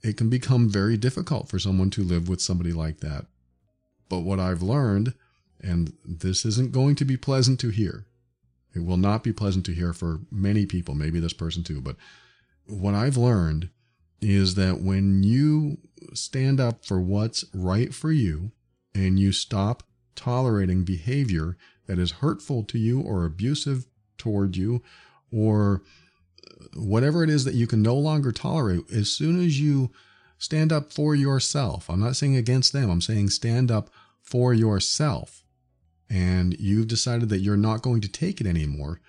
it 0.02 0.16
can 0.16 0.28
become 0.28 0.68
very 0.68 0.96
difficult 0.96 1.48
for 1.48 1.58
someone 1.58 1.90
to 1.90 2.02
live 2.02 2.28
with 2.28 2.40
somebody 2.40 2.72
like 2.72 2.98
that. 2.98 3.26
But 4.08 4.20
what 4.20 4.40
I've 4.40 4.62
learned, 4.62 5.14
and 5.60 5.92
this 6.04 6.44
isn't 6.44 6.72
going 6.72 6.96
to 6.96 7.04
be 7.04 7.16
pleasant 7.16 7.60
to 7.60 7.70
hear, 7.70 8.06
it 8.74 8.84
will 8.84 8.96
not 8.96 9.22
be 9.22 9.32
pleasant 9.32 9.64
to 9.66 9.74
hear 9.74 9.92
for 9.92 10.20
many 10.30 10.66
people, 10.66 10.94
maybe 10.94 11.18
this 11.18 11.32
person 11.32 11.62
too, 11.62 11.80
but 11.80 11.96
what 12.66 12.94
I've 12.94 13.16
learned 13.16 13.70
is 14.20 14.54
that 14.54 14.80
when 14.80 15.22
you 15.22 15.78
stand 16.14 16.60
up 16.60 16.84
for 16.84 17.00
what's 17.00 17.44
right 17.54 17.94
for 17.94 18.10
you 18.12 18.52
and 18.94 19.20
you 19.20 19.32
stop 19.32 19.82
tolerating 20.14 20.84
behavior 20.84 21.56
that 21.86 21.98
is 21.98 22.12
hurtful 22.12 22.64
to 22.64 22.78
you 22.78 23.00
or 23.00 23.24
abusive 23.24 23.86
toward 24.18 24.56
you 24.56 24.82
or 25.30 25.82
whatever 26.74 27.22
it 27.22 27.30
is 27.30 27.44
that 27.44 27.54
you 27.54 27.66
can 27.66 27.82
no 27.82 27.94
longer 27.94 28.32
tolerate, 28.32 28.90
as 28.90 29.10
soon 29.10 29.44
as 29.44 29.60
you 29.60 29.90
stand 30.38 30.72
up 30.72 30.92
for 30.92 31.14
yourself, 31.14 31.88
I'm 31.88 32.00
not 32.00 32.16
saying 32.16 32.36
against 32.36 32.72
them, 32.72 32.90
I'm 32.90 33.00
saying 33.00 33.30
stand 33.30 33.70
up 33.70 33.90
for 34.22 34.52
yourself, 34.52 35.44
and 36.10 36.58
you've 36.58 36.88
decided 36.88 37.28
that 37.28 37.38
you're 37.40 37.56
not 37.56 37.82
going 37.82 38.00
to 38.02 38.08
take 38.08 38.40
it 38.40 38.46
anymore. 38.46 39.00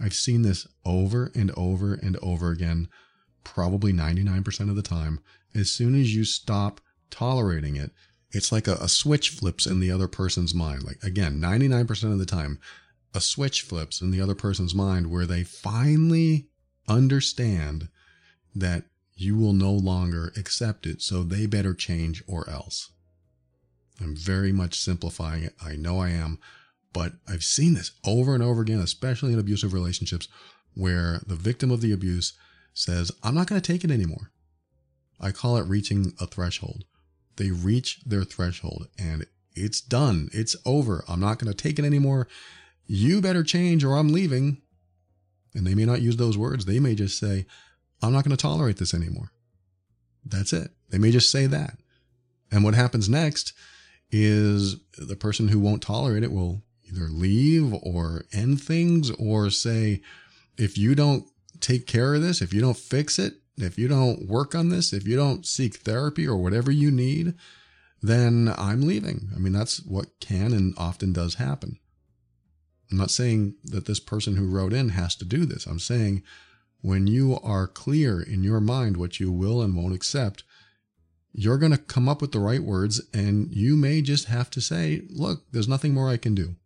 I've 0.00 0.14
seen 0.14 0.42
this 0.42 0.66
over 0.84 1.30
and 1.34 1.50
over 1.56 1.94
and 1.94 2.16
over 2.22 2.50
again, 2.50 2.88
probably 3.44 3.92
99% 3.92 4.68
of 4.68 4.76
the 4.76 4.82
time. 4.82 5.20
As 5.54 5.70
soon 5.70 5.98
as 5.98 6.14
you 6.14 6.24
stop 6.24 6.80
tolerating 7.10 7.76
it, 7.76 7.90
it's 8.32 8.52
like 8.52 8.68
a, 8.68 8.74
a 8.74 8.88
switch 8.88 9.30
flips 9.30 9.66
in 9.66 9.80
the 9.80 9.90
other 9.90 10.08
person's 10.08 10.54
mind. 10.54 10.84
Like, 10.84 11.02
again, 11.02 11.40
99% 11.40 12.12
of 12.12 12.18
the 12.18 12.26
time, 12.26 12.58
a 13.14 13.20
switch 13.20 13.62
flips 13.62 14.00
in 14.00 14.10
the 14.10 14.20
other 14.20 14.34
person's 14.34 14.74
mind 14.74 15.10
where 15.10 15.26
they 15.26 15.42
finally 15.42 16.46
understand 16.88 17.88
that 18.54 18.84
you 19.14 19.36
will 19.36 19.52
no 19.52 19.72
longer 19.72 20.32
accept 20.36 20.86
it, 20.86 21.02
so 21.02 21.22
they 21.22 21.46
better 21.46 21.74
change 21.74 22.22
or 22.26 22.48
else. 22.48 22.90
I'm 24.00 24.16
very 24.16 24.52
much 24.52 24.80
simplifying 24.80 25.42
it. 25.42 25.54
I 25.62 25.76
know 25.76 26.00
I 26.00 26.10
am, 26.10 26.38
but 26.92 27.14
I've 27.28 27.44
seen 27.44 27.74
this 27.74 27.92
over 28.04 28.34
and 28.34 28.42
over 28.42 28.62
again, 28.62 28.80
especially 28.80 29.32
in 29.32 29.38
abusive 29.38 29.74
relationships, 29.74 30.28
where 30.74 31.20
the 31.26 31.34
victim 31.34 31.70
of 31.70 31.80
the 31.80 31.92
abuse 31.92 32.32
says, 32.72 33.12
I'm 33.22 33.34
not 33.34 33.46
going 33.46 33.60
to 33.60 33.72
take 33.72 33.84
it 33.84 33.90
anymore. 33.90 34.30
I 35.20 35.32
call 35.32 35.56
it 35.56 35.66
reaching 35.66 36.14
a 36.20 36.26
threshold. 36.26 36.84
They 37.36 37.50
reach 37.50 38.00
their 38.04 38.24
threshold 38.24 38.88
and 38.98 39.26
it's 39.54 39.80
done. 39.80 40.28
It's 40.32 40.56
over. 40.64 41.04
I'm 41.08 41.20
not 41.20 41.38
going 41.38 41.52
to 41.52 41.56
take 41.56 41.78
it 41.78 41.84
anymore. 41.84 42.28
You 42.86 43.20
better 43.20 43.42
change 43.42 43.84
or 43.84 43.96
I'm 43.96 44.12
leaving. 44.12 44.62
And 45.54 45.66
they 45.66 45.74
may 45.74 45.84
not 45.84 46.00
use 46.00 46.16
those 46.16 46.38
words. 46.38 46.64
They 46.64 46.80
may 46.80 46.94
just 46.94 47.18
say, 47.18 47.46
I'm 48.02 48.12
not 48.12 48.24
going 48.24 48.36
to 48.36 48.40
tolerate 48.40 48.76
this 48.76 48.94
anymore. 48.94 49.32
That's 50.24 50.52
it. 50.52 50.70
They 50.90 50.98
may 50.98 51.10
just 51.10 51.30
say 51.30 51.46
that. 51.46 51.76
And 52.52 52.64
what 52.64 52.74
happens 52.74 53.08
next 53.08 53.52
is 54.10 54.76
the 54.98 55.16
person 55.16 55.48
who 55.48 55.60
won't 55.60 55.82
tolerate 55.82 56.22
it 56.22 56.32
will 56.32 56.62
either 56.84 57.08
leave 57.08 57.72
or 57.74 58.24
end 58.32 58.60
things 58.62 59.10
or 59.12 59.50
say, 59.50 60.02
if 60.56 60.76
you 60.76 60.94
don't 60.94 61.24
take 61.60 61.86
care 61.86 62.14
of 62.14 62.22
this, 62.22 62.42
if 62.42 62.52
you 62.52 62.60
don't 62.60 62.76
fix 62.76 63.18
it, 63.18 63.34
if 63.56 63.78
you 63.78 63.88
don't 63.88 64.26
work 64.26 64.54
on 64.54 64.68
this, 64.68 64.92
if 64.92 65.06
you 65.06 65.16
don't 65.16 65.46
seek 65.46 65.76
therapy 65.76 66.26
or 66.26 66.36
whatever 66.36 66.70
you 66.70 66.90
need, 66.90 67.34
then 68.02 68.52
I'm 68.56 68.82
leaving. 68.82 69.30
I 69.34 69.38
mean, 69.38 69.52
that's 69.52 69.82
what 69.82 70.20
can 70.20 70.52
and 70.52 70.74
often 70.78 71.12
does 71.12 71.34
happen. 71.34 71.78
I'm 72.90 72.98
not 72.98 73.10
saying 73.10 73.54
that 73.64 73.86
this 73.86 74.00
person 74.00 74.36
who 74.36 74.48
wrote 74.48 74.72
in 74.72 74.90
has 74.90 75.14
to 75.16 75.24
do 75.24 75.44
this. 75.44 75.66
I'm 75.66 75.78
saying 75.78 76.22
when 76.80 77.06
you 77.06 77.38
are 77.42 77.66
clear 77.66 78.20
in 78.20 78.42
your 78.42 78.60
mind 78.60 78.96
what 78.96 79.20
you 79.20 79.30
will 79.30 79.62
and 79.62 79.76
won't 79.76 79.94
accept, 79.94 80.44
you're 81.32 81.58
going 81.58 81.72
to 81.72 81.78
come 81.78 82.08
up 82.08 82.20
with 82.20 82.32
the 82.32 82.40
right 82.40 82.62
words 82.62 83.00
and 83.14 83.52
you 83.52 83.76
may 83.76 84.02
just 84.02 84.26
have 84.26 84.50
to 84.50 84.60
say, 84.60 85.02
look, 85.10 85.44
there's 85.52 85.68
nothing 85.68 85.94
more 85.94 86.08
I 86.08 86.16
can 86.16 86.34
do. 86.34 86.56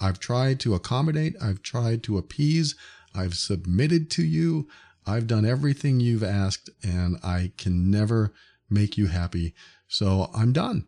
I've 0.00 0.20
tried 0.20 0.60
to 0.60 0.74
accommodate, 0.74 1.34
I've 1.42 1.62
tried 1.62 2.02
to 2.04 2.18
appease, 2.18 2.76
I've 3.16 3.34
submitted 3.34 4.10
to 4.12 4.24
you, 4.24 4.68
I've 5.06 5.26
done 5.26 5.46
everything 5.46 6.00
you've 6.00 6.24
asked, 6.24 6.68
and 6.82 7.16
I 7.22 7.52
can 7.56 7.90
never 7.90 8.32
make 8.68 8.98
you 8.98 9.06
happy. 9.06 9.54
So 9.88 10.30
I'm 10.34 10.52
done. 10.52 10.86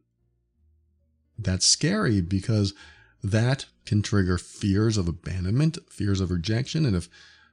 That's 1.38 1.66
scary 1.66 2.20
because 2.20 2.74
that 3.22 3.66
can 3.86 4.02
trigger 4.02 4.38
fears 4.38 4.96
of 4.96 5.08
abandonment, 5.08 5.78
fears 5.88 6.20
of 6.20 6.30
rejection. 6.30 6.84
And 6.84 6.96
if 6.96 7.08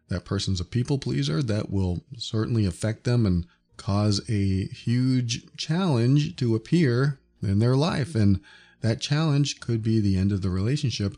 that 0.09 0.25
person's 0.25 0.59
a 0.59 0.65
people 0.65 0.97
pleaser, 0.97 1.41
that 1.43 1.71
will 1.71 2.03
certainly 2.17 2.65
affect 2.65 3.03
them 3.03 3.25
and 3.25 3.45
cause 3.77 4.21
a 4.29 4.65
huge 4.65 5.55
challenge 5.55 6.35
to 6.37 6.55
appear 6.55 7.19
in 7.41 7.59
their 7.59 7.75
life. 7.75 8.15
And 8.15 8.41
that 8.81 9.01
challenge 9.01 9.59
could 9.59 9.83
be 9.83 9.99
the 9.99 10.17
end 10.17 10.31
of 10.31 10.41
the 10.41 10.49
relationship 10.49 11.15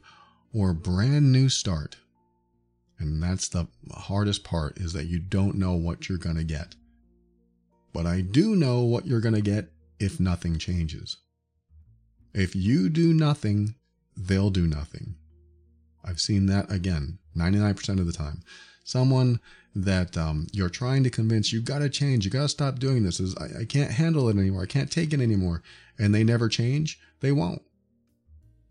or 0.54 0.72
a 0.72 0.76
brand 0.76 1.32
new 1.32 1.50
start. 1.50 1.98
And 3.00 3.22
that's 3.22 3.48
the 3.48 3.68
hardest 3.94 4.44
part 4.44 4.78
is 4.78 4.94
that 4.94 5.06
you 5.06 5.20
don't 5.20 5.56
know 5.56 5.74
what 5.74 6.10
you're 6.10 6.18
going 6.18 6.38
to 6.38 6.44
get. 6.44 6.76
But 7.94 8.06
I 8.06 8.22
do 8.22 8.56
know 8.56 8.82
what 8.82 9.06
you're 9.06 9.22
going 9.22 9.36
to 9.36 9.42
get 9.42 9.72
if 10.00 10.20
nothing 10.20 10.58
changes. 10.58 11.18
If 12.34 12.56
you 12.56 12.90
do 12.90 13.14
nothing, 13.14 13.76
they'll 14.16 14.50
do 14.50 14.68
nothing. 14.68 15.16
I've 16.04 16.20
seen 16.20 16.46
that 16.48 16.72
again 16.72 17.20
99% 17.36 18.00
of 18.00 18.06
the 18.06 18.14
time. 18.14 18.42
Someone 18.84 19.40
that 19.76 20.18
um, 20.18 20.48
you're 20.52 20.70
trying 20.70 21.04
to 21.04 21.10
convince 21.10 21.52
you 21.52 21.62
got 21.62 21.80
to 21.80 21.90
change, 21.90 22.26
you 22.26 22.32
got 22.32 22.44
to 22.44 22.50
stop 22.50 22.80
doing 22.80 23.04
this. 23.04 23.20
Is 23.20 23.36
I, 23.38 23.62
I 23.62 23.66
can't 23.66 23.92
handle 23.92 24.30
it 24.30 24.38
anymore. 24.38 24.64
I 24.64 24.68
can't 24.68 24.92
take 24.92 25.14
it 25.14 25.22
anymore. 25.22 25.62
And 26.00 26.14
they 26.16 26.24
never 26.24 26.48
change. 26.48 27.00
They 27.20 27.32
won't. 27.32 27.62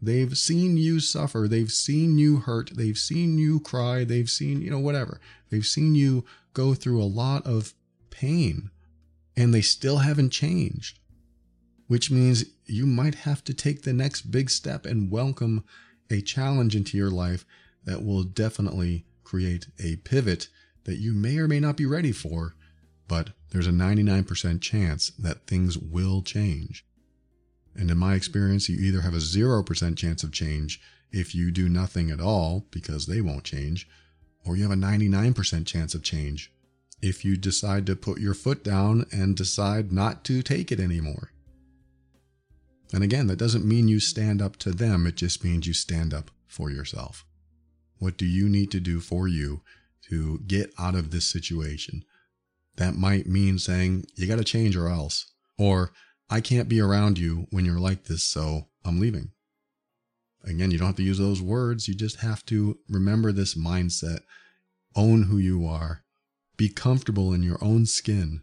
They've 0.00 0.36
seen 0.36 0.76
you 0.76 1.00
suffer. 1.00 1.46
They've 1.48 1.70
seen 1.70 2.18
you 2.18 2.38
hurt. 2.38 2.70
They've 2.74 2.98
seen 2.98 3.38
you 3.38 3.60
cry. 3.60 4.04
They've 4.04 4.28
seen, 4.28 4.60
you 4.60 4.70
know, 4.70 4.78
whatever. 4.78 5.20
They've 5.50 5.66
seen 5.66 5.94
you 5.94 6.24
go 6.52 6.74
through 6.74 7.02
a 7.02 7.04
lot 7.04 7.46
of 7.46 7.74
pain 8.10 8.70
and 9.36 9.52
they 9.52 9.60
still 9.60 9.98
haven't 9.98 10.30
changed, 10.30 10.98
which 11.86 12.10
means 12.10 12.44
you 12.64 12.86
might 12.86 13.14
have 13.14 13.44
to 13.44 13.54
take 13.54 13.82
the 13.82 13.92
next 13.92 14.30
big 14.30 14.50
step 14.50 14.86
and 14.86 15.10
welcome 15.10 15.64
a 16.10 16.20
challenge 16.20 16.74
into 16.74 16.96
your 16.96 17.10
life 17.10 17.44
that 17.84 18.04
will 18.04 18.22
definitely 18.22 19.04
create 19.24 19.66
a 19.78 19.96
pivot 19.96 20.48
that 20.84 20.98
you 20.98 21.12
may 21.12 21.36
or 21.38 21.48
may 21.48 21.60
not 21.60 21.76
be 21.76 21.84
ready 21.84 22.12
for, 22.12 22.54
but 23.08 23.30
there's 23.50 23.66
a 23.66 23.72
99% 23.72 24.60
chance 24.60 25.10
that 25.18 25.46
things 25.46 25.76
will 25.76 26.22
change. 26.22 26.85
And 27.78 27.90
in 27.90 27.98
my 27.98 28.14
experience, 28.14 28.68
you 28.68 28.78
either 28.78 29.02
have 29.02 29.14
a 29.14 29.18
0% 29.18 29.96
chance 29.96 30.22
of 30.22 30.32
change 30.32 30.80
if 31.12 31.34
you 31.34 31.50
do 31.50 31.68
nothing 31.68 32.10
at 32.10 32.20
all 32.20 32.66
because 32.70 33.06
they 33.06 33.20
won't 33.20 33.44
change, 33.44 33.88
or 34.44 34.56
you 34.56 34.62
have 34.62 34.72
a 34.72 34.80
99% 34.80 35.66
chance 35.66 35.94
of 35.94 36.02
change 36.02 36.52
if 37.02 37.24
you 37.24 37.36
decide 37.36 37.86
to 37.86 37.96
put 37.96 38.20
your 38.20 38.34
foot 38.34 38.64
down 38.64 39.04
and 39.12 39.36
decide 39.36 39.92
not 39.92 40.24
to 40.24 40.42
take 40.42 40.72
it 40.72 40.80
anymore. 40.80 41.30
And 42.92 43.02
again, 43.02 43.26
that 43.26 43.38
doesn't 43.38 43.64
mean 43.64 43.88
you 43.88 44.00
stand 44.00 44.40
up 44.40 44.56
to 44.58 44.70
them, 44.70 45.06
it 45.06 45.16
just 45.16 45.44
means 45.44 45.66
you 45.66 45.74
stand 45.74 46.14
up 46.14 46.30
for 46.46 46.70
yourself. 46.70 47.24
What 47.98 48.16
do 48.16 48.26
you 48.26 48.48
need 48.48 48.70
to 48.72 48.80
do 48.80 49.00
for 49.00 49.26
you 49.26 49.62
to 50.08 50.40
get 50.46 50.72
out 50.78 50.94
of 50.94 51.10
this 51.10 51.26
situation? 51.26 52.04
That 52.76 52.94
might 52.94 53.26
mean 53.26 53.58
saying, 53.58 54.06
you 54.14 54.26
got 54.26 54.38
to 54.38 54.44
change 54.44 54.76
or 54.76 54.88
else. 54.88 55.32
Or, 55.58 55.92
I 56.28 56.40
can't 56.40 56.68
be 56.68 56.80
around 56.80 57.18
you 57.18 57.46
when 57.50 57.64
you're 57.64 57.78
like 57.78 58.04
this, 58.04 58.24
so 58.24 58.66
I'm 58.84 59.00
leaving. 59.00 59.30
Again, 60.44 60.70
you 60.70 60.78
don't 60.78 60.88
have 60.88 60.96
to 60.96 61.02
use 61.02 61.18
those 61.18 61.42
words. 61.42 61.88
You 61.88 61.94
just 61.94 62.16
have 62.16 62.44
to 62.46 62.78
remember 62.88 63.32
this 63.32 63.54
mindset, 63.54 64.20
own 64.94 65.24
who 65.24 65.38
you 65.38 65.66
are, 65.66 66.02
be 66.56 66.68
comfortable 66.68 67.32
in 67.32 67.42
your 67.42 67.58
own 67.62 67.86
skin, 67.86 68.42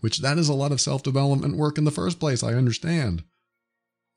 which 0.00 0.18
that 0.18 0.38
is 0.38 0.48
a 0.48 0.54
lot 0.54 0.72
of 0.72 0.80
self 0.80 1.02
development 1.02 1.56
work 1.56 1.78
in 1.78 1.84
the 1.84 1.90
first 1.90 2.18
place. 2.18 2.42
I 2.42 2.54
understand. 2.54 3.22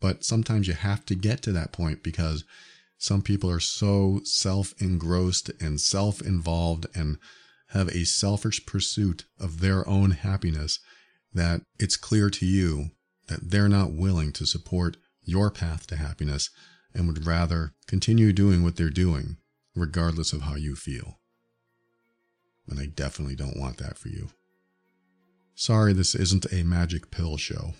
But 0.02 0.24
sometimes 0.24 0.68
you 0.68 0.74
have 0.74 1.06
to 1.08 1.16
get 1.16 1.42
to 1.44 1.52
that 1.52 1.74
point 1.74 2.04
because 2.04 2.46
some 2.98 3.22
people 3.22 3.50
are 3.50 3.60
so 3.60 4.22
self 4.24 4.74
engrossed 4.82 5.52
and 5.62 5.80
self 5.80 6.22
involved 6.22 6.88
and 6.96 7.18
have 7.70 7.90
a 7.90 8.06
selfish 8.06 8.66
pursuit 8.66 9.26
of 9.40 9.60
their 9.60 9.88
own 9.88 10.12
happiness 10.12 10.80
that 11.34 11.62
it's 11.80 11.98
clear 11.98 12.30
to 12.30 12.46
you 12.46 12.92
that 13.28 13.52
they're 13.52 13.70
not 13.70 13.92
willing 13.92 14.32
to 14.34 14.46
support 14.46 14.98
your 15.24 15.52
path 15.52 15.86
to 15.88 15.96
happiness 15.96 16.50
and 16.94 17.08
would 17.08 17.26
rather 17.26 17.74
continue 17.88 18.34
doing 18.34 18.64
what 18.64 18.76
they're 18.76 18.90
doing, 18.90 19.38
regardless 19.76 20.34
of 20.34 20.42
how 20.42 20.56
you 20.56 20.76
feel. 20.76 21.20
And 22.68 22.80
I 22.80 22.88
definitely 22.88 23.36
don't 23.36 23.60
want 23.60 23.78
that 23.78 23.98
for 23.98 24.10
you. 24.10 24.30
Sorry, 25.56 25.94
this 25.94 26.16
isn't 26.16 26.52
a 26.52 26.64
magic 26.64 27.12
pill 27.12 27.38
show. 27.38 27.74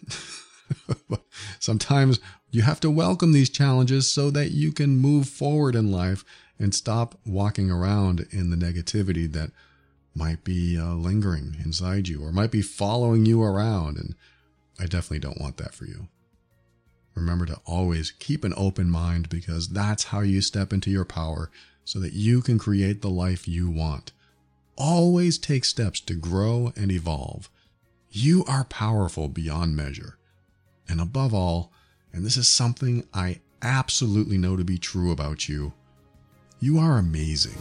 Sometimes 1.60 2.20
you 2.52 2.62
have 2.62 2.80
to 2.82 2.92
welcome 2.92 3.32
these 3.32 3.50
challenges 3.50 4.12
so 4.12 4.30
that 4.32 4.52
you 4.52 4.72
can 4.72 4.98
move 4.98 5.28
forward 5.30 5.76
in 5.76 5.92
life 5.92 6.24
and 6.60 6.76
stop 6.76 7.16
walking 7.26 7.72
around 7.72 8.28
in 8.32 8.50
the 8.50 8.58
negativity 8.58 9.32
that 9.32 9.52
might 10.16 10.44
be 10.44 10.78
uh, 10.78 10.94
lingering 10.94 11.58
inside 11.64 12.08
you 12.08 12.24
or 12.24 12.32
might 12.32 12.52
be 12.52 12.62
following 12.62 13.26
you 13.26 13.42
around. 13.42 13.98
And 13.98 14.16
I 14.80 14.84
definitely 14.84 15.20
don't 15.20 15.40
want 15.40 15.58
that 15.58 15.74
for 15.74 15.86
you. 15.86 16.08
Remember 17.16 17.46
to 17.46 17.60
always 17.66 18.12
keep 18.12 18.44
an 18.44 18.54
open 18.56 18.90
mind 18.90 19.30
because 19.30 19.70
that's 19.70 20.06
how 20.06 20.22
you 20.22 20.42
step 20.42 20.72
into 20.72 20.90
your 20.90 21.06
power 21.06 21.52
so 21.84 22.00
that 22.00 22.14
you 22.14 22.42
can 22.42 22.58
create 22.58 23.02
the 23.02 23.10
life 23.10 23.48
you 23.48 23.70
want. 23.70 24.12
Always 24.78 25.38
take 25.38 25.66
steps 25.66 26.00
to 26.02 26.14
grow 26.14 26.72
and 26.78 26.92
evolve. 26.92 27.50
You 28.12 28.46
are 28.46 28.64
powerful 28.64 29.28
beyond 29.28 29.76
measure. 29.76 30.18
And 30.88 31.02
above 31.02 31.34
all, 31.34 31.72
and 32.14 32.26
this 32.26 32.38
is 32.38 32.48
something 32.48 33.06
I 33.14 33.42
absolutely 33.62 34.38
know 34.38 34.56
to 34.56 34.64
be 34.64 34.78
true 34.78 35.12
about 35.12 35.50
you, 35.50 35.74
you 36.60 36.78
are 36.80 36.98
amazing. 36.98 37.58